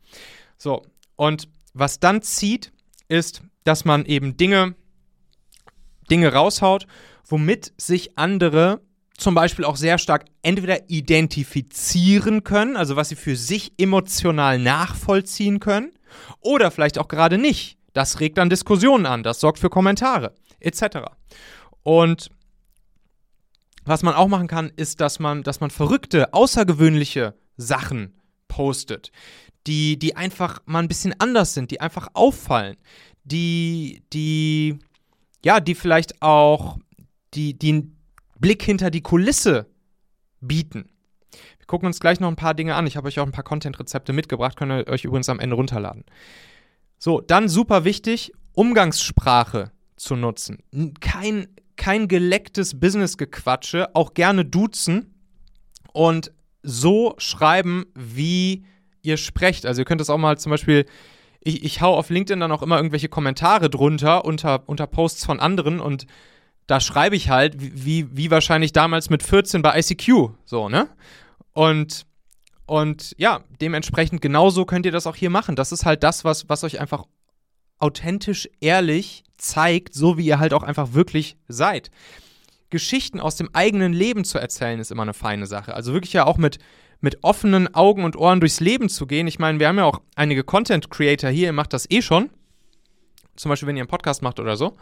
So, 0.57 0.83
und 1.15 1.47
was 1.73 1.99
dann 1.99 2.23
zieht, 2.23 2.71
ist, 3.07 3.43
dass 3.63 3.85
man 3.85 4.05
eben 4.05 4.35
Dinge, 4.35 4.75
Dinge 6.09 6.33
raushaut, 6.33 6.87
womit 7.25 7.73
sich 7.77 8.17
andere 8.17 8.81
zum 9.17 9.33
Beispiel 9.33 9.65
auch 9.65 9.75
sehr 9.75 9.97
stark 9.97 10.25
entweder 10.43 10.89
identifizieren 10.89 12.43
können, 12.43 12.77
also 12.77 12.95
was 12.95 13.09
sie 13.09 13.15
für 13.15 13.35
sich 13.35 13.73
emotional 13.77 14.59
nachvollziehen 14.59 15.59
können, 15.59 15.91
oder 16.39 16.71
vielleicht 16.71 16.99
auch 16.99 17.07
gerade 17.07 17.37
nicht. 17.37 17.77
Das 17.93 18.19
regt 18.19 18.37
dann 18.37 18.49
Diskussionen 18.49 19.07
an, 19.07 19.23
das 19.23 19.39
sorgt 19.39 19.57
für 19.59 19.69
Kommentare, 19.69 20.35
etc. 20.59 20.99
Und 21.81 22.29
was 23.85 24.03
man 24.03 24.13
auch 24.13 24.27
machen 24.27 24.47
kann, 24.47 24.71
ist, 24.75 25.01
dass 25.01 25.19
man, 25.19 25.43
dass 25.43 25.61
man 25.61 25.71
verrückte, 25.71 26.33
außergewöhnliche 26.33 27.33
Sachen 27.55 28.21
postet, 28.47 29.11
die, 29.65 29.97
die 29.97 30.15
einfach 30.15 30.61
mal 30.65 30.79
ein 30.79 30.87
bisschen 30.87 31.15
anders 31.19 31.53
sind, 31.53 31.71
die 31.71 31.81
einfach 31.81 32.09
auffallen, 32.13 32.77
die, 33.23 34.03
die, 34.13 34.77
ja, 35.43 35.59
die 35.59 35.75
vielleicht 35.75 36.21
auch, 36.21 36.77
die, 37.33 37.57
die, 37.57 37.91
Blick 38.39 38.63
hinter 38.63 38.89
die 38.89 39.01
Kulisse 39.01 39.67
bieten. 40.41 40.89
Wir 41.31 41.65
gucken 41.65 41.87
uns 41.87 41.99
gleich 41.99 42.19
noch 42.19 42.29
ein 42.29 42.35
paar 42.35 42.53
Dinge 42.53 42.75
an. 42.75 42.87
Ich 42.87 42.97
habe 42.97 43.07
euch 43.07 43.19
auch 43.19 43.25
ein 43.25 43.31
paar 43.31 43.43
Content-Rezepte 43.43 44.13
mitgebracht, 44.13 44.57
könnt 44.57 44.71
ihr 44.71 44.87
euch 44.87 45.03
übrigens 45.03 45.29
am 45.29 45.39
Ende 45.39 45.55
runterladen. 45.55 46.05
So, 46.97 47.21
dann 47.21 47.49
super 47.49 47.83
wichtig, 47.83 48.31
Umgangssprache 48.53 49.71
zu 49.97 50.15
nutzen. 50.15 50.63
Kein, 50.99 51.47
kein 51.75 52.07
gelecktes 52.07 52.79
Business-Gequatsche, 52.79 53.95
auch 53.95 54.13
gerne 54.13 54.45
duzen 54.45 55.13
und 55.93 56.31
so 56.63 57.15
schreiben, 57.17 57.85
wie 57.95 58.65
ihr 59.01 59.17
sprecht. 59.17 59.65
Also 59.65 59.81
ihr 59.81 59.85
könnt 59.85 60.01
es 60.01 60.09
auch 60.09 60.17
mal 60.17 60.37
zum 60.37 60.49
Beispiel, 60.49 60.85
ich, 61.39 61.63
ich 61.63 61.81
hau 61.81 61.95
auf 61.95 62.09
LinkedIn 62.09 62.39
dann 62.39 62.51
auch 62.51 62.61
immer 62.61 62.77
irgendwelche 62.77 63.09
Kommentare 63.09 63.69
drunter 63.69 64.25
unter, 64.25 64.67
unter 64.67 64.87
Posts 64.87 65.25
von 65.25 65.39
anderen 65.39 65.79
und 65.79 66.05
da 66.67 66.81
schreibe 66.81 67.15
ich 67.15 67.29
halt, 67.29 67.55
wie, 67.57 68.07
wie 68.15 68.29
wahrscheinlich 68.29 68.73
damals 68.73 69.09
mit 69.09 69.23
14 69.23 69.61
bei 69.61 69.79
ICQ, 69.79 70.31
so, 70.45 70.69
ne? 70.69 70.89
Und, 71.53 72.05
und 72.65 73.15
ja, 73.17 73.41
dementsprechend 73.61 74.21
genauso 74.21 74.65
könnt 74.65 74.85
ihr 74.85 74.91
das 74.91 75.07
auch 75.07 75.15
hier 75.15 75.29
machen. 75.29 75.55
Das 75.55 75.71
ist 75.71 75.85
halt 75.85 76.03
das, 76.03 76.25
was, 76.25 76.49
was 76.49 76.63
euch 76.63 76.79
einfach 76.79 77.05
authentisch, 77.79 78.49
ehrlich 78.59 79.23
zeigt, 79.37 79.93
so 79.93 80.17
wie 80.17 80.25
ihr 80.25 80.39
halt 80.39 80.53
auch 80.53 80.63
einfach 80.63 80.93
wirklich 80.93 81.37
seid. 81.47 81.89
Geschichten 82.69 83.19
aus 83.19 83.37
dem 83.37 83.49
eigenen 83.53 83.93
Leben 83.93 84.25
zu 84.25 84.37
erzählen, 84.37 84.79
ist 84.79 84.91
immer 84.91 85.03
eine 85.03 85.13
feine 85.13 85.47
Sache. 85.47 85.73
Also 85.73 85.93
wirklich 85.93 86.13
ja 86.13 86.25
auch 86.25 86.37
mit, 86.37 86.59
mit 86.99 87.23
offenen 87.23 87.73
Augen 87.73 88.03
und 88.03 88.17
Ohren 88.17 88.41
durchs 88.41 88.59
Leben 88.59 88.89
zu 88.89 89.07
gehen. 89.07 89.27
Ich 89.27 89.39
meine, 89.39 89.59
wir 89.59 89.69
haben 89.69 89.77
ja 89.77 89.85
auch 89.85 90.01
einige 90.15 90.43
Content 90.43 90.89
Creator 90.89 91.29
hier, 91.29 91.47
ihr 91.47 91.53
macht 91.53 91.71
das 91.71 91.89
eh 91.89 92.01
schon. 92.01 92.29
Zum 93.37 93.49
Beispiel, 93.49 93.67
wenn 93.67 93.77
ihr 93.77 93.83
einen 93.83 93.89
Podcast 93.89 94.21
macht 94.21 94.39
oder 94.39 94.57
so. 94.57 94.75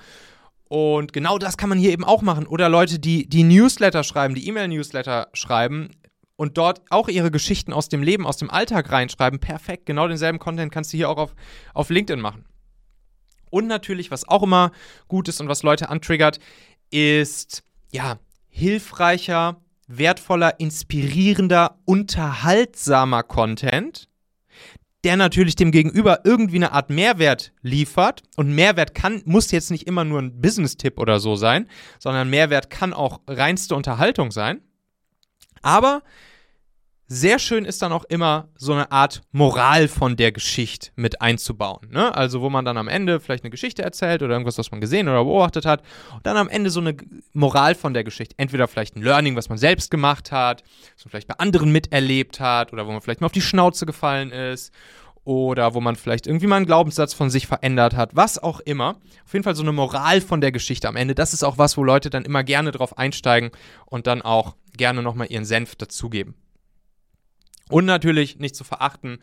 Und 0.68 1.14
genau 1.14 1.38
das 1.38 1.58
kann 1.58 1.70
man 1.70 1.78
hier 1.78 1.92
eben 1.92 2.04
auch 2.04 2.22
machen. 2.22 2.48
Oder 2.48 2.70
Leute, 2.70 3.00
die, 3.00 3.30
die 3.30 3.44
Newsletter 3.44 4.04
schreiben, 4.04 4.34
die 4.36 4.48
E-Mail-Newsletter 4.48 5.28
schreiben 5.34 5.92
und 6.36 6.58
dort 6.58 6.82
auch 6.90 7.08
ihre 7.08 7.32
Geschichten 7.32 7.72
aus 7.72 7.88
dem 7.88 8.04
Leben, 8.04 8.26
aus 8.26 8.38
dem 8.38 8.50
Alltag 8.50 8.92
reinschreiben. 8.92 9.40
Perfekt, 9.40 9.86
genau 9.86 10.08
denselben 10.08 10.40
Content 10.40 10.72
kannst 10.72 10.92
du 10.92 10.98
hier 10.98 11.10
auch 11.10 11.18
auf, 11.18 11.36
auf 11.74 11.90
LinkedIn 11.90 12.20
machen. 12.20 12.46
Und 13.50 13.68
natürlich, 13.68 14.12
was 14.12 14.28
auch 14.28 14.44
immer 14.44 14.72
gut 15.08 15.28
ist 15.28 15.40
und 15.40 15.48
was 15.48 15.64
Leute 15.64 15.90
antriggert, 15.90 16.40
ist 16.90 17.64
ja 17.92 18.20
hilfreicher, 18.50 19.62
wertvoller, 19.88 20.60
inspirierender, 20.60 21.78
unterhaltsamer 21.86 23.24
Content, 23.24 24.10
der 25.06 25.16
natürlich 25.18 25.56
dem 25.56 25.72
Gegenüber 25.72 26.22
irgendwie 26.24 26.56
eine 26.58 26.72
Art 26.72 26.90
Mehrwert 26.90 27.54
liefert. 27.62 28.24
Und 28.36 28.54
Mehrwert 28.54 28.96
kann, 28.96 29.22
muss 29.26 29.52
jetzt 29.52 29.72
nicht 29.72 29.88
immer 29.88 30.04
nur 30.04 30.20
ein 30.20 30.42
Business-Tipp 30.42 31.00
oder 31.00 31.20
so 31.20 31.36
sein, 31.36 31.70
sondern 32.00 32.30
Mehrwert 32.30 32.70
kann 32.70 32.92
auch 32.92 33.22
reinste 33.28 33.76
Unterhaltung 33.76 34.32
sein. 34.32 34.62
Aber 35.62 36.02
sehr 37.08 37.38
schön 37.38 37.66
ist 37.66 37.82
dann 37.82 37.92
auch 37.92 38.04
immer 38.06 38.50
so 38.56 38.74
eine 38.74 38.92
Art 38.92 39.22
Moral 39.32 39.88
von 39.88 40.18
der 40.18 40.32
Geschichte 40.32 40.90
mit 40.96 41.22
einzubauen. 41.22 41.90
Ne? 41.92 42.16
Also 42.16 42.42
wo 42.42 42.50
man 42.50 42.66
dann 42.66 42.78
am 42.78 42.88
Ende 42.88 43.20
vielleicht 43.20 43.44
eine 43.44 43.52
Geschichte 43.52 43.84
erzählt 43.84 44.24
oder 44.24 44.34
irgendwas, 44.34 44.58
was 44.58 44.72
man 44.72 44.82
gesehen 44.82 45.08
oder 45.08 45.24
beobachtet 45.24 45.66
hat 45.66 45.84
und 46.14 46.26
dann 46.26 46.38
am 46.38 46.50
Ende 46.50 46.72
so 46.72 46.80
eine 46.80 46.98
Moral 47.34 47.76
von 47.76 47.94
der 47.94 48.04
Geschichte. 48.04 48.36
Entweder 48.38 48.68
vielleicht 48.68 48.96
ein 48.96 49.04
Learning, 49.04 49.36
was 49.36 49.50
man 49.50 49.58
selbst 49.60 49.92
gemacht 49.92 50.32
hat, 50.32 50.64
was 50.96 51.06
man 51.06 51.12
vielleicht 51.12 51.28
bei 51.28 51.36
anderen 51.38 51.72
miterlebt 51.72 52.40
hat 52.40 52.74
oder 52.74 52.88
wo 52.88 52.92
man 52.92 53.02
vielleicht 53.02 53.22
mal 53.22 53.28
auf 53.28 53.32
die 53.32 53.42
Schnauze 53.42 53.86
gefallen 53.86 54.32
ist 54.32 54.74
oder 55.26 55.74
wo 55.76 55.82
man 55.82 55.96
vielleicht 55.96 56.26
irgendwie 56.26 56.48
mal 56.48 56.58
einen 56.58 56.66
Glaubenssatz 56.66 57.14
von 57.14 57.30
sich 57.30 57.46
verändert 57.46 57.96
hat, 57.96 58.16
was 58.16 58.42
auch 58.42 58.60
immer. 58.62 58.98
Auf 59.26 59.34
jeden 59.34 59.44
Fall 59.44 59.56
so 59.56 59.64
eine 59.64 59.74
Moral 59.74 60.22
von 60.22 60.42
der 60.42 60.52
Geschichte 60.52 60.88
am 60.88 60.96
Ende. 60.96 61.14
Das 61.14 61.34
ist 61.34 61.44
auch 61.44 61.60
was, 61.60 61.78
wo 61.78 61.84
Leute 61.84 62.10
dann 62.10 62.26
immer 62.26 62.44
gerne 62.44 62.72
drauf 62.72 62.98
einsteigen 62.98 63.52
und 63.86 64.08
dann 64.08 64.24
auch 64.24 64.56
gerne 64.76 65.04
nochmal 65.04 65.28
ihren 65.32 65.46
Senf 65.46 65.76
dazugeben. 65.76 66.36
Und 67.70 67.86
natürlich 67.86 68.38
nicht 68.38 68.56
zu 68.56 68.64
verachten, 68.64 69.20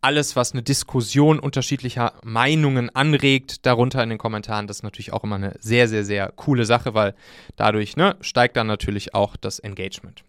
alles, 0.00 0.36
was 0.36 0.52
eine 0.52 0.62
Diskussion 0.62 1.38
unterschiedlicher 1.38 2.12
Meinungen 2.22 2.90
anregt, 2.94 3.66
darunter 3.66 4.02
in 4.02 4.10
den 4.10 4.18
Kommentaren, 4.18 4.66
das 4.66 4.78
ist 4.78 4.82
natürlich 4.82 5.12
auch 5.12 5.24
immer 5.24 5.36
eine 5.36 5.54
sehr, 5.58 5.88
sehr, 5.88 6.04
sehr 6.04 6.30
coole 6.36 6.64
Sache, 6.64 6.94
weil 6.94 7.14
dadurch 7.56 7.96
ne, 7.96 8.16
steigt 8.20 8.56
dann 8.56 8.66
natürlich 8.66 9.14
auch 9.14 9.36
das 9.36 9.58
Engagement. 9.58 10.22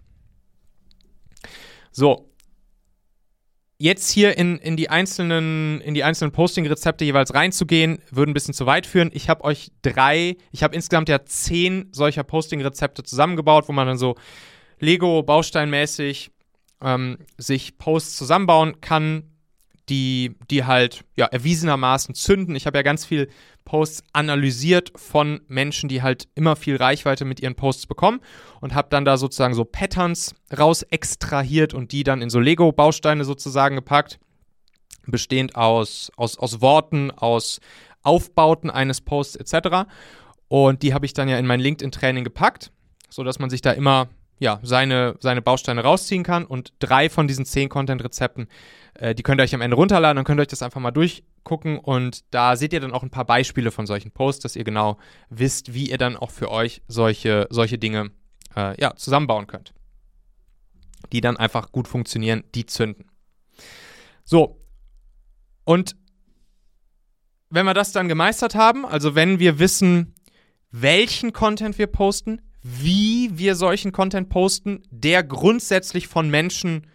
So. 1.91 2.25
Jetzt 3.81 4.11
hier 4.11 4.37
in, 4.37 4.57
in 4.57 4.75
die 4.75 4.89
einzelnen, 4.89 5.79
in 5.79 5.93
die 5.93 6.03
einzelnen 6.03 6.33
Posting-Rezepte 6.33 7.05
jeweils 7.05 7.33
reinzugehen, 7.33 8.01
würde 8.11 8.29
ein 8.29 8.33
bisschen 8.33 8.53
zu 8.53 8.65
weit 8.65 8.85
führen. 8.85 9.09
Ich 9.13 9.29
habe 9.29 9.45
euch 9.45 9.71
drei, 9.83 10.35
ich 10.51 10.63
habe 10.63 10.75
insgesamt 10.75 11.07
ja 11.07 11.23
zehn 11.23 11.87
solcher 11.93 12.25
Posting-Rezepte 12.25 13.03
zusammengebaut, 13.03 13.69
wo 13.69 13.71
man 13.71 13.87
dann 13.87 13.97
so 13.97 14.15
Lego-Bausteinmäßig 14.79 16.31
ähm, 16.81 17.17
sich 17.37 17.77
Posts 17.77 18.17
zusammenbauen 18.17 18.81
kann, 18.81 19.23
die, 19.89 20.35
die 20.49 20.65
halt 20.65 21.03
ja, 21.15 21.25
erwiesenermaßen 21.25 22.13
zünden. 22.15 22.55
Ich 22.55 22.65
habe 22.67 22.77
ja 22.77 22.83
ganz 22.83 23.05
viel 23.05 23.29
Posts 23.65 24.03
analysiert 24.13 24.91
von 24.95 25.41
Menschen, 25.47 25.89
die 25.89 26.01
halt 26.01 26.27
immer 26.35 26.55
viel 26.55 26.75
Reichweite 26.75 27.25
mit 27.25 27.39
ihren 27.39 27.55
Posts 27.55 27.87
bekommen 27.87 28.19
und 28.61 28.73
habe 28.73 28.89
dann 28.89 29.05
da 29.05 29.17
sozusagen 29.17 29.53
so 29.53 29.65
Patterns 29.65 30.35
raus 30.57 30.83
extrahiert 30.83 31.73
und 31.73 31.91
die 31.91 32.03
dann 32.03 32.21
in 32.21 32.29
so 32.29 32.39
Lego-Bausteine 32.39 33.25
sozusagen 33.25 33.75
gepackt, 33.75 34.19
bestehend 35.05 35.55
aus, 35.55 36.11
aus, 36.15 36.37
aus 36.37 36.61
Worten, 36.61 37.11
aus 37.11 37.59
Aufbauten 38.01 38.69
eines 38.69 39.01
Posts 39.01 39.35
etc. 39.37 39.89
Und 40.47 40.83
die 40.83 40.93
habe 40.93 41.05
ich 41.05 41.13
dann 41.13 41.29
ja 41.29 41.37
in 41.37 41.47
mein 41.47 41.59
LinkedIn-Training 41.59 42.23
gepackt, 42.23 42.71
sodass 43.09 43.39
man 43.39 43.49
sich 43.49 43.61
da 43.61 43.71
immer 43.71 44.07
ja, 44.39 44.59
seine, 44.63 45.15
seine 45.19 45.41
Bausteine 45.41 45.83
rausziehen 45.83 46.23
kann. 46.23 46.45
Und 46.45 46.73
drei 46.79 47.09
von 47.09 47.27
diesen 47.27 47.45
zehn 47.45 47.69
Content-Rezepten, 47.69 48.47
äh, 48.95 49.13
die 49.13 49.23
könnt 49.23 49.39
ihr 49.39 49.43
euch 49.43 49.53
am 49.53 49.61
Ende 49.61 49.75
runterladen 49.75 50.17
und 50.17 50.23
könnt 50.23 50.39
euch 50.39 50.47
das 50.47 50.63
einfach 50.63 50.79
mal 50.79 50.91
durchgucken. 50.91 51.77
Und 51.77 52.23
da 52.33 52.55
seht 52.55 52.73
ihr 52.73 52.79
dann 52.79 52.93
auch 52.93 53.03
ein 53.03 53.11
paar 53.11 53.25
Beispiele 53.25 53.71
von 53.71 53.85
solchen 53.85 54.11
Posts, 54.11 54.43
dass 54.43 54.55
ihr 54.55 54.63
genau 54.63 54.97
wisst, 55.29 55.73
wie 55.73 55.89
ihr 55.89 55.97
dann 55.97 56.15
auch 56.15 56.31
für 56.31 56.49
euch 56.49 56.81
solche, 56.87 57.47
solche 57.49 57.77
Dinge 57.77 58.11
äh, 58.55 58.79
ja, 58.81 58.95
zusammenbauen 58.95 59.45
könnt. 59.45 59.73
Die 61.11 61.21
dann 61.21 61.37
einfach 61.37 61.71
gut 61.71 61.87
funktionieren, 61.87 62.43
die 62.55 62.65
zünden. 62.65 63.05
So. 64.23 64.57
Und 65.65 65.95
wenn 67.49 67.65
wir 67.65 67.73
das 67.73 67.91
dann 67.91 68.07
gemeistert 68.07 68.55
haben, 68.55 68.85
also 68.85 69.15
wenn 69.15 69.39
wir 69.39 69.59
wissen, 69.59 70.15
welchen 70.71 71.33
Content 71.33 71.77
wir 71.77 71.87
posten, 71.87 72.41
wie 72.61 73.37
wir 73.37 73.55
solchen 73.55 73.91
Content 73.91 74.29
posten, 74.29 74.83
der 74.91 75.23
grundsätzlich 75.23 76.07
von 76.07 76.29
Menschen 76.29 76.87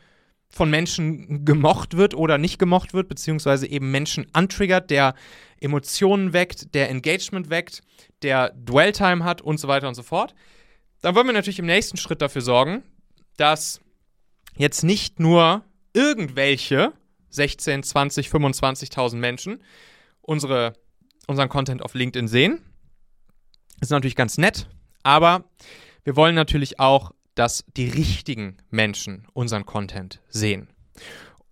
von 0.55 0.71
Menschen 0.71 1.45
gemocht 1.45 1.97
wird 1.97 2.15
oder 2.15 2.39
nicht 2.39 2.59
gemocht 2.59 2.95
wird, 2.95 3.09
beziehungsweise 3.09 3.67
eben 3.67 3.91
Menschen 3.91 4.27
antriggert, 4.33 4.89
der 4.89 5.15
Emotionen 5.61 6.33
weckt, 6.33 6.75
der 6.75 6.91
Engagement 6.91 7.51
weckt, 7.51 7.83
der 8.23 8.51
Dwell-Time 8.51 9.25
hat 9.25 9.43
und 9.43 9.59
so 9.59 9.67
weiter 9.67 9.89
und 9.89 9.95
so 9.95 10.05
fort. 10.05 10.35
Dann 11.03 11.15
wollen 11.15 11.27
wir 11.27 11.33
natürlich 11.33 11.59
im 11.59 11.67
nächsten 11.67 11.97
Schritt 11.97 12.23
dafür 12.23 12.41
sorgen, 12.41 12.85
dass 13.37 13.81
jetzt 14.57 14.85
nicht 14.85 15.19
nur 15.19 15.65
irgendwelche 15.93 16.93
16, 17.31 17.83
20, 17.83 18.29
25.000 18.29 19.17
Menschen 19.17 19.63
unsere, 20.21 20.75
unseren 21.27 21.49
Content 21.49 21.83
auf 21.83 21.95
LinkedIn 21.95 22.29
sehen. 22.29 22.61
Das 23.81 23.89
ist 23.89 23.91
natürlich 23.91 24.17
ganz 24.17 24.39
nett, 24.39 24.69
aber 25.05 25.45
wir 26.03 26.17
wollen 26.17 26.35
natürlich 26.35 26.81
auch, 26.81 27.13
dass 27.37 27.65
die 27.77 27.89
richtigen 27.89 28.57
Menschen 28.71 29.27
unseren 29.33 29.67
Content 29.67 30.21
sehen. 30.29 30.69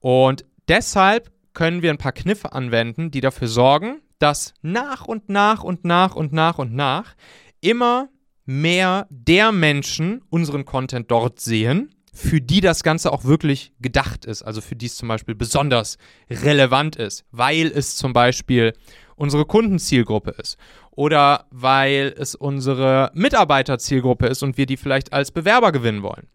Und 0.00 0.44
deshalb 0.68 1.30
können 1.54 1.82
wir 1.82 1.90
ein 1.90 1.98
paar 1.98 2.12
Kniffe 2.12 2.52
anwenden, 2.52 3.10
die 3.10 3.20
dafür 3.20 3.48
sorgen, 3.48 4.00
dass 4.18 4.54
nach 4.62 5.04
und 5.04 5.28
nach 5.28 5.62
und 5.62 5.84
nach 5.84 6.14
und 6.14 6.32
nach 6.32 6.58
und 6.58 6.74
nach 6.74 7.14
immer 7.60 8.08
mehr 8.44 9.06
der 9.10 9.52
Menschen 9.52 10.22
unseren 10.30 10.64
Content 10.64 11.10
dort 11.10 11.40
sehen, 11.40 11.94
für 12.12 12.40
die 12.40 12.60
das 12.60 12.82
Ganze 12.82 13.12
auch 13.12 13.24
wirklich 13.24 13.72
gedacht 13.80 14.24
ist, 14.24 14.42
also 14.42 14.60
für 14.60 14.76
die 14.76 14.86
es 14.86 14.96
zum 14.96 15.08
Beispiel 15.08 15.34
besonders 15.34 15.96
relevant 16.30 16.96
ist, 16.96 17.24
weil 17.30 17.66
es 17.66 17.96
zum 17.96 18.12
Beispiel 18.12 18.74
unsere 19.16 19.44
Kundenzielgruppe 19.44 20.30
ist 20.32 20.58
oder 20.90 21.46
weil 21.50 22.14
es 22.16 22.34
unsere 22.34 23.10
Mitarbeiterzielgruppe 23.14 24.26
ist 24.26 24.42
und 24.42 24.56
wir 24.56 24.66
die 24.66 24.76
vielleicht 24.76 25.12
als 25.12 25.30
Bewerber 25.30 25.72
gewinnen 25.72 26.02
wollen 26.02 26.28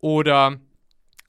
oder 0.00 0.56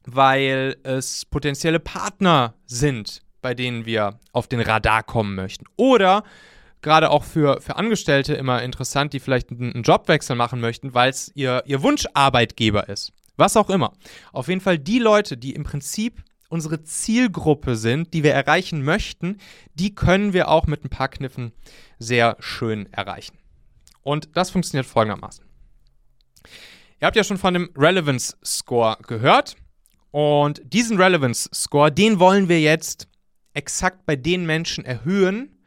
weil 0.06 0.78
es 0.84 1.26
potenzielle 1.26 1.80
Partner 1.80 2.54
sind, 2.66 3.22
bei 3.42 3.54
denen 3.54 3.86
wir 3.86 4.20
auf 4.32 4.48
den 4.48 4.62
Radar 4.62 5.04
kommen 5.04 5.36
möchten 5.36 5.66
oder 5.76 6.24
gerade 6.82 7.10
auch 7.10 7.24
für, 7.24 7.62
für 7.62 7.76
Angestellte 7.76 8.34
immer 8.34 8.64
interessant, 8.64 9.14
die 9.14 9.20
vielleicht 9.20 9.52
einen, 9.52 9.84
Jobwechsel 9.84 10.36
machen 10.36 10.62
möchten, 10.62 10.94
weil 10.94 11.10
es 11.10 11.32
ihr, 11.36 11.64
ihr 11.66 11.82
Wunscharbeitgeber 11.82 12.88
ist. 12.90 13.12
Was 13.36 13.58
auch 13.58 13.70
immer. 13.70 13.94
Auf 14.32 14.48
jeden 14.48 14.62
Fall 14.62 14.80
die 14.80 15.00
Leute, 15.00 15.38
die 15.38 15.54
im 15.54 15.64
Prinzip 15.64 16.24
unsere 16.50 16.84
Zielgruppe 16.84 17.76
sind, 17.76 18.14
die 18.14 18.24
wir 18.24 18.34
erreichen 18.34 18.84
möchten, 18.84 19.38
die 19.74 19.94
können 19.94 20.34
wir 20.34 20.50
auch 20.50 20.68
mit 20.68 20.84
ein 20.84 20.90
paar 20.90 21.10
Kniffen 21.10 21.52
sehr 22.00 22.38
schön 22.40 22.92
erreichen. 22.94 23.38
Und 24.04 24.30
das 24.36 24.50
funktioniert 24.50 24.86
folgendermaßen. 24.86 25.44
Ihr 27.00 27.06
habt 27.06 27.16
ja 27.16 27.24
schon 27.24 27.38
von 27.38 27.54
dem 27.54 27.70
Relevance 27.76 28.38
Score 28.44 28.98
gehört. 29.06 29.56
Und 30.12 30.62
diesen 30.64 30.98
Relevance 31.00 31.50
Score, 31.54 31.92
den 31.92 32.20
wollen 32.20 32.50
wir 32.50 32.62
jetzt 32.62 33.08
exakt 33.54 34.06
bei 34.06 34.16
den 34.16 34.46
Menschen 34.46 34.86
erhöhen, 34.86 35.58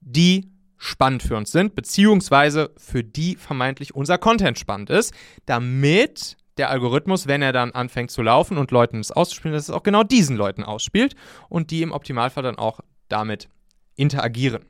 die 0.00 0.50
spannend 0.78 1.22
für 1.22 1.36
uns 1.36 1.52
sind, 1.52 1.74
beziehungsweise 1.74 2.72
für 2.76 3.04
die 3.04 3.36
vermeintlich 3.36 3.94
unser 3.94 4.18
Content 4.18 4.58
spannend 4.58 4.90
ist, 4.90 5.14
damit 5.46 6.36
der 6.56 6.70
Algorithmus, 6.70 7.26
wenn 7.26 7.42
er 7.42 7.52
dann 7.52 7.72
anfängt 7.72 8.10
zu 8.10 8.22
laufen 8.22 8.58
und 8.58 8.70
Leuten 8.70 9.00
es 9.00 9.10
auszuspielen, 9.10 9.54
dass 9.54 9.64
es 9.64 9.74
auch 9.74 9.82
genau 9.82 10.02
diesen 10.02 10.36
Leuten 10.36 10.62
ausspielt 10.62 11.14
und 11.48 11.70
die 11.70 11.82
im 11.82 11.92
Optimalfall 11.92 12.42
dann 12.42 12.58
auch 12.58 12.80
damit 13.08 13.48
interagieren. 13.96 14.64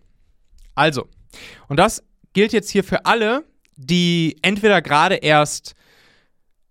Also, 0.74 1.08
und 1.68 1.78
das 1.78 2.02
gilt 2.32 2.52
jetzt 2.52 2.70
hier 2.70 2.84
für 2.84 3.06
alle, 3.06 3.44
die 3.76 4.36
entweder 4.42 4.82
gerade 4.82 5.16
erst 5.16 5.74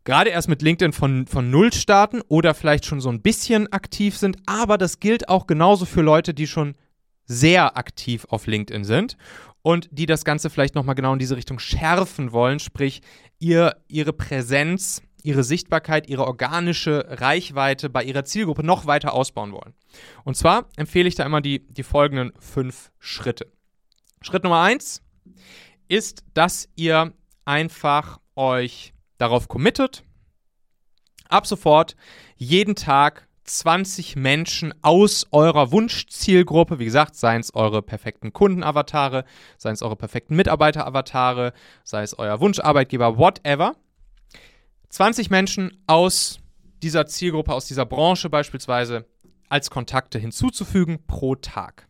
gerade 0.03 0.29
erst 0.29 0.49
mit 0.49 0.61
LinkedIn 0.61 0.91
von, 0.91 1.27
von 1.27 1.49
Null 1.49 1.71
starten 1.71 2.21
oder 2.27 2.53
vielleicht 2.53 2.85
schon 2.85 2.99
so 2.99 3.09
ein 3.09 3.21
bisschen 3.21 3.71
aktiv 3.71 4.17
sind, 4.17 4.37
aber 4.45 4.77
das 4.77 4.99
gilt 4.99 5.29
auch 5.29 5.47
genauso 5.47 5.85
für 5.85 6.01
Leute, 6.01 6.33
die 6.33 6.47
schon 6.47 6.75
sehr 7.25 7.77
aktiv 7.77 8.25
auf 8.29 8.47
LinkedIn 8.47 8.83
sind 8.83 9.15
und 9.63 9.89
die 9.91 10.05
das 10.05 10.25
Ganze 10.25 10.51
vielleicht 10.51 10.75
nochmal 10.75 10.93
genau 10.93 11.13
in 11.13 11.19
diese 11.19 11.35
Richtung 11.35 11.57
schärfen 11.57 12.31
wollen, 12.31 12.59
sprich 12.59 13.01
ihr 13.39 13.77
ihre 13.87 14.13
Präsenz, 14.13 15.01
ihre 15.23 15.43
Sichtbarkeit, 15.43 16.07
ihre 16.07 16.27
organische 16.27 17.05
Reichweite 17.07 17.89
bei 17.89 18.03
ihrer 18.03 18.25
Zielgruppe 18.25 18.63
noch 18.63 18.85
weiter 18.85 19.13
ausbauen 19.13 19.53
wollen. 19.53 19.73
Und 20.25 20.35
zwar 20.35 20.67
empfehle 20.75 21.07
ich 21.07 21.15
da 21.15 21.25
immer 21.25 21.41
die, 21.41 21.65
die 21.67 21.83
folgenden 21.83 22.33
fünf 22.39 22.91
Schritte. 22.99 23.51
Schritt 24.21 24.43
Nummer 24.43 24.61
eins 24.61 25.01
ist, 25.87 26.23
dass 26.33 26.69
ihr 26.75 27.13
einfach 27.45 28.19
euch 28.35 28.93
darauf 29.17 29.47
committet, 29.47 30.03
ab 31.29 31.47
sofort 31.47 31.95
jeden 32.35 32.75
Tag 32.75 33.27
20 33.45 34.15
Menschen 34.15 34.73
aus 34.81 35.27
eurer 35.31 35.71
Wunschzielgruppe, 35.71 36.79
wie 36.79 36.85
gesagt, 36.85 37.15
seien 37.15 37.41
es 37.41 37.53
eure 37.53 37.81
perfekten 37.81 38.33
Kundenavatare, 38.33 39.25
seien 39.57 39.73
es 39.73 39.81
eure 39.81 39.95
perfekten 39.95 40.35
Mitarbeiteravatare, 40.35 41.53
sei 41.83 42.03
es 42.03 42.17
euer 42.17 42.39
Wunscharbeitgeber, 42.39 43.17
whatever. 43.17 43.75
20 44.89 45.29
Menschen 45.29 45.83
aus 45.87 46.39
dieser 46.81 47.07
Zielgruppe, 47.07 47.53
aus 47.53 47.65
dieser 47.65 47.85
Branche 47.85 48.29
beispielsweise 48.29 49.05
als 49.49 49.69
Kontakte 49.69 50.19
hinzuzufügen 50.19 51.05
pro 51.05 51.35
Tag. 51.35 51.87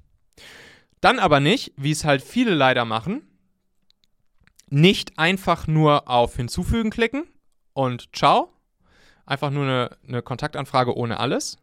Dann 1.01 1.19
aber 1.19 1.39
nicht, 1.39 1.73
wie 1.75 1.91
es 1.91 2.05
halt 2.05 2.21
viele 2.21 2.53
leider 2.53 2.85
machen, 2.85 3.27
nicht 4.69 5.19
einfach 5.19 5.67
nur 5.67 6.09
auf 6.09 6.35
Hinzufügen 6.35 6.89
klicken 6.89 7.25
und 7.73 8.15
ciao, 8.15 8.52
Einfach 9.25 9.51
nur 9.51 9.63
eine, 9.63 9.97
eine 10.07 10.21
Kontaktanfrage 10.21 10.95
ohne 10.95 11.19
alles. 11.19 11.57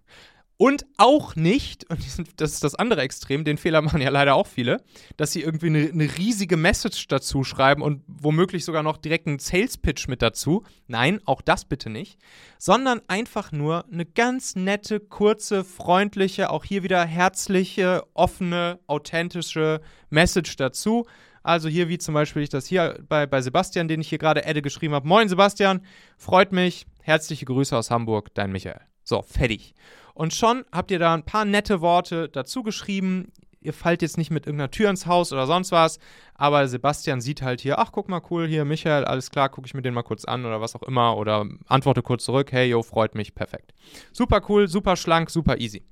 Und 0.61 0.85
auch 0.99 1.37
nicht, 1.37 1.89
und 1.89 2.01
das 2.37 2.53
ist 2.53 2.65
das 2.65 2.75
andere 2.75 3.01
Extrem, 3.01 3.45
den 3.45 3.57
Fehler 3.57 3.81
machen 3.81 4.03
ja 4.03 4.11
leider 4.11 4.35
auch 4.35 4.47
viele, 4.47 4.83
dass 5.17 5.33
sie 5.33 5.41
irgendwie 5.41 5.69
eine, 5.69 5.89
eine 5.89 6.19
riesige 6.19 6.59
Message 6.59 7.09
dazu 7.09 7.45
schreiben 7.45 7.81
und 7.81 8.03
womöglich 8.07 8.67
sogar 8.67 8.83
noch 8.83 8.99
direkt 8.99 9.27
einen 9.27 9.39
Sales-Pitch 9.39 10.07
mit 10.09 10.21
dazu. 10.21 10.63
Nein, 10.87 11.23
auch 11.25 11.41
das 11.41 11.65
bitte 11.65 11.89
nicht. 11.89 12.19
Sondern 12.59 13.01
einfach 13.09 13.53
nur 13.53 13.87
eine 13.91 14.05
ganz 14.05 14.55
nette, 14.55 15.01
kurze, 15.01 15.65
freundliche, 15.65 16.51
auch 16.51 16.65
hier 16.67 16.83
wieder 16.83 17.07
herzliche, 17.07 18.05
offene, 18.13 18.81
authentische 18.87 19.81
Message 20.11 20.57
dazu. 20.57 21.07
Also 21.43 21.69
hier, 21.69 21.89
wie 21.89 21.99
zum 21.99 22.15
Beispiel 22.15 22.43
ich 22.43 22.49
das 22.49 22.67
hier 22.67 22.99
bei, 23.09 23.27
bei 23.27 23.41
Sebastian, 23.41 23.89
den 23.89 24.01
ich 24.01 24.09
hier 24.09 24.19
gerade 24.19 24.47
adde, 24.47 24.63
geschrieben 24.63 24.95
habe. 24.95 25.09
Moin 25.09 25.29
Sebastian, 25.29 25.83
freut 26.17 26.53
mich. 26.53 26.87
Herzliche 27.03 27.47
Grüße 27.47 27.77
aus 27.77 27.91
Hamburg, 27.91 28.35
dein 28.35 28.53
Michael. 28.53 28.81
So, 29.05 29.23
fertig. 29.23 29.75
Und 30.15 30.35
schon 30.35 30.65
habt 30.71 30.91
ihr 30.91 30.99
da 30.99 31.15
ein 31.15 31.25
paar 31.25 31.45
nette 31.45 31.81
Worte 31.81 32.29
dazu 32.29 32.63
geschrieben. 32.63 33.33
Ihr 33.63 33.73
fallt 33.73 34.03
jetzt 34.03 34.17
nicht 34.17 34.31
mit 34.31 34.47
irgendeiner 34.47 34.71
Tür 34.71 34.89
ins 34.89 35.07
Haus 35.07 35.33
oder 35.33 35.47
sonst 35.47 35.71
was, 35.71 35.99
aber 36.35 36.67
Sebastian 36.67 37.21
sieht 37.21 37.43
halt 37.43 37.61
hier, 37.61 37.79
ach 37.79 37.93
guck 37.93 38.09
mal 38.09 38.23
cool, 38.31 38.47
hier 38.47 38.65
Michael, 38.65 39.05
alles 39.05 39.31
klar, 39.31 39.51
gucke 39.51 39.67
ich 39.67 39.75
mir 39.75 39.83
den 39.83 39.93
mal 39.93 40.03
kurz 40.03 40.25
an 40.25 40.47
oder 40.47 40.63
was 40.63 40.75
auch 40.75 40.83
immer 40.83 41.19
oder 41.19 41.47
antworte 41.67 42.01
kurz 42.01 42.25
zurück, 42.25 42.53
hey 42.53 42.71
yo, 42.71 42.83
freut 42.83 43.15
mich, 43.15 43.35
perfekt. 43.35 43.75
Super 44.13 44.41
cool, 44.49 44.67
super 44.67 44.97
schlank, 44.97 45.29
super 45.29 45.59
easy. 45.59 45.85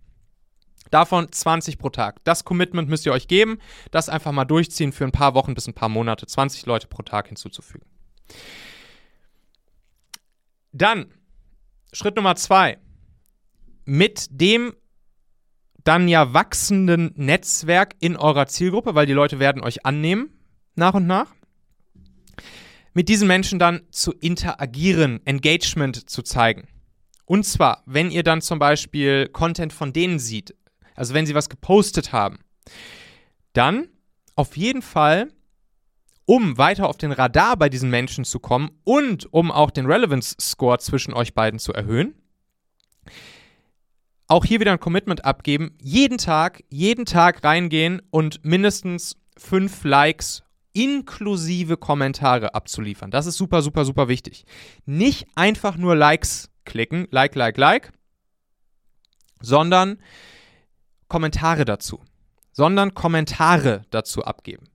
Davon 0.91 1.31
20 1.31 1.79
pro 1.79 1.91
Tag. 1.91 2.25
Das 2.25 2.45
Commitment 2.45 2.89
müsst 2.89 3.05
ihr 3.07 3.13
euch 3.13 3.29
geben, 3.29 3.59
das 3.91 4.09
einfach 4.09 4.33
mal 4.33 4.45
durchziehen 4.45 4.93
für 4.93 5.05
ein 5.05 5.13
paar 5.13 5.35
Wochen 5.35 5.55
bis 5.55 5.67
ein 5.67 5.75
paar 5.75 5.89
Monate, 5.89 6.27
20 6.27 6.67
Leute 6.67 6.87
pro 6.87 7.03
Tag 7.03 7.29
hinzuzufügen. 7.29 7.87
Dann, 10.73 11.13
Schritt 11.93 12.17
Nummer 12.17 12.37
zwei. 12.37 12.79
Mit 13.85 14.27
dem 14.31 14.75
dann 15.85 16.09
ja 16.09 16.35
wachsenden 16.35 17.13
Netzwerk 17.17 17.95
in 18.01 18.17
eurer 18.17 18.47
Zielgruppe, 18.47 18.95
weil 18.95 19.07
die 19.07 19.15
Leute 19.15 19.39
werden 19.39 19.63
euch 19.63 19.87
annehmen, 19.87 20.31
nach 20.75 20.95
und 20.95 21.07
nach, 21.07 21.35
mit 22.93 23.09
diesen 23.09 23.27
Menschen 23.27 23.59
dann 23.59 23.83
zu 23.91 24.13
interagieren, 24.13 25.25
Engagement 25.25 26.11
zu 26.11 26.23
zeigen. 26.23 26.69
Und 27.25 27.45
zwar, 27.45 27.83
wenn 27.87 28.11
ihr 28.11 28.23
dann 28.23 28.43
zum 28.43 28.59
Beispiel 28.59 29.29
Content 29.29 29.73
von 29.73 29.93
denen 29.93 30.19
seht, 30.19 30.55
also 30.99 31.15
wenn 31.15 31.27
sie 31.27 31.35
was 31.35 31.49
gepostet 31.49 32.13
haben, 32.13 32.41
dann 33.53 33.89
auf 34.35 34.57
jeden 34.57 34.83
Fall, 34.83 35.33
um 36.27 36.59
weiter 36.59 36.89
auf 36.89 36.99
den 36.99 37.13
Radar 37.13 37.57
bei 37.57 37.69
diesen 37.69 37.91
Menschen 37.91 38.25
zu 38.25 38.41
kommen 38.41 38.71
und 38.85 39.33
um 39.33 39.51
auch 39.51 39.71
den 39.71 39.87
Relevance 39.87 40.37
Score 40.41 40.79
zwischen 40.79 41.15
euch 41.15 41.35
beiden 41.35 41.59
zu 41.59 41.73
erhöhen, 41.73 42.15
auch 44.27 44.45
hier 44.45 44.61
wieder 44.61 44.73
ein 44.73 44.81
Commitment 44.81 45.25
abgeben, 45.25 45.77
jeden 45.81 46.19
Tag, 46.19 46.63
jeden 46.69 47.07
Tag 47.07 47.45
reingehen 47.45 48.03
und 48.11 48.45
mindestens 48.45 49.17
fünf 49.39 49.85
Likes 49.85 50.43
inklusive 50.75 51.77
Kommentare 51.77 52.55
abzuliefern. 52.55 53.11
Das 53.11 53.27
ist 53.27 53.37
super, 53.37 53.63
super, 53.63 53.85
super 53.85 54.09
wichtig. 54.09 54.45
Nicht 54.85 55.27
einfach 55.35 55.77
nur 55.77 55.97
Likes 55.97 56.51
klicken, 56.65 57.09
like, 57.11 57.35
like, 57.35 57.57
like, 57.57 57.93
sondern 59.41 59.99
Kommentare 61.09 61.65
dazu, 61.65 62.01
sondern 62.53 62.95
Kommentare 62.95 63.83
dazu 63.91 64.25
abgeben. 64.25 64.69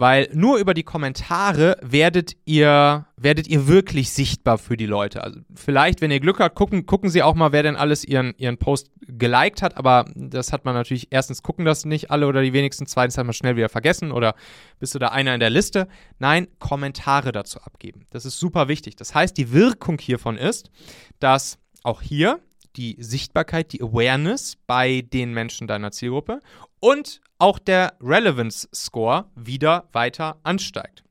Weil 0.00 0.30
nur 0.32 0.56
über 0.56 0.72
die 0.72 0.82
Kommentare 0.82 1.76
werdet 1.82 2.34
ihr, 2.46 3.04
werdet 3.18 3.48
ihr 3.48 3.68
wirklich 3.68 4.12
sichtbar 4.12 4.56
für 4.56 4.78
die 4.78 4.86
Leute. 4.86 5.22
Also 5.22 5.40
vielleicht, 5.54 6.00
wenn 6.00 6.10
ihr 6.10 6.20
Glück 6.20 6.40
habt, 6.40 6.54
gucken, 6.54 6.86
gucken 6.86 7.10
sie 7.10 7.22
auch 7.22 7.34
mal, 7.34 7.52
wer 7.52 7.62
denn 7.62 7.76
alles 7.76 8.02
ihren, 8.02 8.32
ihren 8.38 8.56
Post 8.56 8.90
geliked 9.06 9.60
hat. 9.60 9.76
Aber 9.76 10.06
das 10.14 10.54
hat 10.54 10.64
man 10.64 10.72
natürlich, 10.72 11.08
erstens 11.10 11.42
gucken 11.42 11.66
das 11.66 11.84
nicht 11.84 12.10
alle 12.10 12.28
oder 12.28 12.40
die 12.40 12.54
wenigsten, 12.54 12.86
zweitens 12.86 13.18
hat 13.18 13.26
man 13.26 13.34
schnell 13.34 13.56
wieder 13.56 13.68
vergessen 13.68 14.10
oder 14.10 14.34
bist 14.78 14.94
du 14.94 14.98
da 14.98 15.08
einer 15.08 15.34
in 15.34 15.40
der 15.40 15.50
Liste. 15.50 15.86
Nein, 16.18 16.48
Kommentare 16.58 17.30
dazu 17.30 17.60
abgeben. 17.60 18.06
Das 18.08 18.24
ist 18.24 18.40
super 18.40 18.68
wichtig. 18.68 18.96
Das 18.96 19.14
heißt, 19.14 19.36
die 19.36 19.52
Wirkung 19.52 19.98
hiervon 19.98 20.38
ist, 20.38 20.70
dass 21.18 21.58
auch 21.82 22.00
hier 22.00 22.40
die 22.76 22.96
Sichtbarkeit, 23.00 23.72
die 23.72 23.82
Awareness 23.82 24.56
bei 24.66 25.02
den 25.02 25.32
Menschen 25.32 25.66
deiner 25.66 25.90
Zielgruppe 25.90 26.40
und 26.80 27.20
auch 27.38 27.58
der 27.58 27.94
Relevance 28.00 28.68
Score 28.74 29.26
wieder 29.34 29.88
weiter 29.92 30.38
ansteigt. 30.42 31.04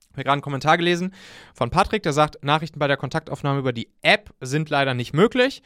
Ich 0.00 0.06
habe 0.12 0.24
gerade 0.24 0.32
einen 0.32 0.42
Kommentar 0.42 0.78
gelesen 0.78 1.14
von 1.54 1.70
Patrick, 1.70 2.02
der 2.02 2.12
sagt, 2.12 2.42
Nachrichten 2.42 2.78
bei 2.78 2.88
der 2.88 2.96
Kontaktaufnahme 2.96 3.60
über 3.60 3.72
die 3.72 3.88
App 4.02 4.34
sind 4.40 4.70
leider 4.70 4.94
nicht 4.94 5.14
möglich. 5.14 5.62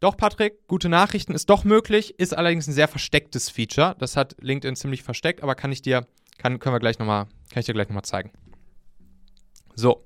Doch, 0.00 0.16
Patrick, 0.16 0.66
gute 0.66 0.88
Nachrichten 0.88 1.34
ist 1.34 1.48
doch 1.50 1.64
möglich, 1.64 2.18
ist 2.18 2.36
allerdings 2.36 2.66
ein 2.66 2.72
sehr 2.72 2.88
verstecktes 2.88 3.50
Feature. 3.50 3.96
Das 3.98 4.16
hat 4.16 4.36
LinkedIn 4.40 4.76
ziemlich 4.76 5.02
versteckt, 5.02 5.42
aber 5.42 5.54
kann 5.54 5.72
ich 5.72 5.82
dir, 5.82 6.06
kann, 6.38 6.58
können 6.58 6.74
wir 6.74 6.80
gleich 6.80 6.98
noch 6.98 7.06
mal, 7.06 7.24
kann 7.50 7.60
ich 7.60 7.66
dir 7.66 7.74
gleich 7.74 7.88
nochmal 7.88 8.04
zeigen. 8.04 8.30
So. 9.74 10.04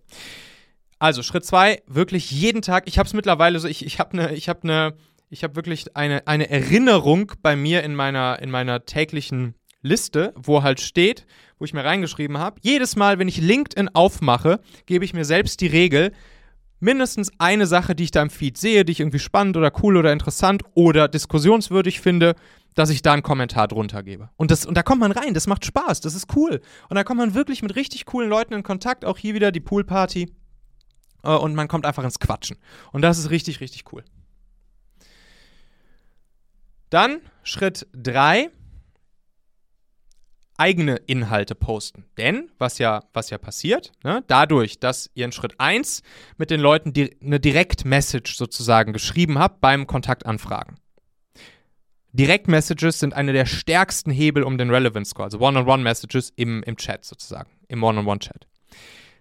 Also 0.99 1.23
Schritt 1.23 1.45
zwei, 1.45 1.83
wirklich 1.87 2.31
jeden 2.31 2.63
Tag. 2.63 2.85
Ich 2.87 2.99
habe 2.99 3.07
es 3.07 3.15
mittlerweile 3.15 3.59
so, 3.61 3.69
ich, 3.69 3.85
ich 3.85 3.99
habe 3.99 4.13
eine, 4.13 4.35
ich 4.35 4.49
habe 4.49 4.63
eine, 4.65 4.95
ich 5.31 5.45
habe 5.45 5.57
wirklich 5.57 5.97
eine, 5.97 6.27
eine 6.27 6.51
Erinnerung 6.51 7.33
bei 7.43 7.55
mir 7.55 7.83
in 7.85 7.95
meiner, 7.95 8.41
in 8.41 8.51
meiner 8.51 8.85
täglichen 8.85 9.55
Liste, 9.83 10.33
wo 10.37 10.63
halt 10.63 10.81
steht, 10.81 11.27
wo 11.59 11.65
ich 11.65 11.73
mir 11.73 11.85
reingeschrieben 11.85 12.39
habe, 12.39 12.61
jedes 12.63 12.97
Mal, 12.97 13.19
wenn 13.19 13.29
ich 13.29 13.41
LinkedIn 13.41 13.91
aufmache, 13.95 14.61
gebe 14.87 15.05
ich 15.05 15.15
mir 15.15 15.25
selbst 15.25 15.61
die 15.61 15.69
Regel, 15.69 16.13
mindestens 16.81 17.31
eine 17.39 17.67
Sache, 17.67 17.95
die 17.95 18.05
ich 18.05 18.11
da 18.11 18.23
im 18.23 18.31
Feed 18.31 18.57
sehe, 18.57 18.85
die 18.85 18.93
ich 18.93 19.01
irgendwie 19.01 19.19
spannend 19.19 19.57
oder 19.57 19.73
cool 19.83 19.97
oder 19.97 20.13
interessant 20.13 20.63
oder 20.75 21.09
diskussionswürdig 21.09 22.01
finde, 22.01 22.35
dass 22.75 22.91
ich 22.91 23.03
da 23.03 23.13
einen 23.13 23.23
Kommentar 23.23 23.67
drunter 23.67 24.03
gebe. 24.03 24.31
Und, 24.37 24.51
das, 24.51 24.65
und 24.65 24.77
da 24.77 24.83
kommt 24.83 25.01
man 25.01 25.13
rein, 25.13 25.35
das 25.35 25.47
macht 25.47 25.65
Spaß, 25.65 26.01
das 26.01 26.15
ist 26.15 26.37
cool. 26.37 26.61
Und 26.89 26.95
da 26.97 27.03
kommt 27.03 27.19
man 27.19 27.35
wirklich 27.35 27.63
mit 27.63 27.75
richtig 27.77 28.05
coolen 28.07 28.31
Leuten 28.31 28.55
in 28.55 28.63
Kontakt, 28.63 29.05
auch 29.05 29.19
hier 29.19 29.35
wieder 29.35 29.51
die 29.51 29.61
Poolparty 29.61 30.29
äh, 31.23 31.35
und 31.35 31.55
man 31.55 31.69
kommt 31.69 31.87
einfach 31.87 32.05
ins 32.05 32.19
Quatschen. 32.19 32.57
Und 32.93 33.03
das 33.03 33.19
ist 33.19 33.31
richtig, 33.31 33.61
richtig 33.61 33.93
cool. 33.93 34.05
Dann 36.91 37.21
Schritt 37.43 37.87
3, 37.93 38.51
eigene 40.57 40.97
Inhalte 41.07 41.55
posten. 41.55 42.05
Denn, 42.19 42.51
was 42.59 42.79
ja, 42.79 43.05
was 43.13 43.31
ja 43.31 43.39
passiert, 43.39 43.93
ne, 44.03 44.25
dadurch, 44.27 44.81
dass 44.81 45.11
ihr 45.15 45.25
in 45.25 45.33
Schritt 45.33 45.55
1 45.59 46.03
mit 46.37 46.51
den 46.51 46.61
Leuten 46.61 46.93
di 46.93 47.17
eine 47.23 47.41
Direct-Message 47.41 48.37
sozusagen 48.37 48.93
geschrieben 48.93 49.39
habt 49.39 49.61
beim 49.61 49.87
Kontaktanfragen. 49.87 50.79
Direct-Messages 52.13 52.99
sind 52.99 53.15
eine 53.15 53.33
der 53.33 53.47
stärksten 53.47 54.11
Hebel 54.11 54.43
um 54.43 54.59
den 54.59 54.71
Relevance 54.71 55.11
Score, 55.11 55.25
also 55.25 55.39
One-on-One-Messages 55.41 56.33
im, 56.37 56.63
im 56.65 56.77
Chat 56.77 57.05
sozusagen, 57.05 57.51
im 57.69 57.83
One-on-One-Chat. 57.83 58.47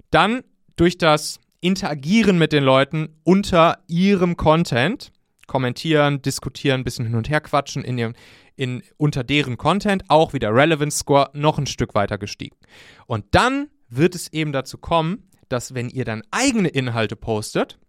Dann 0.10 0.44
durch 0.78 0.98
das 0.98 1.40
interagieren 1.62 2.38
mit 2.38 2.52
den 2.52 2.64
Leuten 2.64 3.10
unter 3.24 3.80
ihrem 3.88 4.38
Content, 4.38 5.12
kommentieren, 5.48 6.22
diskutieren, 6.22 6.82
ein 6.82 6.84
bisschen 6.84 7.06
hin 7.06 7.16
und 7.16 7.30
her 7.30 7.42
quatschen 7.42 7.84
in 7.84 7.98
ihrem, 7.98 8.14
in, 8.56 8.84
unter 8.98 9.24
deren 9.24 9.58
Content, 9.58 10.04
auch 10.08 10.34
wieder 10.34 10.54
Relevance 10.54 11.00
Score 11.00 11.30
noch 11.34 11.58
ein 11.58 11.68
Stück 11.68 11.96
weiter 11.96 12.18
gestiegen. 12.18 12.58
Und 13.06 13.26
dann 13.32 13.70
wird 13.90 14.16
es 14.16 14.32
eben 14.34 14.52
dazu 14.52 14.78
kommen, 14.78 15.30
dass 15.50 15.74
wenn 15.74 15.90
ihr 15.90 16.06
dann 16.06 16.24
eigene 16.32 16.68
Inhalte 16.68 17.16
postet, 17.16 17.80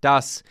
dass 0.00 0.44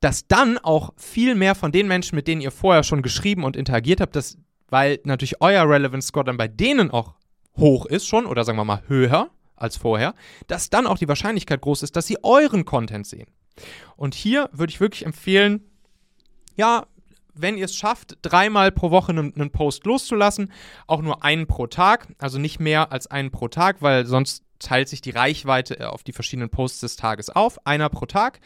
dass 0.00 0.26
dann 0.26 0.58
auch 0.58 0.94
viel 0.96 1.34
mehr 1.34 1.54
von 1.54 1.72
den 1.72 1.86
Menschen, 1.86 2.16
mit 2.16 2.26
denen 2.26 2.40
ihr 2.40 2.50
vorher 2.50 2.82
schon 2.82 3.02
geschrieben 3.02 3.44
und 3.44 3.54
interagiert 3.54 4.00
habt, 4.00 4.16
dass, 4.16 4.38
weil 4.68 4.98
natürlich 5.04 5.40
euer 5.42 5.68
Relevance 5.68 6.08
Score 6.08 6.24
dann 6.24 6.38
bei 6.38 6.48
denen 6.48 6.90
auch 6.90 7.14
hoch 7.56 7.86
ist 7.86 8.06
schon 8.06 8.26
oder 8.26 8.44
sagen 8.44 8.58
wir 8.58 8.64
mal 8.64 8.82
höher, 8.88 9.30
als 9.60 9.76
vorher, 9.76 10.14
dass 10.46 10.70
dann 10.70 10.86
auch 10.86 10.98
die 10.98 11.08
Wahrscheinlichkeit 11.08 11.60
groß 11.60 11.82
ist, 11.82 11.96
dass 11.96 12.06
sie 12.06 12.18
euren 12.22 12.64
Content 12.64 13.06
sehen. 13.06 13.28
Und 13.96 14.14
hier 14.14 14.48
würde 14.52 14.70
ich 14.70 14.80
wirklich 14.80 15.04
empfehlen, 15.04 15.62
ja, 16.56 16.86
wenn 17.34 17.56
ihr 17.56 17.66
es 17.66 17.76
schafft, 17.76 18.18
dreimal 18.22 18.72
pro 18.72 18.90
Woche 18.90 19.12
einen, 19.12 19.50
Post 19.50 19.86
loszulassen, 19.86 20.52
auch 20.86 21.00
nur 21.00 21.24
einen 21.24 21.46
pro 21.46 21.66
Tag, 21.66 22.08
also 22.18 22.38
nicht 22.38 22.60
mehr 22.60 22.92
als 22.92 23.06
einen 23.06 23.30
pro 23.30 23.48
Tag, 23.48 23.82
weil 23.82 24.06
sonst 24.06 24.44
teilt 24.58 24.88
sich 24.88 25.00
die 25.00 25.10
Reichweite 25.10 25.90
auf 25.90 26.02
die 26.02 26.12
verschiedenen 26.12 26.50
Posts 26.50 26.80
des 26.80 26.96
Tages 26.96 27.30
auf, 27.30 27.66
einer 27.66 27.88
pro 27.88 28.06
Tag 28.06 28.40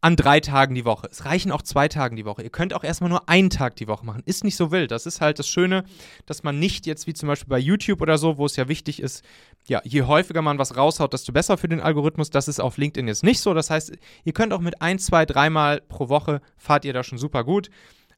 an 0.00 0.14
drei 0.14 0.38
Tagen 0.38 0.74
die 0.74 0.84
Woche. 0.84 1.08
Es 1.10 1.24
reichen 1.24 1.50
auch 1.50 1.62
zwei 1.62 1.88
Tagen 1.88 2.14
die 2.14 2.24
Woche. 2.24 2.42
Ihr 2.42 2.50
könnt 2.50 2.72
auch 2.72 2.84
erstmal 2.84 3.10
nur 3.10 3.28
einen 3.28 3.50
Tag 3.50 3.74
die 3.76 3.88
Woche 3.88 4.06
machen. 4.06 4.22
Ist 4.26 4.44
nicht 4.44 4.56
so 4.56 4.70
wild. 4.70 4.92
Das 4.92 5.06
ist 5.06 5.20
halt 5.20 5.38
das 5.40 5.48
Schöne, 5.48 5.84
dass 6.24 6.44
man 6.44 6.58
nicht 6.58 6.86
jetzt 6.86 7.06
wie 7.08 7.14
zum 7.14 7.26
Beispiel 7.26 7.48
bei 7.48 7.58
YouTube 7.58 8.00
oder 8.00 8.16
so, 8.16 8.38
wo 8.38 8.46
es 8.46 8.54
ja 8.54 8.68
wichtig 8.68 9.00
ist, 9.02 9.24
ja, 9.66 9.80
je 9.84 10.02
häufiger 10.02 10.40
man 10.40 10.58
was 10.58 10.76
raushaut, 10.76 11.12
desto 11.12 11.32
besser 11.32 11.58
für 11.58 11.68
den 11.68 11.80
Algorithmus. 11.80 12.30
Das 12.30 12.46
ist 12.46 12.60
auf 12.60 12.76
LinkedIn 12.76 13.08
jetzt 13.08 13.24
nicht 13.24 13.40
so. 13.40 13.54
Das 13.54 13.70
heißt, 13.70 13.92
ihr 14.24 14.32
könnt 14.32 14.52
auch 14.52 14.60
mit 14.60 14.80
ein, 14.80 15.00
zwei, 15.00 15.26
dreimal 15.26 15.80
pro 15.80 16.08
Woche 16.08 16.40
fahrt 16.56 16.84
ihr 16.84 16.92
da 16.92 17.02
schon 17.02 17.18
super 17.18 17.42
gut. 17.42 17.68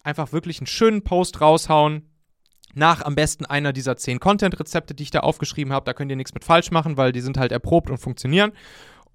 Einfach 0.03 0.33
wirklich 0.33 0.59
einen 0.61 0.67
schönen 0.67 1.03
Post 1.03 1.41
raushauen, 1.41 2.11
nach 2.75 3.03
am 3.03 3.15
besten 3.15 3.47
einer 3.47 3.73
dieser 3.73 3.97
zehn 3.97 4.21
Content-Rezepte, 4.21 4.95
die 4.95 5.03
ich 5.03 5.11
da 5.11 5.21
aufgeschrieben 5.21 5.73
habe. 5.73 5.85
Da 5.85 5.93
könnt 5.93 6.11
ihr 6.11 6.17
nichts 6.17 6.35
mit 6.35 6.45
falsch 6.45 6.71
machen, 6.71 6.97
weil 6.97 7.13
die 7.13 7.21
sind 7.21 7.37
halt 7.37 7.53
erprobt 7.53 7.91
und 7.91 7.99
funktionieren. 7.99 8.53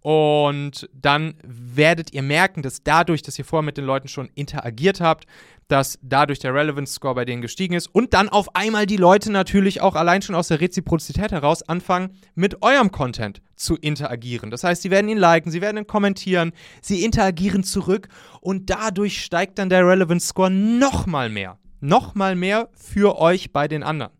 Und 0.05 0.87
dann 0.93 1.33
werdet 1.43 2.13
ihr 2.13 2.21
merken, 2.21 2.61
dass 2.61 2.83
dadurch, 2.83 3.23
dass 3.23 3.39
ihr 3.39 3.43
vorher 3.43 3.65
mit 3.65 3.75
den 3.75 3.85
Leuten 3.85 4.07
schon 4.07 4.29
interagiert 4.35 5.01
habt, 5.01 5.25
dass 5.67 5.97
dadurch 6.03 6.37
der 6.37 6.53
Relevance 6.53 6.93
Score 6.93 7.15
bei 7.15 7.25
denen 7.25 7.41
gestiegen 7.41 7.73
ist 7.73 7.87
und 7.87 8.13
dann 8.13 8.29
auf 8.29 8.55
einmal 8.55 8.85
die 8.85 8.97
Leute 8.97 9.31
natürlich 9.31 9.81
auch 9.81 9.95
allein 9.95 10.21
schon 10.21 10.35
aus 10.35 10.49
der 10.49 10.61
Reziprozität 10.61 11.31
heraus 11.31 11.63
anfangen, 11.63 12.11
mit 12.35 12.61
eurem 12.61 12.91
Content 12.91 13.41
zu 13.55 13.77
interagieren. 13.77 14.51
Das 14.51 14.63
heißt, 14.63 14.83
sie 14.83 14.91
werden 14.91 15.09
ihn 15.09 15.17
liken, 15.17 15.49
sie 15.51 15.61
werden 15.61 15.77
ihn 15.77 15.87
kommentieren, 15.87 16.51
sie 16.83 17.03
interagieren 17.03 17.63
zurück 17.63 18.07
und 18.41 18.69
dadurch 18.69 19.23
steigt 19.23 19.57
dann 19.57 19.69
der 19.69 19.87
Relevance 19.87 20.27
Score 20.27 20.51
nochmal 20.51 21.31
mehr. 21.31 21.57
Nochmal 21.79 22.35
mehr 22.35 22.69
für 22.75 23.17
euch 23.17 23.51
bei 23.51 23.67
den 23.67 23.81
anderen. 23.81 24.11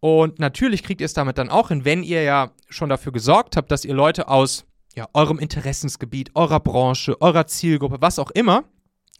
Und 0.00 0.38
natürlich 0.38 0.82
kriegt 0.82 1.00
ihr 1.00 1.06
es 1.06 1.14
damit 1.14 1.38
dann 1.38 1.48
auch 1.48 1.68
hin, 1.68 1.84
wenn 1.84 2.02
ihr 2.02 2.22
ja 2.22 2.52
schon 2.68 2.88
dafür 2.88 3.12
gesorgt 3.12 3.56
habt, 3.56 3.70
dass 3.70 3.84
ihr 3.84 3.94
Leute 3.94 4.28
aus 4.28 4.64
ja, 4.94 5.08
eurem 5.12 5.38
Interessensgebiet, 5.38 6.30
eurer 6.34 6.60
Branche, 6.60 7.20
eurer 7.20 7.46
Zielgruppe, 7.46 7.98
was 8.00 8.18
auch 8.18 8.30
immer, 8.30 8.64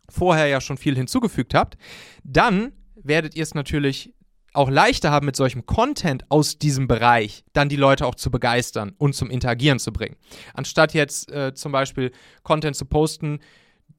vorher 0.09 0.47
ja 0.47 0.61
schon 0.61 0.77
viel 0.77 0.97
hinzugefügt 0.97 1.55
habt, 1.55 1.77
dann 2.25 2.73
werdet 2.95 3.35
ihr 3.37 3.43
es 3.43 3.55
natürlich 3.55 4.15
auch 4.57 4.71
leichter 4.71 5.11
haben, 5.11 5.27
mit 5.27 5.37
solchem 5.37 5.67
Content 5.67 6.25
aus 6.31 6.59
diesem 6.59 6.89
Bereich 6.89 7.45
dann 7.53 7.69
die 7.69 7.77
Leute 7.77 8.07
auch 8.07 8.15
zu 8.15 8.31
begeistern 8.31 8.95
und 8.97 9.15
zum 9.15 9.31
Interagieren 9.31 9.79
zu 9.79 9.93
bringen. 9.93 10.17
Anstatt 10.55 10.95
jetzt 10.95 11.31
äh, 11.31 11.53
zum 11.55 11.73
Beispiel 11.73 12.11
Content 12.43 12.75
zu 12.75 12.87
posten, 12.87 13.41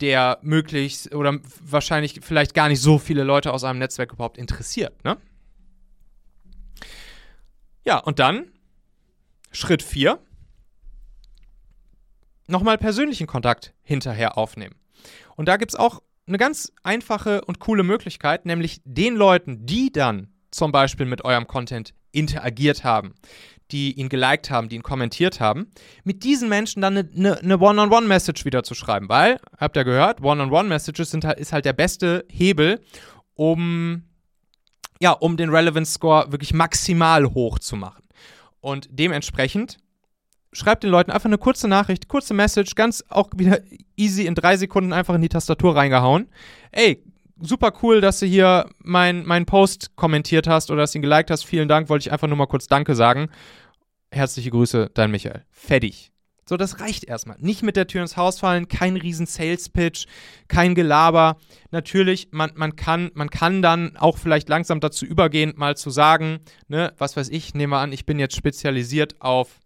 der 0.01 0.39
möglichst 0.41 1.13
oder 1.13 1.39
wahrscheinlich 1.63 2.19
vielleicht 2.21 2.53
gar 2.53 2.69
nicht 2.69 2.81
so 2.81 2.97
viele 2.97 3.23
Leute 3.23 3.53
aus 3.53 3.63
einem 3.63 3.79
Netzwerk 3.79 4.13
überhaupt 4.13 4.37
interessiert. 4.37 5.03
Ne? 5.03 5.17
Ja, 7.87 7.99
und 7.99 8.19
dann 8.19 8.51
Schritt 9.53 9.81
4. 9.81 10.19
Nochmal 12.47 12.77
persönlichen 12.77 13.27
Kontakt 13.27 13.73
hinterher 13.81 14.37
aufnehmen. 14.37 14.75
Und 15.37 15.47
da 15.47 15.55
gibt 15.55 15.71
es 15.71 15.79
auch 15.79 16.01
eine 16.27 16.37
ganz 16.37 16.73
einfache 16.83 17.45
und 17.45 17.59
coole 17.59 17.83
Möglichkeit, 17.83 18.45
nämlich 18.45 18.81
den 18.83 19.15
Leuten, 19.15 19.65
die 19.65 19.89
dann 19.89 20.33
zum 20.51 20.73
Beispiel 20.73 21.05
mit 21.05 21.23
eurem 21.23 21.47
Content 21.47 21.93
interagiert 22.11 22.83
haben, 22.83 23.15
die 23.71 23.93
ihn 23.93 24.09
geliked 24.09 24.49
haben, 24.49 24.67
die 24.67 24.75
ihn 24.75 24.83
kommentiert 24.83 25.39
haben, 25.39 25.71
mit 26.03 26.25
diesen 26.25 26.49
Menschen 26.49 26.81
dann 26.81 26.97
eine, 26.97 27.39
eine, 27.39 27.57
One-on-One-Message 27.57 28.43
wieder 28.43 28.63
zu 28.63 28.75
schreiben. 28.75 29.07
Weil, 29.07 29.39
habt 29.57 29.77
ihr 29.77 29.85
gehört, 29.85 30.21
One-on-One-Messages 30.21 31.09
sind 31.09 31.23
ist 31.23 31.53
halt 31.53 31.63
der 31.63 31.71
beste 31.71 32.25
Hebel, 32.27 32.83
um, 33.33 34.03
ja, 35.01 35.11
um 35.11 35.37
den 35.37 35.49
Relevance 35.49 35.93
Score 35.93 36.31
wirklich 36.31 36.53
maximal 36.53 37.25
hoch 37.25 37.59
zu 37.59 37.75
machen. 37.75 38.03
Und 38.59 38.87
dementsprechend 38.91 39.77
schreibt 40.51 40.83
den 40.83 40.89
Leuten 40.89 41.11
einfach 41.11 41.29
eine 41.29 41.37
kurze 41.37 41.67
Nachricht, 41.67 42.07
kurze 42.07 42.33
Message, 42.33 42.75
ganz 42.75 43.03
auch 43.09 43.29
wieder 43.35 43.59
easy 43.95 44.25
in 44.25 44.35
drei 44.35 44.57
Sekunden 44.57 44.93
einfach 44.93 45.15
in 45.15 45.21
die 45.21 45.29
Tastatur 45.29 45.75
reingehauen. 45.75 46.29
Ey, 46.71 47.03
super 47.39 47.73
cool, 47.83 48.01
dass 48.01 48.19
du 48.19 48.25
hier 48.25 48.69
meinen 48.79 49.25
mein 49.25 49.45
Post 49.45 49.95
kommentiert 49.95 50.47
hast 50.47 50.71
oder 50.71 50.81
dass 50.81 50.91
du 50.91 50.99
ihn 50.99 51.03
geliked 51.03 51.31
hast. 51.31 51.45
Vielen 51.45 51.67
Dank, 51.67 51.89
wollte 51.89 52.07
ich 52.07 52.11
einfach 52.11 52.27
nur 52.27 52.37
mal 52.37 52.47
kurz 52.47 52.67
Danke 52.67 52.95
sagen. 52.95 53.29
Herzliche 54.11 54.51
Grüße, 54.51 54.89
dein 54.93 55.11
Michael. 55.11 55.43
Fertig. 55.51 56.11
So, 56.47 56.55
das 56.55 56.79
reicht 56.79 57.03
erstmal. 57.03 57.37
Nicht 57.39 57.61
mit 57.61 57.75
der 57.75 57.87
Tür 57.87 58.01
ins 58.01 58.15
Haus 58.15 58.39
fallen, 58.39 58.69
kein 58.69 58.95
riesen 58.95 59.25
Sales-Pitch, 59.25 60.05
kein 60.47 60.75
Gelaber. 60.75 61.37
Natürlich, 61.71 62.29
man, 62.31 62.51
man, 62.55 62.77
kann, 62.77 63.11
man 63.15 63.29
kann 63.29 63.61
dann 63.61 63.97
auch 63.97 64.17
vielleicht 64.17 64.47
langsam 64.47 64.79
dazu 64.79 65.05
übergehen, 65.05 65.53
mal 65.57 65.75
zu 65.75 65.89
sagen, 65.89 66.39
ne, 66.69 66.93
was 66.97 67.17
weiß 67.17 67.29
ich, 67.29 67.53
nehme 67.53 67.77
an, 67.77 67.91
ich 67.91 68.05
bin 68.05 68.17
jetzt 68.17 68.35
spezialisiert 68.35 69.19
auf, 69.19 69.59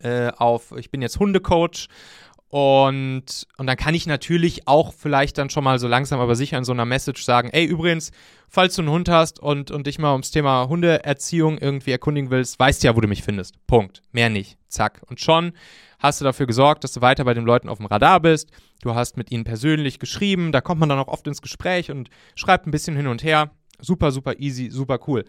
äh, 0.00 0.28
auf 0.28 0.72
ich 0.78 0.90
bin 0.90 1.02
jetzt 1.02 1.18
Hundecoach 1.18 1.88
und, 2.52 3.46
und 3.56 3.66
dann 3.66 3.78
kann 3.78 3.94
ich 3.94 4.06
natürlich 4.06 4.68
auch 4.68 4.92
vielleicht 4.92 5.38
dann 5.38 5.48
schon 5.48 5.64
mal 5.64 5.78
so 5.78 5.88
langsam 5.88 6.20
aber 6.20 6.36
sicher 6.36 6.58
in 6.58 6.64
so 6.64 6.72
einer 6.72 6.84
Message 6.84 7.24
sagen, 7.24 7.48
ey, 7.48 7.64
übrigens, 7.64 8.12
falls 8.46 8.74
du 8.74 8.82
einen 8.82 8.90
Hund 8.90 9.08
hast 9.08 9.40
und, 9.40 9.70
und 9.70 9.86
dich 9.86 9.98
mal 9.98 10.12
ums 10.12 10.32
Thema 10.32 10.68
Hundeerziehung 10.68 11.56
irgendwie 11.56 11.92
erkundigen 11.92 12.30
willst, 12.30 12.58
weißt 12.58 12.82
du 12.82 12.88
ja, 12.88 12.94
wo 12.94 13.00
du 13.00 13.08
mich 13.08 13.22
findest. 13.22 13.66
Punkt. 13.66 14.02
Mehr 14.12 14.28
nicht. 14.28 14.58
Zack. 14.68 15.00
Und 15.06 15.18
schon 15.18 15.52
hast 15.98 16.20
du 16.20 16.26
dafür 16.26 16.46
gesorgt, 16.46 16.84
dass 16.84 16.92
du 16.92 17.00
weiter 17.00 17.24
bei 17.24 17.32
den 17.32 17.46
Leuten 17.46 17.70
auf 17.70 17.78
dem 17.78 17.86
Radar 17.86 18.20
bist. 18.20 18.50
Du 18.82 18.94
hast 18.94 19.16
mit 19.16 19.30
ihnen 19.30 19.44
persönlich 19.44 19.98
geschrieben. 19.98 20.52
Da 20.52 20.60
kommt 20.60 20.78
man 20.78 20.90
dann 20.90 20.98
auch 20.98 21.08
oft 21.08 21.26
ins 21.26 21.40
Gespräch 21.40 21.90
und 21.90 22.10
schreibt 22.34 22.66
ein 22.66 22.70
bisschen 22.70 22.96
hin 22.96 23.06
und 23.06 23.24
her. 23.24 23.50
Super, 23.80 24.12
super 24.12 24.38
easy, 24.40 24.68
super 24.68 24.98
cool. 25.06 25.24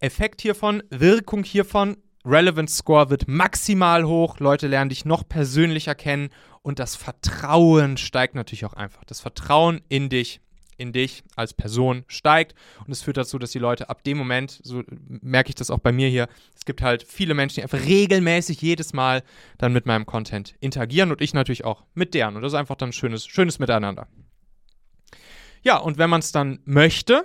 Effekt 0.00 0.40
hiervon, 0.40 0.82
Wirkung 0.88 1.44
hiervon, 1.44 1.98
Relevance 2.24 2.76
Score 2.76 3.10
wird 3.10 3.28
maximal 3.28 4.04
hoch, 4.04 4.38
Leute 4.40 4.66
lernen 4.66 4.88
dich 4.88 5.04
noch 5.04 5.28
persönlicher 5.28 5.94
kennen 5.94 6.30
und 6.62 6.78
das 6.78 6.96
Vertrauen 6.96 7.98
steigt 7.98 8.34
natürlich 8.34 8.64
auch 8.64 8.72
einfach. 8.72 9.04
Das 9.04 9.20
Vertrauen 9.20 9.82
in 9.90 10.08
dich, 10.08 10.40
in 10.78 10.92
dich 10.92 11.22
als 11.36 11.52
Person 11.52 12.04
steigt 12.06 12.54
und 12.86 12.92
es 12.92 13.02
führt 13.02 13.18
dazu, 13.18 13.38
dass 13.38 13.50
die 13.50 13.58
Leute 13.58 13.90
ab 13.90 14.02
dem 14.04 14.16
Moment, 14.16 14.58
so 14.62 14.82
merke 14.88 15.50
ich 15.50 15.54
das 15.54 15.70
auch 15.70 15.78
bei 15.78 15.92
mir 15.92 16.08
hier, 16.08 16.28
es 16.56 16.64
gibt 16.64 16.80
halt 16.80 17.02
viele 17.02 17.34
Menschen, 17.34 17.56
die 17.56 17.62
einfach 17.62 17.84
regelmäßig 17.84 18.62
jedes 18.62 18.94
Mal 18.94 19.22
dann 19.58 19.74
mit 19.74 19.84
meinem 19.84 20.06
Content 20.06 20.54
interagieren 20.60 21.10
und 21.10 21.20
ich 21.20 21.34
natürlich 21.34 21.66
auch 21.66 21.84
mit 21.92 22.14
deren 22.14 22.36
und 22.36 22.42
das 22.42 22.54
ist 22.54 22.58
einfach 22.58 22.76
dann 22.76 22.88
ein 22.88 22.94
schönes, 22.94 23.26
schönes 23.26 23.58
Miteinander. 23.58 24.08
Ja, 25.62 25.76
und 25.76 25.98
wenn 25.98 26.10
man 26.10 26.20
es 26.20 26.32
dann 26.32 26.60
möchte, 26.64 27.24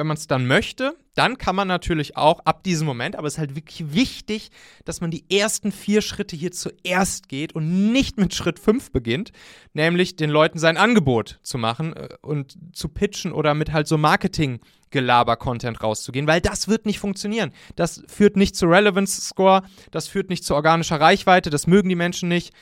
wenn 0.00 0.06
man 0.06 0.16
es 0.16 0.26
dann 0.26 0.46
möchte, 0.46 0.96
dann 1.14 1.36
kann 1.36 1.54
man 1.54 1.68
natürlich 1.68 2.16
auch 2.16 2.40
ab 2.46 2.64
diesem 2.64 2.86
Moment, 2.86 3.16
aber 3.16 3.26
es 3.26 3.34
ist 3.34 3.38
halt 3.38 3.54
wirklich 3.54 3.92
wichtig, 3.92 4.50
dass 4.86 5.02
man 5.02 5.10
die 5.10 5.30
ersten 5.30 5.72
vier 5.72 6.00
Schritte 6.00 6.36
hier 6.36 6.52
zuerst 6.52 7.28
geht 7.28 7.54
und 7.54 7.92
nicht 7.92 8.16
mit 8.16 8.34
Schritt 8.34 8.58
fünf 8.58 8.92
beginnt, 8.92 9.30
nämlich 9.74 10.16
den 10.16 10.30
Leuten 10.30 10.58
sein 10.58 10.78
Angebot 10.78 11.38
zu 11.42 11.58
machen 11.58 11.94
äh, 11.94 12.08
und 12.22 12.56
zu 12.72 12.88
pitchen 12.88 13.32
oder 13.32 13.52
mit 13.52 13.74
halt 13.74 13.88
so 13.88 13.98
Marketing-Gelaber-Content 13.98 15.82
rauszugehen, 15.82 16.26
weil 16.26 16.40
das 16.40 16.66
wird 16.66 16.86
nicht 16.86 16.98
funktionieren. 16.98 17.52
Das 17.76 18.02
führt 18.06 18.38
nicht 18.38 18.56
zu 18.56 18.64
Relevance-Score, 18.64 19.64
das 19.90 20.08
führt 20.08 20.30
nicht 20.30 20.44
zu 20.44 20.54
organischer 20.54 20.98
Reichweite, 20.98 21.50
das 21.50 21.66
mögen 21.66 21.90
die 21.90 21.94
Menschen 21.94 22.30
nicht. 22.30 22.54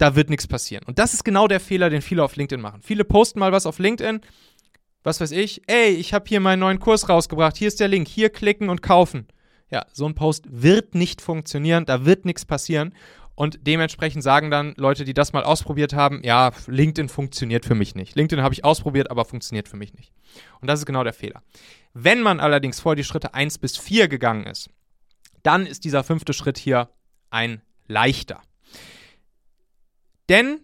Da 0.00 0.14
wird 0.14 0.30
nichts 0.30 0.46
passieren. 0.46 0.84
Und 0.86 1.00
das 1.00 1.12
ist 1.12 1.24
genau 1.24 1.48
der 1.48 1.58
Fehler, 1.58 1.90
den 1.90 2.02
viele 2.02 2.22
auf 2.22 2.36
LinkedIn 2.36 2.62
machen. 2.62 2.82
Viele 2.84 3.02
posten 3.02 3.40
mal 3.40 3.50
was 3.50 3.66
auf 3.66 3.80
LinkedIn, 3.80 4.20
was 5.02 5.20
weiß 5.20 5.30
ich, 5.32 5.62
ey, 5.66 5.90
ich 5.90 6.12
habe 6.14 6.26
hier 6.28 6.40
meinen 6.40 6.60
neuen 6.60 6.80
Kurs 6.80 7.08
rausgebracht, 7.08 7.56
hier 7.56 7.68
ist 7.68 7.80
der 7.80 7.88
Link, 7.88 8.08
hier 8.08 8.30
klicken 8.30 8.68
und 8.68 8.82
kaufen. 8.82 9.28
Ja, 9.70 9.86
so 9.92 10.06
ein 10.06 10.14
Post 10.14 10.46
wird 10.48 10.94
nicht 10.94 11.20
funktionieren, 11.20 11.84
da 11.84 12.04
wird 12.04 12.24
nichts 12.24 12.44
passieren. 12.44 12.94
Und 13.34 13.60
dementsprechend 13.68 14.24
sagen 14.24 14.50
dann 14.50 14.74
Leute, 14.76 15.04
die 15.04 15.14
das 15.14 15.32
mal 15.32 15.44
ausprobiert 15.44 15.92
haben, 15.92 16.22
ja, 16.24 16.50
LinkedIn 16.66 17.08
funktioniert 17.08 17.64
für 17.64 17.76
mich 17.76 17.94
nicht. 17.94 18.16
LinkedIn 18.16 18.42
habe 18.42 18.52
ich 18.52 18.64
ausprobiert, 18.64 19.12
aber 19.12 19.24
funktioniert 19.24 19.68
für 19.68 19.76
mich 19.76 19.94
nicht. 19.94 20.12
Und 20.60 20.66
das 20.66 20.80
ist 20.80 20.86
genau 20.86 21.04
der 21.04 21.12
Fehler. 21.12 21.42
Wenn 21.94 22.20
man 22.20 22.40
allerdings 22.40 22.80
vor 22.80 22.96
die 22.96 23.04
Schritte 23.04 23.34
1 23.34 23.58
bis 23.58 23.76
4 23.76 24.08
gegangen 24.08 24.44
ist, 24.44 24.70
dann 25.44 25.66
ist 25.66 25.84
dieser 25.84 26.02
fünfte 26.02 26.32
Schritt 26.32 26.58
hier 26.58 26.90
ein 27.30 27.62
leichter. 27.86 28.42
Denn 30.28 30.58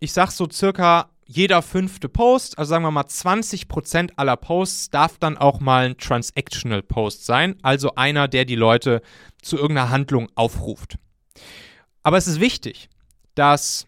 ich 0.00 0.12
sage 0.12 0.32
so 0.32 0.50
circa 0.50 1.11
jeder 1.26 1.62
fünfte 1.62 2.08
Post, 2.08 2.58
also 2.58 2.70
sagen 2.70 2.84
wir 2.84 2.90
mal 2.90 3.04
20% 3.04 4.12
aller 4.16 4.36
Posts, 4.36 4.90
darf 4.90 5.18
dann 5.18 5.38
auch 5.38 5.60
mal 5.60 5.86
ein 5.86 5.98
Transactional 5.98 6.82
Post 6.82 7.24
sein, 7.24 7.56
also 7.62 7.94
einer, 7.94 8.28
der 8.28 8.44
die 8.44 8.56
Leute 8.56 9.02
zu 9.40 9.56
irgendeiner 9.56 9.90
Handlung 9.90 10.28
aufruft. 10.34 10.98
Aber 12.02 12.16
es 12.16 12.26
ist 12.26 12.40
wichtig, 12.40 12.88
dass, 13.34 13.86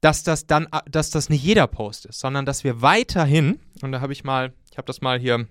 dass 0.00 0.22
das 0.22 0.46
dann, 0.46 0.68
dass 0.90 1.10
das 1.10 1.28
nicht 1.28 1.44
jeder 1.44 1.66
Post 1.66 2.06
ist, 2.06 2.20
sondern 2.20 2.44
dass 2.44 2.64
wir 2.64 2.82
weiterhin, 2.82 3.60
und 3.80 3.92
da 3.92 4.00
habe 4.00 4.12
ich 4.12 4.24
mal, 4.24 4.52
ich 4.70 4.76
habe 4.76 4.86
das 4.86 5.00
mal 5.00 5.18
hier 5.18 5.46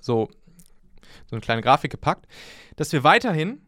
so, 0.00 0.28
so 1.26 1.36
eine 1.36 1.40
kleine 1.40 1.62
Grafik 1.62 1.90
gepackt, 1.90 2.26
dass 2.76 2.92
wir 2.92 3.04
weiterhin 3.04 3.62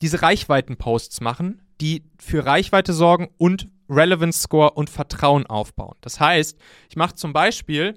diese 0.00 0.22
Reichweiten-Posts 0.22 1.20
machen, 1.20 1.62
die 1.80 2.04
für 2.18 2.44
Reichweite 2.44 2.92
sorgen 2.92 3.28
und 3.38 3.68
Relevance 3.88 4.40
Score 4.40 4.72
und 4.72 4.90
Vertrauen 4.90 5.46
aufbauen. 5.46 5.96
Das 6.00 6.20
heißt, 6.20 6.58
ich 6.88 6.96
mache 6.96 7.14
zum 7.14 7.32
Beispiel 7.32 7.94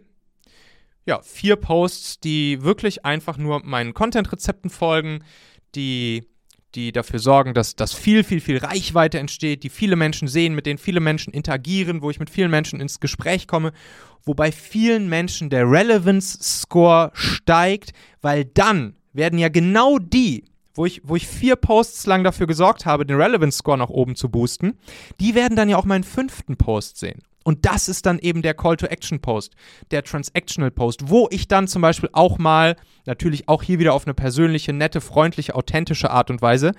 ja, 1.06 1.22
vier 1.24 1.56
Posts, 1.56 2.20
die 2.20 2.62
wirklich 2.62 3.06
einfach 3.06 3.38
nur 3.38 3.64
meinen 3.66 3.94
Content-Rezepten 3.94 4.70
folgen, 4.70 5.24
die, 5.74 6.28
die 6.76 6.92
dafür 6.92 7.18
sorgen, 7.18 7.54
dass, 7.54 7.76
dass 7.76 7.94
viel, 7.94 8.24
viel, 8.24 8.40
viel 8.40 8.58
Reichweite 8.58 9.18
entsteht, 9.18 9.64
die 9.64 9.70
viele 9.70 9.96
Menschen 9.96 10.28
sehen, 10.28 10.54
mit 10.54 10.68
denen 10.68 10.78
viele 10.78 11.00
Menschen 11.00 11.34
interagieren, 11.34 12.04
wo 12.04 12.12
ich 12.12 12.20
mit 12.20 12.30
vielen 12.30 12.52
Menschen 12.52 12.80
ins 12.80 13.00
Gespräch 13.00 13.48
komme, 13.48 13.72
wobei 14.24 14.52
vielen 14.52 15.10
Menschen 15.10 15.50
der 15.50 15.70
Relevance 15.70 16.38
Score 16.42 17.12
steigt, 17.14 17.92
weil 18.22 18.46
dann 18.46 18.96
werden 19.12 19.40
ja 19.40 19.50
genau 19.50 19.98
die, 19.98 20.46
wo 20.80 20.86
ich, 20.86 21.02
wo 21.04 21.18
ich 21.18 21.28
vier 21.28 21.58
Posts 21.58 22.08
lang 22.08 22.24
dafür 22.24 22.48
gesorgt 22.48 22.86
habe, 22.86 23.06
den 23.06 23.18
Relevance 23.20 23.58
Score 23.58 23.78
nach 23.78 23.90
oben 23.90 24.16
zu 24.16 24.30
boosten, 24.30 24.80
die 25.20 25.36
werden 25.36 25.58
dann 25.58 25.68
ja 25.68 25.76
auch 25.76 25.84
meinen 25.84 26.06
fünften 26.06 26.56
Post 26.56 26.98
sehen. 26.98 27.22
Und 27.44 27.66
das 27.66 27.90
ist 27.90 28.06
dann 28.06 28.18
eben 28.18 28.42
der 28.42 28.54
Call 28.54 28.78
to 28.78 28.86
Action 28.86 29.20
Post, 29.20 29.56
der 29.92 30.06
Transactional 30.06 30.72
Post, 30.72 31.10
wo 31.10 31.28
ich 31.32 31.50
dann 31.50 31.68
zum 31.68 31.82
Beispiel 31.82 32.10
auch 32.14 32.38
mal, 32.38 32.78
natürlich 33.06 33.50
auch 33.50 33.62
hier 33.62 33.80
wieder 33.80 33.94
auf 33.94 34.08
eine 34.08 34.14
persönliche, 34.14 34.72
nette, 34.72 35.02
freundliche, 35.02 35.54
authentische 35.54 36.12
Art 36.12 36.30
und 36.30 36.42
Weise, 36.42 36.72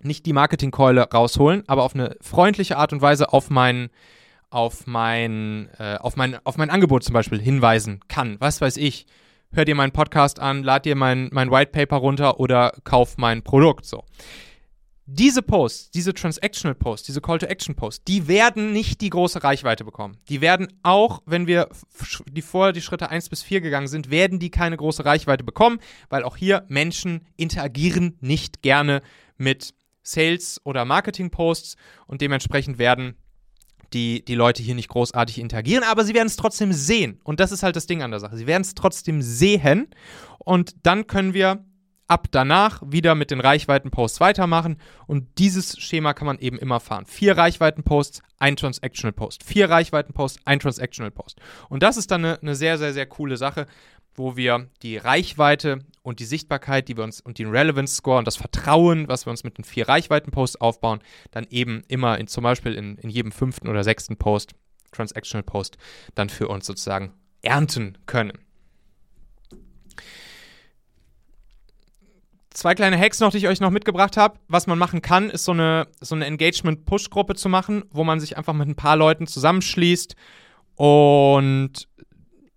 nicht 0.00 0.24
die 0.24 0.32
Marketingkeule 0.32 1.02
rausholen, 1.02 1.64
aber 1.66 1.82
auf 1.82 1.96
eine 1.96 2.16
freundliche 2.20 2.76
Art 2.76 2.92
und 2.92 3.02
Weise 3.02 3.32
auf 3.32 3.50
mein, 3.50 3.88
auf 4.50 4.86
mein, 4.86 5.68
äh, 5.80 5.96
auf 5.96 6.14
mein, 6.14 6.38
auf 6.44 6.58
mein 6.58 6.70
Angebot 6.70 7.02
zum 7.02 7.14
Beispiel 7.14 7.40
hinweisen 7.40 7.98
kann. 8.06 8.36
Was 8.38 8.60
weiß 8.60 8.76
ich 8.76 9.06
hör 9.54 9.64
dir 9.64 9.74
meinen 9.74 9.92
Podcast 9.92 10.40
an, 10.40 10.62
lad 10.62 10.84
dir 10.84 10.96
mein, 10.96 11.28
mein 11.32 11.50
White 11.50 11.72
Paper 11.72 11.96
runter 11.96 12.40
oder 12.40 12.72
kauf 12.84 13.16
mein 13.16 13.42
Produkt. 13.42 13.86
So. 13.86 14.04
diese 15.06 15.42
Posts, 15.42 15.90
diese 15.90 16.14
Transactional 16.14 16.74
Posts, 16.74 17.06
diese 17.06 17.20
Call 17.20 17.38
to 17.38 17.46
Action 17.46 17.74
Posts, 17.74 18.04
die 18.04 18.26
werden 18.26 18.72
nicht 18.72 19.00
die 19.00 19.10
große 19.10 19.44
Reichweite 19.44 19.84
bekommen. 19.84 20.16
Die 20.28 20.40
werden 20.40 20.68
auch, 20.82 21.22
wenn 21.26 21.46
wir 21.46 21.68
die 22.30 22.42
vorher 22.42 22.72
die 22.72 22.80
Schritte 22.80 23.10
1 23.10 23.28
bis 23.28 23.42
4 23.42 23.60
gegangen 23.60 23.88
sind, 23.88 24.10
werden 24.10 24.38
die 24.38 24.50
keine 24.50 24.76
große 24.76 25.04
Reichweite 25.04 25.44
bekommen, 25.44 25.78
weil 26.08 26.24
auch 26.24 26.36
hier 26.36 26.64
Menschen 26.68 27.26
interagieren 27.36 28.16
nicht 28.20 28.62
gerne 28.62 29.02
mit 29.36 29.74
Sales- 30.02 30.60
oder 30.64 30.84
Marketing-Posts 30.84 31.76
und 32.06 32.20
dementsprechend 32.20 32.78
werden 32.78 33.16
die, 33.94 34.24
die 34.24 34.34
Leute 34.34 34.62
hier 34.62 34.74
nicht 34.74 34.88
großartig 34.88 35.38
interagieren, 35.38 35.84
aber 35.84 36.04
sie 36.04 36.14
werden 36.14 36.26
es 36.26 36.36
trotzdem 36.36 36.72
sehen. 36.72 37.20
Und 37.24 37.40
das 37.40 37.52
ist 37.52 37.62
halt 37.62 37.76
das 37.76 37.86
Ding 37.86 38.02
an 38.02 38.10
der 38.10 38.20
Sache. 38.20 38.36
Sie 38.36 38.46
werden 38.46 38.62
es 38.62 38.74
trotzdem 38.74 39.22
sehen 39.22 39.88
und 40.38 40.74
dann 40.82 41.06
können 41.06 41.32
wir 41.32 41.64
ab 42.06 42.26
danach 42.30 42.82
wieder 42.84 43.14
mit 43.14 43.30
den 43.30 43.40
Reichweiten-Posts 43.40 44.20
weitermachen 44.20 44.76
und 45.06 45.26
dieses 45.38 45.78
Schema 45.80 46.12
kann 46.12 46.26
man 46.26 46.38
eben 46.38 46.58
immer 46.58 46.80
fahren. 46.80 47.06
Vier 47.06 47.36
Reichweiten-Posts, 47.36 48.22
ein 48.38 48.56
Transactional-Post. 48.56 49.42
Vier 49.42 49.70
Reichweiten-Posts, 49.70 50.40
ein 50.44 50.60
Transactional-Post. 50.60 51.40
Und 51.70 51.82
das 51.82 51.96
ist 51.96 52.10
dann 52.10 52.24
eine, 52.24 52.40
eine 52.42 52.54
sehr, 52.54 52.76
sehr, 52.76 52.92
sehr 52.92 53.06
coole 53.06 53.36
Sache, 53.36 53.66
wo 54.14 54.36
wir 54.36 54.68
die 54.82 54.96
Reichweite 54.96 55.80
und 56.02 56.20
die 56.20 56.24
Sichtbarkeit, 56.24 56.88
die 56.88 56.96
wir 56.96 57.04
uns 57.04 57.20
und 57.20 57.38
den 57.38 57.50
Relevance 57.50 57.94
Score 57.94 58.18
und 58.18 58.26
das 58.26 58.36
Vertrauen, 58.36 59.08
was 59.08 59.26
wir 59.26 59.30
uns 59.30 59.44
mit 59.44 59.58
den 59.58 59.64
vier 59.64 59.88
Reichweiten-Posts 59.88 60.60
aufbauen, 60.60 61.00
dann 61.30 61.46
eben 61.50 61.82
immer 61.88 62.18
in 62.18 62.26
zum 62.26 62.44
Beispiel 62.44 62.74
in, 62.74 62.96
in 62.98 63.10
jedem 63.10 63.32
fünften 63.32 63.68
oder 63.68 63.82
sechsten 63.84 64.16
Post, 64.16 64.52
Transactional 64.92 65.42
Post, 65.42 65.78
dann 66.14 66.28
für 66.28 66.48
uns 66.48 66.66
sozusagen 66.66 67.12
ernten 67.42 67.98
können. 68.06 68.32
Zwei 72.50 72.76
kleine 72.76 72.96
Hacks 72.96 73.18
noch, 73.18 73.32
die 73.32 73.38
ich 73.38 73.48
euch 73.48 73.60
noch 73.60 73.70
mitgebracht 73.70 74.16
habe. 74.16 74.38
Was 74.46 74.68
man 74.68 74.78
machen 74.78 75.02
kann, 75.02 75.28
ist 75.28 75.44
so 75.44 75.50
eine, 75.50 75.88
so 76.00 76.14
eine 76.14 76.26
Engagement-Push-Gruppe 76.26 77.34
zu 77.34 77.48
machen, 77.48 77.84
wo 77.90 78.04
man 78.04 78.20
sich 78.20 78.36
einfach 78.38 78.52
mit 78.52 78.68
ein 78.68 78.76
paar 78.76 78.96
Leuten 78.96 79.26
zusammenschließt 79.26 80.14
und 80.76 81.88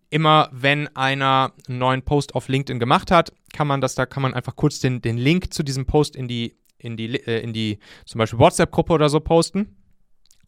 immer 0.10 0.50
wenn 0.52 0.88
einer 0.96 1.54
einen 1.68 1.80
neuen 1.80 2.02
Post 2.02 2.36
auf 2.36 2.48
LinkedIn 2.48 2.80
gemacht 2.80 3.12
hat, 3.12 3.34
kann 3.54 3.68
man 3.68 3.82
das, 3.82 3.96
da 3.96 4.06
kann 4.06 4.24
man 4.24 4.34
einfach 4.34 4.56
kurz 4.56 4.80
den, 4.80 5.02
den 5.02 5.18
Link 5.18 5.54
zu 5.54 5.64
diesem 5.64 5.86
Post 5.86 6.16
in 6.16 6.28
die, 6.28 6.56
in 6.78 6.98
die, 6.98 7.16
äh, 7.16 7.42
in 7.42 7.54
die 7.54 7.80
zum 8.06 8.20
Beispiel 8.20 8.40
WhatsApp-Gruppe 8.40 8.94
oder 8.94 9.10
so 9.10 9.20
posten. 9.20 9.78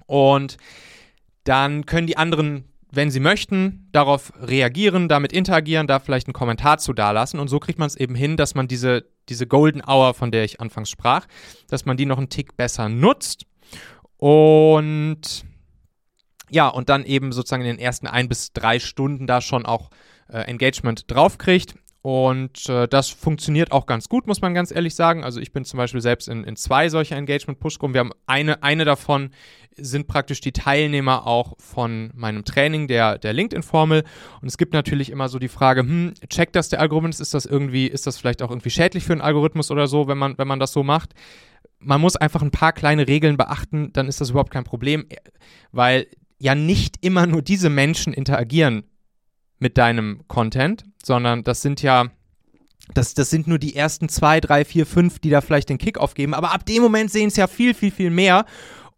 Und 0.06 0.58
dann 1.44 1.86
können 1.86 2.08
die 2.08 2.18
anderen 2.18 2.66
wenn 2.92 3.12
sie 3.12 3.20
möchten, 3.20 3.88
darauf 3.92 4.34
reagieren, 4.42 5.08
damit 5.10 5.32
interagieren, 5.32 5.88
da 5.88 6.00
vielleicht 6.00 6.28
einen 6.28 6.34
Kommentar 6.34 6.80
zu 6.80 6.94
dalassen. 6.94 7.40
Und 7.40 7.48
so 7.48 7.60
kriegt 7.60 7.78
man 7.78 7.88
es 7.88 7.96
eben 7.96 8.16
hin, 8.16 8.36
dass 8.36 8.56
man 8.56 8.68
diese, 8.68 9.06
diese 9.30 9.46
Golden 9.46 9.82
Hour, 9.86 10.14
von 10.14 10.32
der 10.32 10.44
ich 10.44 10.60
anfangs 10.60 10.90
sprach, 10.90 11.28
dass 11.68 11.86
man 11.86 11.98
die 11.98 12.06
noch 12.06 12.18
einen 12.18 12.30
Tick 12.30 12.58
besser 12.58 12.90
nutzt. 12.90 13.46
Und 14.18 15.46
ja, 16.50 16.68
und 16.68 16.90
dann 16.90 17.06
eben 17.06 17.32
sozusagen 17.32 17.64
in 17.64 17.78
den 17.78 17.80
ersten 17.80 18.08
ein 18.08 18.28
bis 18.28 18.54
drei 18.54 18.80
Stunden 18.80 19.28
da 19.28 19.42
schon 19.42 19.66
auch 19.66 19.90
äh, 20.30 20.40
Engagement 20.42 21.10
draufkriegt. 21.12 21.76
Und 22.02 22.70
äh, 22.70 22.88
das 22.88 23.10
funktioniert 23.10 23.74
auch 23.74 23.86
ganz 23.86 24.08
gut, 24.08 24.26
muss 24.26 24.42
man 24.42 24.54
ganz 24.54 24.72
ehrlich 24.72 24.96
sagen. 24.96 25.26
Also 25.26 25.42
ich 25.42 25.52
bin 25.52 25.66
zum 25.66 25.78
Beispiel 25.78 26.00
selbst 26.00 26.30
in, 26.30 26.46
in 26.46 26.56
zwei 26.56 26.88
solcher 26.88 27.18
Engagement-Push-Gruppen. 27.18 27.94
Wir 27.94 28.00
haben 28.00 28.14
eine, 28.26 28.64
eine 28.64 28.86
davon 28.86 29.32
sind 29.76 30.08
praktisch 30.08 30.40
die 30.40 30.54
Teilnehmer 30.54 31.28
auch 31.28 31.56
von 31.58 32.12
meinem 32.16 32.46
Training 32.46 32.88
der, 32.88 33.18
der 33.18 33.34
LinkedIn-Formel. 33.34 34.04
Und 34.42 34.48
es 34.48 34.58
gibt 34.58 34.74
natürlich 34.74 35.10
immer 35.10 35.28
so 35.28 35.40
die 35.40 35.50
Frage, 35.50 35.82
hm, 35.82 36.14
checkt 36.30 36.56
das 36.56 36.70
der 36.70 36.80
Algorithmus? 36.80 37.20
Ist 37.20 37.34
das 37.34 37.46
irgendwie, 37.46 37.88
ist 37.88 38.08
das 38.08 38.18
vielleicht 38.18 38.42
auch 38.42 38.50
irgendwie 38.50 38.70
schädlich 38.70 39.04
für 39.04 39.14
einen 39.14 39.22
Algorithmus 39.22 39.70
oder 39.70 39.88
so, 39.88 40.08
wenn 40.08 40.18
man, 40.18 40.38
wenn 40.38 40.48
man 40.48 40.60
das 40.60 40.72
so 40.72 40.84
macht? 40.84 41.14
Man 41.80 42.00
muss 42.00 42.16
einfach 42.16 42.42
ein 42.42 42.52
paar 42.52 42.74
kleine 42.74 43.08
Regeln 43.08 43.38
beachten, 43.38 43.92
dann 43.94 44.08
ist 44.08 44.20
das 44.20 44.32
überhaupt 44.32 44.52
kein 44.52 44.66
Problem, 44.66 45.06
weil 45.72 46.08
ja 46.40 46.56
nicht 46.56 46.98
immer 47.02 47.28
nur 47.28 47.42
diese 47.42 47.70
Menschen 47.70 48.14
interagieren 48.14 48.84
mit 49.60 49.78
deinem 49.78 50.24
Content, 50.28 50.86
sondern 51.04 51.44
das 51.44 51.62
sind 51.62 51.82
ja, 51.82 52.10
das, 52.94 53.14
das 53.14 53.30
sind 53.30 53.48
nur 53.48 53.60
die 53.60 53.76
ersten 53.76 54.10
zwei, 54.10 54.40
drei, 54.40 54.66
vier, 54.66 54.86
fünf, 54.86 55.20
die 55.20 55.30
da 55.30 55.42
vielleicht 55.42 55.70
den 55.70 55.78
Kick 55.78 55.98
geben. 56.16 56.34
Aber 56.34 56.54
ab 56.54 56.66
dem 56.66 56.82
Moment 56.82 57.12
sehen 57.12 57.28
es 57.28 57.36
ja 57.36 57.48
viel, 57.48 57.74
viel, 57.74 57.92
viel 57.92 58.10
mehr. 58.10 58.46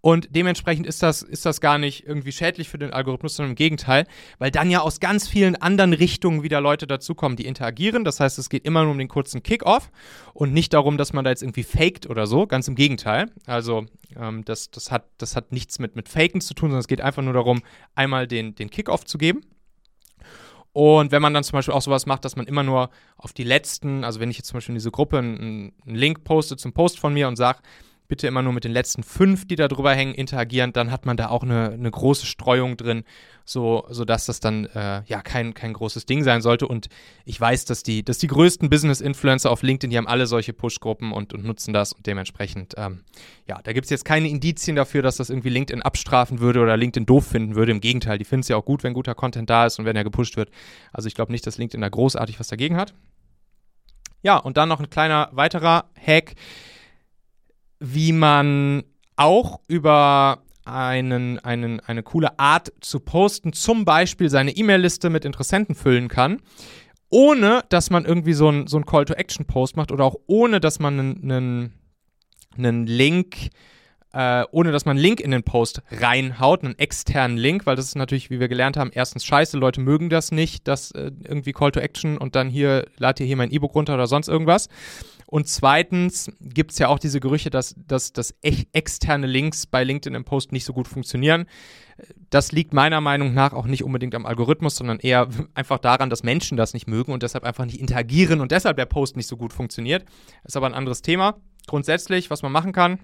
Und 0.01 0.35
dementsprechend 0.35 0.87
ist 0.87 1.03
das, 1.03 1.21
ist 1.21 1.45
das 1.45 1.61
gar 1.61 1.77
nicht 1.77 2.07
irgendwie 2.07 2.31
schädlich 2.31 2.69
für 2.69 2.79
den 2.79 2.91
Algorithmus, 2.91 3.35
sondern 3.35 3.51
im 3.51 3.55
Gegenteil, 3.55 4.07
weil 4.39 4.49
dann 4.49 4.71
ja 4.71 4.81
aus 4.81 4.99
ganz 4.99 5.27
vielen 5.27 5.55
anderen 5.55 5.93
Richtungen 5.93 6.41
wieder 6.41 6.59
Leute 6.59 6.87
dazukommen, 6.87 7.37
die 7.37 7.45
interagieren. 7.45 8.03
Das 8.03 8.19
heißt, 8.19 8.39
es 8.39 8.49
geht 8.49 8.65
immer 8.65 8.81
nur 8.81 8.91
um 8.91 8.97
den 8.97 9.07
kurzen 9.07 9.43
Kick-Off 9.43 9.91
und 10.33 10.53
nicht 10.53 10.73
darum, 10.73 10.97
dass 10.97 11.13
man 11.13 11.23
da 11.23 11.29
jetzt 11.29 11.43
irgendwie 11.43 11.63
faked 11.63 12.09
oder 12.09 12.25
so. 12.25 12.47
Ganz 12.47 12.67
im 12.67 12.73
Gegenteil. 12.73 13.31
Also 13.45 13.85
ähm, 14.19 14.43
das, 14.43 14.71
das, 14.71 14.89
hat, 14.89 15.05
das 15.19 15.35
hat 15.35 15.51
nichts 15.51 15.77
mit, 15.77 15.95
mit 15.95 16.09
Faken 16.09 16.41
zu 16.41 16.55
tun, 16.55 16.69
sondern 16.69 16.81
es 16.81 16.87
geht 16.87 17.01
einfach 17.01 17.21
nur 17.21 17.33
darum, 17.33 17.61
einmal 17.93 18.27
den, 18.27 18.55
den 18.55 18.71
Kick-Off 18.71 19.05
zu 19.05 19.19
geben. 19.19 19.41
Und 20.73 21.11
wenn 21.11 21.21
man 21.21 21.33
dann 21.33 21.43
zum 21.43 21.57
Beispiel 21.57 21.73
auch 21.73 21.81
sowas 21.81 22.05
macht, 22.05 22.25
dass 22.25 22.35
man 22.35 22.47
immer 22.47 22.63
nur 22.63 22.89
auf 23.17 23.33
die 23.33 23.43
letzten, 23.43 24.03
also 24.03 24.19
wenn 24.19 24.31
ich 24.31 24.37
jetzt 24.37 24.47
zum 24.47 24.57
Beispiel 24.57 24.73
in 24.73 24.77
diese 24.77 24.91
Gruppe 24.91 25.19
einen, 25.19 25.73
einen 25.85 25.95
Link 25.95 26.23
poste 26.23 26.55
zum 26.57 26.73
Post 26.73 26.97
von 26.97 27.13
mir 27.13 27.27
und 27.27 27.35
sage, 27.35 27.59
bitte 28.11 28.27
immer 28.27 28.41
nur 28.41 28.51
mit 28.51 28.65
den 28.65 28.73
letzten 28.73 29.03
fünf, 29.03 29.47
die 29.47 29.55
da 29.55 29.69
drüber 29.69 29.95
hängen, 29.95 30.13
interagieren, 30.13 30.73
dann 30.73 30.91
hat 30.91 31.05
man 31.05 31.15
da 31.15 31.29
auch 31.29 31.43
eine, 31.43 31.69
eine 31.69 31.89
große 31.89 32.25
Streuung 32.25 32.75
drin, 32.75 33.05
so, 33.45 33.85
sodass 33.89 34.25
das 34.25 34.41
dann 34.41 34.65
äh, 34.65 35.01
ja 35.05 35.21
kein, 35.21 35.53
kein 35.53 35.71
großes 35.71 36.07
Ding 36.07 36.21
sein 36.21 36.41
sollte. 36.41 36.67
Und 36.67 36.89
ich 37.23 37.39
weiß, 37.39 37.63
dass 37.63 37.83
die, 37.83 38.03
dass 38.03 38.17
die 38.17 38.27
größten 38.27 38.69
Business-Influencer 38.69 39.49
auf 39.49 39.63
LinkedIn, 39.63 39.91
die 39.91 39.97
haben 39.97 40.09
alle 40.09 40.27
solche 40.27 40.51
Push-Gruppen 40.51 41.13
und, 41.13 41.33
und 41.33 41.45
nutzen 41.45 41.73
das 41.73 41.93
und 41.93 42.05
dementsprechend, 42.05 42.73
ähm, 42.75 43.05
ja, 43.47 43.61
da 43.63 43.71
gibt 43.71 43.85
es 43.85 43.89
jetzt 43.89 44.03
keine 44.03 44.27
Indizien 44.27 44.75
dafür, 44.75 45.01
dass 45.03 45.15
das 45.15 45.29
irgendwie 45.29 45.47
LinkedIn 45.47 45.81
abstrafen 45.81 46.41
würde 46.41 46.59
oder 46.59 46.75
LinkedIn 46.75 47.05
doof 47.05 47.25
finden 47.25 47.55
würde. 47.55 47.71
Im 47.71 47.79
Gegenteil, 47.79 48.17
die 48.17 48.25
finden 48.25 48.41
es 48.41 48.49
ja 48.49 48.57
auch 48.57 48.65
gut, 48.65 48.83
wenn 48.83 48.93
guter 48.93 49.15
Content 49.15 49.49
da 49.49 49.67
ist 49.67 49.79
und 49.79 49.85
wenn 49.85 49.95
er 49.95 50.03
gepusht 50.03 50.35
wird. 50.35 50.49
Also 50.91 51.07
ich 51.07 51.15
glaube 51.15 51.31
nicht, 51.31 51.47
dass 51.47 51.57
LinkedIn 51.57 51.79
da 51.79 51.87
großartig 51.87 52.41
was 52.41 52.49
dagegen 52.49 52.75
hat. 52.75 52.93
Ja, 54.21 54.35
und 54.35 54.57
dann 54.57 54.67
noch 54.67 54.81
ein 54.81 54.89
kleiner 54.89 55.29
weiterer 55.31 55.85
Hack 55.95 56.35
wie 57.81 58.13
man 58.13 58.83
auch 59.15 59.59
über 59.67 60.43
einen, 60.65 61.39
einen, 61.39 61.79
eine 61.79 62.03
coole 62.03 62.39
Art 62.39 62.71
zu 62.79 62.99
posten, 62.99 63.53
zum 63.53 63.83
Beispiel 63.83 64.29
seine 64.29 64.51
E-Mail-Liste 64.51 65.09
mit 65.09 65.25
Interessenten 65.25 65.75
füllen 65.75 66.07
kann, 66.07 66.39
ohne 67.09 67.63
dass 67.69 67.89
man 67.89 68.05
irgendwie 68.05 68.33
so 68.33 68.47
einen 68.47 68.67
so 68.67 68.79
Call-to-Action-Post 68.79 69.75
macht 69.75 69.91
oder 69.91 70.05
auch 70.05 70.15
ohne 70.27 70.59
dass 70.59 70.79
man 70.79 70.99
einen, 70.99 71.23
einen, 71.23 71.73
einen 72.55 72.85
Link 72.85 73.49
äh, 74.13 74.43
ohne 74.51 74.71
dass 74.71 74.85
man 74.85 74.97
einen 74.97 75.03
Link 75.03 75.21
in 75.21 75.31
den 75.31 75.43
Post 75.43 75.81
reinhaut, 75.89 76.63
einen 76.63 76.77
externen 76.77 77.37
Link, 77.37 77.65
weil 77.65 77.75
das 77.75 77.85
ist 77.85 77.95
natürlich, 77.95 78.29
wie 78.29 78.39
wir 78.39 78.49
gelernt 78.49 78.77
haben, 78.77 78.91
erstens 78.93 79.23
scheiße, 79.25 79.57
Leute 79.57 79.79
mögen 79.79 80.09
das 80.09 80.31
nicht, 80.31 80.67
dass 80.67 80.91
äh, 80.91 81.11
irgendwie 81.23 81.53
Call 81.53 81.71
to 81.71 81.79
Action 81.79 82.17
und 82.17 82.35
dann 82.35 82.49
hier, 82.49 82.85
lad 82.97 83.19
dir 83.19 83.25
hier 83.25 83.37
mein 83.37 83.51
E-Book 83.51 83.73
runter 83.73 83.93
oder 83.93 84.07
sonst 84.07 84.27
irgendwas. 84.27 84.67
Und 85.31 85.47
zweitens 85.47 86.29
gibt 86.41 86.71
es 86.71 86.79
ja 86.79 86.89
auch 86.89 86.99
diese 86.99 87.21
Gerüche, 87.21 87.49
dass, 87.49 87.73
dass, 87.87 88.11
dass 88.11 88.35
externe 88.41 89.27
Links 89.27 89.65
bei 89.65 89.85
LinkedIn 89.85 90.13
im 90.13 90.25
Post 90.25 90.51
nicht 90.51 90.65
so 90.65 90.73
gut 90.73 90.89
funktionieren. 90.89 91.45
Das 92.29 92.51
liegt 92.51 92.73
meiner 92.73 92.99
Meinung 92.99 93.33
nach 93.33 93.53
auch 93.53 93.65
nicht 93.65 93.85
unbedingt 93.85 94.13
am 94.13 94.25
Algorithmus, 94.25 94.75
sondern 94.75 94.99
eher 94.99 95.29
einfach 95.53 95.79
daran, 95.79 96.09
dass 96.09 96.23
Menschen 96.23 96.57
das 96.57 96.73
nicht 96.73 96.85
mögen 96.85 97.13
und 97.13 97.23
deshalb 97.23 97.45
einfach 97.45 97.63
nicht 97.63 97.79
interagieren 97.79 98.41
und 98.41 98.51
deshalb 98.51 98.75
der 98.75 98.87
Post 98.87 99.15
nicht 99.15 99.27
so 99.27 99.37
gut 99.37 99.53
funktioniert. 99.53 100.03
Ist 100.43 100.57
aber 100.57 100.65
ein 100.65 100.73
anderes 100.73 101.01
Thema. 101.01 101.37
Grundsätzlich, 101.65 102.29
was 102.29 102.41
man 102.41 102.51
machen 102.51 102.73
kann, 102.73 102.99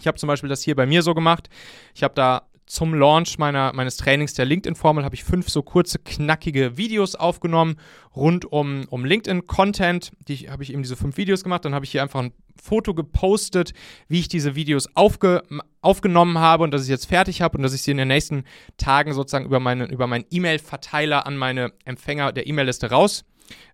ich 0.00 0.08
habe 0.08 0.18
zum 0.18 0.26
Beispiel 0.26 0.50
das 0.50 0.62
hier 0.62 0.74
bei 0.74 0.86
mir 0.86 1.02
so 1.02 1.14
gemacht. 1.14 1.48
Ich 1.94 2.02
habe 2.02 2.14
da 2.14 2.48
zum 2.66 2.94
Launch 2.94 3.38
meiner, 3.38 3.72
meines 3.74 3.96
Trainings 3.96 4.34
der 4.34 4.46
LinkedIn-Formel 4.46 5.04
habe 5.04 5.14
ich 5.14 5.24
fünf 5.24 5.48
so 5.48 5.62
kurze, 5.62 5.98
knackige 5.98 6.76
Videos 6.76 7.14
aufgenommen 7.14 7.76
rund 8.16 8.44
um, 8.50 8.86
um 8.88 9.04
LinkedIn-Content. 9.04 10.12
Die 10.28 10.50
habe 10.50 10.62
ich 10.62 10.72
eben 10.72 10.82
diese 10.82 10.96
fünf 10.96 11.16
Videos 11.16 11.42
gemacht. 11.42 11.64
Dann 11.64 11.74
habe 11.74 11.84
ich 11.84 11.90
hier 11.90 12.02
einfach 12.02 12.20
ein 12.20 12.32
Foto 12.60 12.94
gepostet, 12.94 13.74
wie 14.08 14.20
ich 14.20 14.28
diese 14.28 14.54
Videos 14.54 14.88
aufge, 14.94 15.42
aufgenommen 15.82 16.38
habe 16.38 16.64
und 16.64 16.72
dass 16.72 16.84
ich 16.84 16.88
jetzt 16.88 17.06
fertig 17.06 17.42
habe 17.42 17.58
und 17.58 17.62
dass 17.62 17.74
ich 17.74 17.82
sie 17.82 17.90
in 17.90 17.98
den 17.98 18.08
nächsten 18.08 18.44
Tagen 18.78 19.12
sozusagen 19.12 19.44
über, 19.44 19.60
meine, 19.60 19.86
über 19.86 20.06
meinen 20.06 20.24
E-Mail-Verteiler 20.30 21.26
an 21.26 21.36
meine 21.36 21.72
Empfänger 21.84 22.32
der 22.32 22.46
E-Mail-Liste 22.46 22.90
raus 22.90 23.24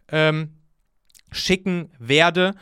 ähm, 0.09 0.57
schicken 1.31 1.91
werde. 1.99 2.55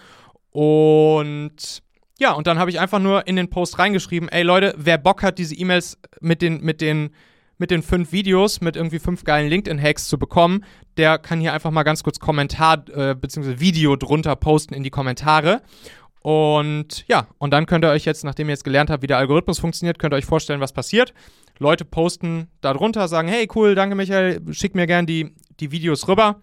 Und 0.51 1.83
ja, 2.19 2.33
und 2.33 2.47
dann 2.47 2.59
habe 2.59 2.71
ich 2.71 2.81
einfach 2.81 2.99
nur 2.99 3.27
in 3.27 3.37
den 3.37 3.49
Post 3.49 3.79
reingeschrieben, 3.79 4.29
ey 4.29 4.43
Leute, 4.43 4.75
wer 4.77 4.99
Bock 4.99 5.23
hat, 5.23 5.39
diese 5.39 5.55
E-Mails 5.55 5.99
mit 6.21 6.43
den, 6.43 6.61
mit 6.61 6.81
den, 6.81 7.11
mit 7.59 7.71
den 7.71 7.83
fünf 7.83 8.13
Videos, 8.13 8.61
mit 8.61 8.77
irgendwie 8.77 8.99
fünf 8.99 9.25
geilen 9.25 9.49
LinkedIn-Hacks 9.49 10.09
zu 10.09 10.19
bekommen, 10.19 10.65
der 10.97 11.19
kann 11.19 11.41
hier 11.41 11.53
einfach 11.53 11.71
mal 11.71 11.85
ganz 11.85 12.03
kurz 12.03 12.19
Kommentar 12.19 12.85
äh, 12.89 13.15
bzw. 13.15 13.61
Video 13.61 13.97
drunter 13.97 14.35
posten 14.37 14.75
in 14.75 14.83
die 14.83 14.91
Kommentare. 14.91 15.63
Und 16.21 17.07
ja, 17.07 17.29
und 17.39 17.53
dann 17.53 17.67
könnt 17.67 17.85
ihr 17.85 17.91
euch 17.91 18.05
jetzt, 18.05 18.25
nachdem 18.25 18.49
ihr 18.49 18.53
jetzt 18.53 18.65
gelernt 18.65 18.91
habt, 18.91 19.03
wie 19.03 19.07
der 19.07 19.19
Algorithmus 19.19 19.61
funktioniert, 19.61 20.01
könnt 20.01 20.13
ihr 20.13 20.17
euch 20.17 20.27
vorstellen, 20.27 20.61
was 20.61 20.73
passiert. 20.73 21.15
Leute 21.59 21.85
posten 21.85 22.49
da 22.61 22.73
drunter, 22.73 23.07
sagen, 23.07 23.29
hey 23.29 23.49
cool, 23.55 23.75
danke 23.75 23.95
Michael, 23.95 24.43
schick 24.53 24.75
mir 24.75 24.87
gern 24.87 25.07
die, 25.07 25.35
die 25.61 25.71
Videos 25.71 26.09
rüber. 26.09 26.41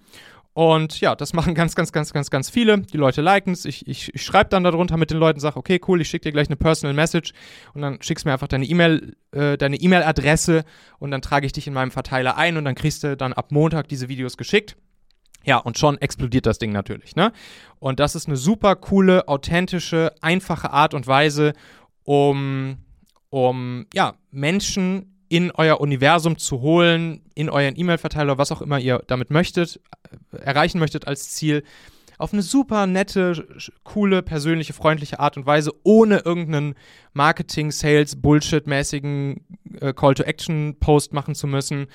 Und 0.56 1.02
ja, 1.02 1.16
das 1.16 1.34
machen 1.34 1.54
ganz, 1.54 1.76
ganz, 1.76 1.92
ganz, 1.92 2.14
ganz, 2.14 2.30
ganz 2.30 2.50
viele. 2.50 2.80
Die 2.80 2.96
Leute 2.96 3.22
liken 3.22 3.52
es. 3.52 3.66
Ich, 3.66 3.86
ich, 3.88 4.16
ich 4.16 4.24
schreibe 4.24 4.50
dann 4.50 4.64
darunter 4.64 4.96
mit 4.96 5.12
den 5.12 5.18
Leuten, 5.18 5.42
sage, 5.42 5.58
okay, 5.58 5.82
cool, 5.86 6.00
ich 6.00 6.08
schicke 6.08 6.24
dir 6.24 6.32
gleich 6.32 6.48
eine 6.48 6.56
Personal 6.56 6.94
Message 6.94 7.34
und 7.74 7.82
dann 7.82 8.02
schickst 8.02 8.26
mir 8.26 8.32
einfach 8.32 8.48
deine 8.48 8.64
E-Mail, 8.64 9.18
äh, 9.34 9.58
deine 9.58 9.76
E-Mail-Adresse 9.76 10.64
und 10.98 11.12
dann 11.12 11.22
trage 11.22 11.46
ich 11.46 11.52
dich 11.52 11.68
in 11.68 11.74
meinem 11.74 11.92
Verteiler 11.92 12.38
ein 12.38 12.56
und 12.56 12.64
dann 12.64 12.76
kriegst 12.76 13.04
du 13.04 13.18
dann 13.18 13.34
ab 13.34 13.52
Montag 13.52 13.90
diese 13.90 14.08
Videos 14.08 14.38
geschickt. 14.38 14.78
Ja, 15.44 15.58
und 15.58 15.78
schon 15.78 15.98
explodiert 15.98 16.46
das 16.46 16.58
Ding 16.58 16.72
natürlich, 16.72 17.18
ne? 17.18 17.34
Und 17.80 18.00
das 18.00 18.16
ist 18.16 18.28
eine 18.28 18.38
super 18.38 18.78
coole, 18.78 19.28
authentische, 19.28 20.14
einfache 20.22 20.72
Art 20.72 20.94
und 20.94 21.06
Weise, 21.06 21.52
um, 22.06 22.78
um 23.30 23.88
ja, 23.94 24.16
Menschen 24.32 25.15
in 25.30 25.52
euer 25.52 25.80
Universum 25.80 26.38
zu 26.38 26.62
holen, 26.62 27.22
in 27.34 27.50
euren 27.50 27.78
E-Mail-Verteiler, 27.78 28.38
was 28.38 28.52
auch 28.52 28.62
immer 28.62 28.80
ihr 28.80 29.02
damit 29.08 29.30
möchtet, 29.32 29.80
äh, 30.32 30.38
erreichen 30.38 30.80
möchtet 30.80 31.08
als 31.08 31.32
Ziel, 31.32 31.64
auf 32.18 32.32
eine 32.32 32.42
super 32.42 32.88
nette, 32.88 33.46
coole, 33.84 34.22
persönliche, 34.22 34.74
freundliche 34.74 35.20
Art 35.20 35.38
und 35.38 35.46
Weise, 35.46 35.74
ohne 35.84 36.20
irgendeinen 36.20 36.76
Marketing, 37.14 37.72
Sales, 37.72 38.22
Bullshit-mäßigen 38.22 39.42
äh, 39.82 39.94
Call-to-Action-Post 39.94 41.14
machen 41.14 41.36
zu 41.36 41.48
müssen, 41.48 41.88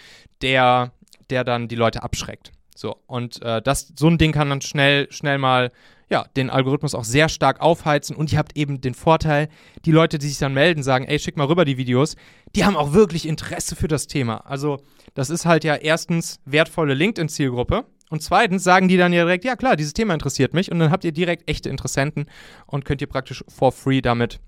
der, 0.42 0.92
der 1.30 1.44
dann 1.44 1.68
die 1.68 1.76
Leute 1.76 2.02
abschreckt. 2.02 2.52
So, 2.74 2.96
und 3.06 3.42
äh, 3.42 3.62
das, 3.62 3.92
so 3.96 4.08
ein 4.08 4.18
Ding 4.18 4.32
kann 4.32 4.50
dann 4.50 4.60
schnell, 4.60 5.10
schnell 5.10 5.38
mal 5.38 5.72
ja, 6.10 6.24
den 6.36 6.50
Algorithmus 6.50 6.94
auch 6.94 7.04
sehr 7.04 7.28
stark 7.28 7.60
aufheizen 7.60 8.16
und 8.16 8.32
ihr 8.32 8.38
habt 8.38 8.56
eben 8.56 8.80
den 8.80 8.94
Vorteil, 8.94 9.48
die 9.84 9.92
Leute, 9.92 10.18
die 10.18 10.28
sich 10.28 10.38
dann 10.38 10.52
melden, 10.52 10.82
sagen, 10.82 11.04
ey, 11.04 11.18
schick 11.18 11.36
mal 11.36 11.46
rüber 11.46 11.64
die 11.64 11.76
Videos, 11.76 12.16
die 12.56 12.64
haben 12.64 12.76
auch 12.76 12.92
wirklich 12.92 13.26
Interesse 13.26 13.76
für 13.76 13.88
das 13.88 14.08
Thema. 14.08 14.38
Also, 14.38 14.78
das 15.14 15.30
ist 15.30 15.46
halt 15.46 15.64
ja 15.64 15.76
erstens 15.76 16.40
wertvolle 16.44 16.94
LinkedIn-Zielgruppe 16.94 17.84
und 18.10 18.22
zweitens 18.22 18.64
sagen 18.64 18.88
die 18.88 18.96
dann 18.96 19.12
ja 19.12 19.24
direkt, 19.24 19.44
ja 19.44 19.54
klar, 19.54 19.76
dieses 19.76 19.92
Thema 19.92 20.14
interessiert 20.14 20.52
mich 20.52 20.70
und 20.72 20.80
dann 20.80 20.90
habt 20.90 21.04
ihr 21.04 21.12
direkt 21.12 21.48
echte 21.48 21.70
Interessenten 21.70 22.26
und 22.66 22.84
könnt 22.84 23.00
ihr 23.00 23.08
praktisch 23.08 23.44
for 23.48 23.70
free 23.70 24.00
damit 24.00 24.40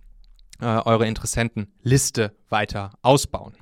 äh, 0.60 0.66
eure 0.66 1.06
Interessentenliste 1.06 2.32
weiter 2.48 2.90
ausbauen. 3.02 3.54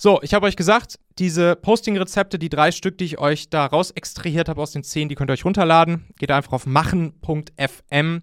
So, 0.00 0.22
ich 0.22 0.32
habe 0.32 0.46
euch 0.46 0.54
gesagt, 0.54 1.00
diese 1.18 1.56
Posting-Rezepte, 1.56 2.38
die 2.38 2.48
drei 2.48 2.70
Stück, 2.70 2.98
die 2.98 3.04
ich 3.04 3.18
euch 3.18 3.50
da 3.50 3.66
raus 3.66 3.90
extrahiert 3.90 4.48
habe 4.48 4.62
aus 4.62 4.70
den 4.70 4.84
zehn, 4.84 5.08
die 5.08 5.16
könnt 5.16 5.28
ihr 5.28 5.32
euch 5.32 5.44
runterladen. 5.44 6.04
Geht 6.20 6.30
einfach 6.30 6.52
auf 6.52 6.66
machen.fm 6.66 8.22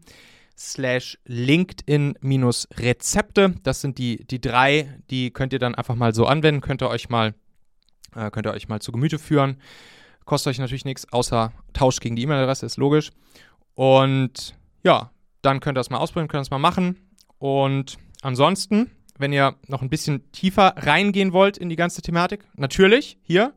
slash 0.58 1.18
LinkedIn-Rezepte. 1.26 3.56
Das 3.64 3.82
sind 3.82 3.98
die, 3.98 4.26
die 4.26 4.40
drei, 4.40 5.02
die 5.10 5.32
könnt 5.32 5.52
ihr 5.52 5.60
dann 5.60 5.76
einfach 5.76 5.96
mal 5.96 6.16
so 6.16 6.26
anwenden, 6.26 6.62
könnt 6.62 6.82
ihr 6.82 6.88
euch 6.88 7.10
mal, 7.10 7.34
äh, 8.16 8.32
könnt 8.32 8.48
ihr 8.48 8.54
euch 8.54 8.70
mal 8.70 8.80
zu 8.80 8.94
Gemüte 8.94 9.20
führen. 9.20 9.58
Kostet 10.24 10.52
euch 10.52 10.60
natürlich 10.60 10.86
nichts, 10.86 11.12
außer 11.12 11.52
Tausch 11.74 12.00
gegen 12.00 12.16
die 12.16 12.22
E-Mail-Adresse, 12.22 12.66
ist 12.66 12.78
logisch. 12.78 13.12
Und 13.74 14.56
ja, 14.86 15.12
dann 15.42 15.60
könnt 15.60 15.78
ihr 15.78 15.82
das 15.82 15.90
mal 15.90 15.98
ausprobieren, 15.98 16.30
könnt 16.30 16.40
ihr 16.40 16.46
das 16.46 16.52
mal 16.52 16.58
machen. 16.58 17.12
Und 17.38 17.98
ansonsten 18.22 18.92
wenn 19.18 19.34
ihr 19.34 19.56
noch 19.68 19.82
ein 19.82 19.90
bisschen 19.90 20.32
tiefer 20.32 20.74
reingehen 20.78 21.34
wollt 21.34 21.58
in 21.58 21.70
die 21.70 21.76
ganze 21.76 22.02
Thematik, 22.02 22.46
natürlich 22.56 23.18
hier 23.24 23.54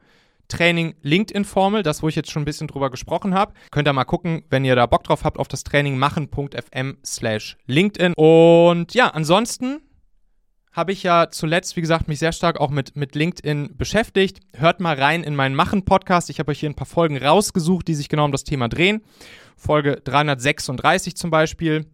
Training 0.49 0.95
LinkedIn 1.03 1.45
Formel, 1.45 1.83
das 1.83 2.03
wo 2.03 2.09
ich 2.09 2.17
jetzt 2.17 2.31
schon 2.31 2.43
ein 2.43 2.47
bisschen 2.47 2.69
drüber 2.69 2.91
gesprochen 2.91 3.35
habe. 3.35 3.53
Könnt 3.71 3.87
ihr 3.87 3.93
mal 3.93 4.05
gucken, 4.05 4.45
wenn 4.51 4.65
ihr 4.65 4.75
da 4.77 4.87
Bock 4.87 5.05
drauf 5.05 5.25
habt, 5.25 5.39
auf 5.39 5.49
das 5.49 5.63
Training 5.63 5.99
machen.fm 5.99 6.97
slash 7.05 7.57
LinkedIn. 7.67 8.15
Und 8.15 8.95
ja, 8.95 9.09
ansonsten 9.09 9.81
habe 10.73 10.93
ich 10.93 11.03
ja 11.03 11.29
zuletzt, 11.31 11.77
wie 11.77 11.81
gesagt, 11.81 12.09
mich 12.09 12.19
sehr 12.19 12.33
stark 12.33 12.61
auch 12.61 12.71
mit, 12.71 12.97
mit 12.97 13.15
LinkedIn 13.15 13.77
beschäftigt. 13.77 14.41
Hört 14.55 14.81
mal 14.81 14.97
rein 14.97 15.23
in 15.23 15.37
meinen 15.37 15.55
Machen-Podcast. 15.55 16.31
Ich 16.31 16.39
habe 16.39 16.51
euch 16.51 16.61
hier 16.61 16.71
ein 16.71 16.77
paar 16.77 16.87
Folgen 16.87 17.19
rausgesucht, 17.19 17.89
die 17.89 17.95
sich 17.95 18.09
genau 18.09 18.25
um 18.25 18.33
das 18.33 18.45
Thema 18.45 18.69
drehen. 18.69 19.03
Folge 19.57 20.01
336 20.03 21.17
zum 21.17 21.31
Beispiel. 21.31 21.87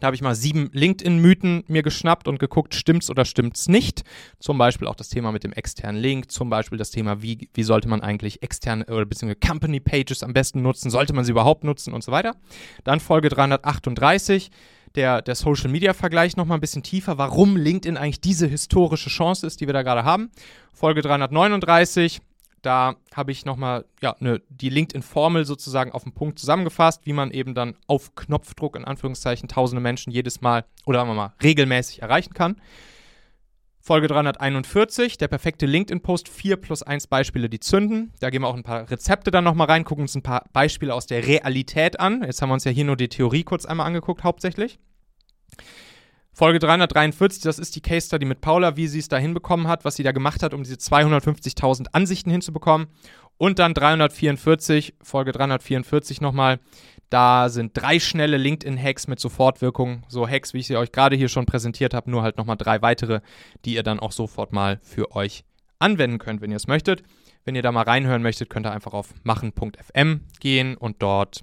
Da 0.00 0.06
habe 0.06 0.14
ich 0.14 0.22
mal 0.22 0.34
sieben 0.34 0.70
LinkedIn-Mythen 0.72 1.64
mir 1.68 1.82
geschnappt 1.82 2.28
und 2.28 2.38
geguckt, 2.38 2.74
stimmt's 2.74 3.10
oder 3.10 3.24
stimmt's 3.24 3.68
nicht. 3.68 4.04
Zum 4.38 4.58
Beispiel 4.58 4.86
auch 4.86 4.94
das 4.94 5.08
Thema 5.08 5.32
mit 5.32 5.44
dem 5.44 5.52
externen 5.52 6.00
Link, 6.00 6.30
zum 6.30 6.50
Beispiel 6.50 6.78
das 6.78 6.90
Thema, 6.90 7.22
wie, 7.22 7.48
wie 7.54 7.62
sollte 7.62 7.88
man 7.88 8.00
eigentlich 8.00 8.42
externe 8.42 8.86
oder 8.86 9.06
beziehungsweise 9.06 9.40
Company 9.40 9.80
Pages 9.80 10.22
am 10.22 10.32
besten 10.32 10.62
nutzen, 10.62 10.90
sollte 10.90 11.12
man 11.12 11.24
sie 11.24 11.32
überhaupt 11.32 11.64
nutzen 11.64 11.92
und 11.92 12.04
so 12.04 12.12
weiter. 12.12 12.36
Dann 12.84 13.00
Folge 13.00 13.28
338, 13.28 14.50
der, 14.94 15.22
der 15.22 15.34
Social 15.34 15.70
Media 15.70 15.92
Vergleich 15.92 16.36
nochmal 16.36 16.58
ein 16.58 16.60
bisschen 16.60 16.82
tiefer, 16.82 17.18
warum 17.18 17.56
LinkedIn 17.56 17.96
eigentlich 17.96 18.20
diese 18.20 18.46
historische 18.46 19.10
Chance 19.10 19.46
ist, 19.46 19.60
die 19.60 19.66
wir 19.66 19.74
da 19.74 19.82
gerade 19.82 20.04
haben. 20.04 20.30
Folge 20.72 21.02
339, 21.02 22.20
da 22.62 22.96
habe 23.14 23.32
ich 23.32 23.44
nochmal 23.44 23.84
ja, 24.00 24.16
ne, 24.20 24.40
die 24.48 24.68
LinkedIn-Formel 24.68 25.44
sozusagen 25.44 25.92
auf 25.92 26.04
den 26.04 26.12
Punkt 26.12 26.38
zusammengefasst, 26.38 27.06
wie 27.06 27.12
man 27.12 27.30
eben 27.30 27.54
dann 27.54 27.76
auf 27.86 28.14
Knopfdruck 28.14 28.76
in 28.76 28.84
Anführungszeichen 28.84 29.48
tausende 29.48 29.80
Menschen 29.80 30.12
jedes 30.12 30.40
Mal 30.40 30.64
oder 30.86 31.00
sagen 31.00 31.10
wir 31.10 31.14
mal 31.14 31.32
regelmäßig 31.42 32.02
erreichen 32.02 32.34
kann. 32.34 32.56
Folge 33.80 34.08
341, 34.08 35.16
der 35.16 35.28
perfekte 35.28 35.64
LinkedIn-Post, 35.64 36.28
4 36.28 36.56
plus 36.56 36.82
1 36.82 37.06
Beispiele, 37.06 37.48
die 37.48 37.60
zünden. 37.60 38.12
Da 38.20 38.28
gehen 38.28 38.42
wir 38.42 38.48
auch 38.48 38.54
ein 38.54 38.62
paar 38.62 38.90
Rezepte 38.90 39.30
dann 39.30 39.44
nochmal 39.44 39.66
rein, 39.66 39.84
gucken 39.84 40.02
uns 40.02 40.14
ein 40.14 40.22
paar 40.22 40.44
Beispiele 40.52 40.92
aus 40.92 41.06
der 41.06 41.26
Realität 41.26 41.98
an. 41.98 42.22
Jetzt 42.22 42.42
haben 42.42 42.50
wir 42.50 42.54
uns 42.54 42.64
ja 42.64 42.70
hier 42.70 42.84
nur 42.84 42.96
die 42.96 43.08
Theorie 43.08 43.44
kurz 43.44 43.64
einmal 43.64 43.86
angeguckt, 43.86 44.24
hauptsächlich. 44.24 44.78
Folge 46.38 46.60
343, 46.60 47.42
das 47.42 47.58
ist 47.58 47.74
die 47.74 47.80
Case 47.80 48.06
Study 48.06 48.24
mit 48.24 48.40
Paula, 48.40 48.76
wie 48.76 48.86
sie 48.86 49.00
es 49.00 49.08
da 49.08 49.18
hinbekommen 49.18 49.66
hat, 49.66 49.84
was 49.84 49.96
sie 49.96 50.04
da 50.04 50.12
gemacht 50.12 50.44
hat, 50.44 50.54
um 50.54 50.62
diese 50.62 50.76
250.000 50.76 51.86
Ansichten 51.90 52.30
hinzubekommen. 52.30 52.86
Und 53.38 53.58
dann 53.58 53.74
344, 53.74 54.94
Folge 55.02 55.32
344 55.32 56.20
nochmal, 56.20 56.60
da 57.10 57.48
sind 57.48 57.72
drei 57.74 57.98
schnelle 57.98 58.36
LinkedIn-Hacks 58.36 59.08
mit 59.08 59.18
Sofortwirkung. 59.18 60.04
So 60.06 60.28
Hacks, 60.28 60.54
wie 60.54 60.60
ich 60.60 60.68
sie 60.68 60.76
euch 60.76 60.92
gerade 60.92 61.16
hier 61.16 61.28
schon 61.28 61.44
präsentiert 61.44 61.92
habe, 61.92 62.08
nur 62.08 62.22
halt 62.22 62.36
nochmal 62.36 62.56
drei 62.56 62.82
weitere, 62.82 63.18
die 63.64 63.74
ihr 63.74 63.82
dann 63.82 63.98
auch 63.98 64.12
sofort 64.12 64.52
mal 64.52 64.78
für 64.84 65.16
euch 65.16 65.42
anwenden 65.80 66.18
könnt, 66.18 66.40
wenn 66.40 66.52
ihr 66.52 66.58
es 66.58 66.68
möchtet. 66.68 67.02
Wenn 67.44 67.56
ihr 67.56 67.62
da 67.62 67.72
mal 67.72 67.82
reinhören 67.82 68.22
möchtet, 68.22 68.48
könnt 68.48 68.64
ihr 68.64 68.70
einfach 68.70 68.92
auf 68.92 69.12
machen.fm 69.24 70.20
gehen 70.38 70.76
und 70.76 71.02
dort 71.02 71.42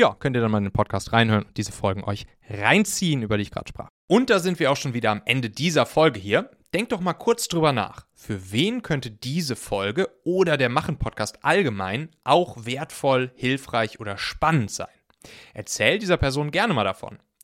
ja, 0.00 0.14
könnt 0.18 0.34
ihr 0.34 0.40
dann 0.40 0.50
mal 0.50 0.58
in 0.58 0.64
den 0.64 0.72
Podcast 0.72 1.12
reinhören 1.12 1.44
und 1.44 1.56
diese 1.58 1.72
Folgen 1.72 2.02
euch 2.04 2.26
reinziehen, 2.48 3.22
über 3.22 3.36
die 3.36 3.42
ich 3.42 3.50
gerade 3.50 3.68
sprach. 3.68 3.88
Und 4.08 4.30
da 4.30 4.38
sind 4.38 4.58
wir 4.58 4.72
auch 4.72 4.76
schon 4.76 4.94
wieder 4.94 5.10
am 5.10 5.20
Ende 5.26 5.50
dieser 5.50 5.84
Folge 5.84 6.18
hier. 6.18 6.50
Denkt 6.72 6.92
doch 6.92 7.00
mal 7.00 7.12
kurz 7.12 7.48
drüber 7.48 7.72
nach. 7.72 8.06
Für 8.14 8.50
wen 8.50 8.82
könnte 8.82 9.10
diese 9.10 9.56
Folge 9.56 10.08
oder 10.24 10.56
der 10.56 10.70
Machen-Podcast 10.70 11.44
allgemein 11.44 12.08
auch 12.24 12.64
wertvoll, 12.64 13.30
hilfreich 13.34 14.00
oder 14.00 14.16
spannend 14.16 14.70
sein? 14.70 14.88
Erzähl 15.52 15.98
dieser 15.98 16.16
Person 16.16 16.50
gerne 16.50 16.72
mal 16.72 16.84
davon. 16.84 17.18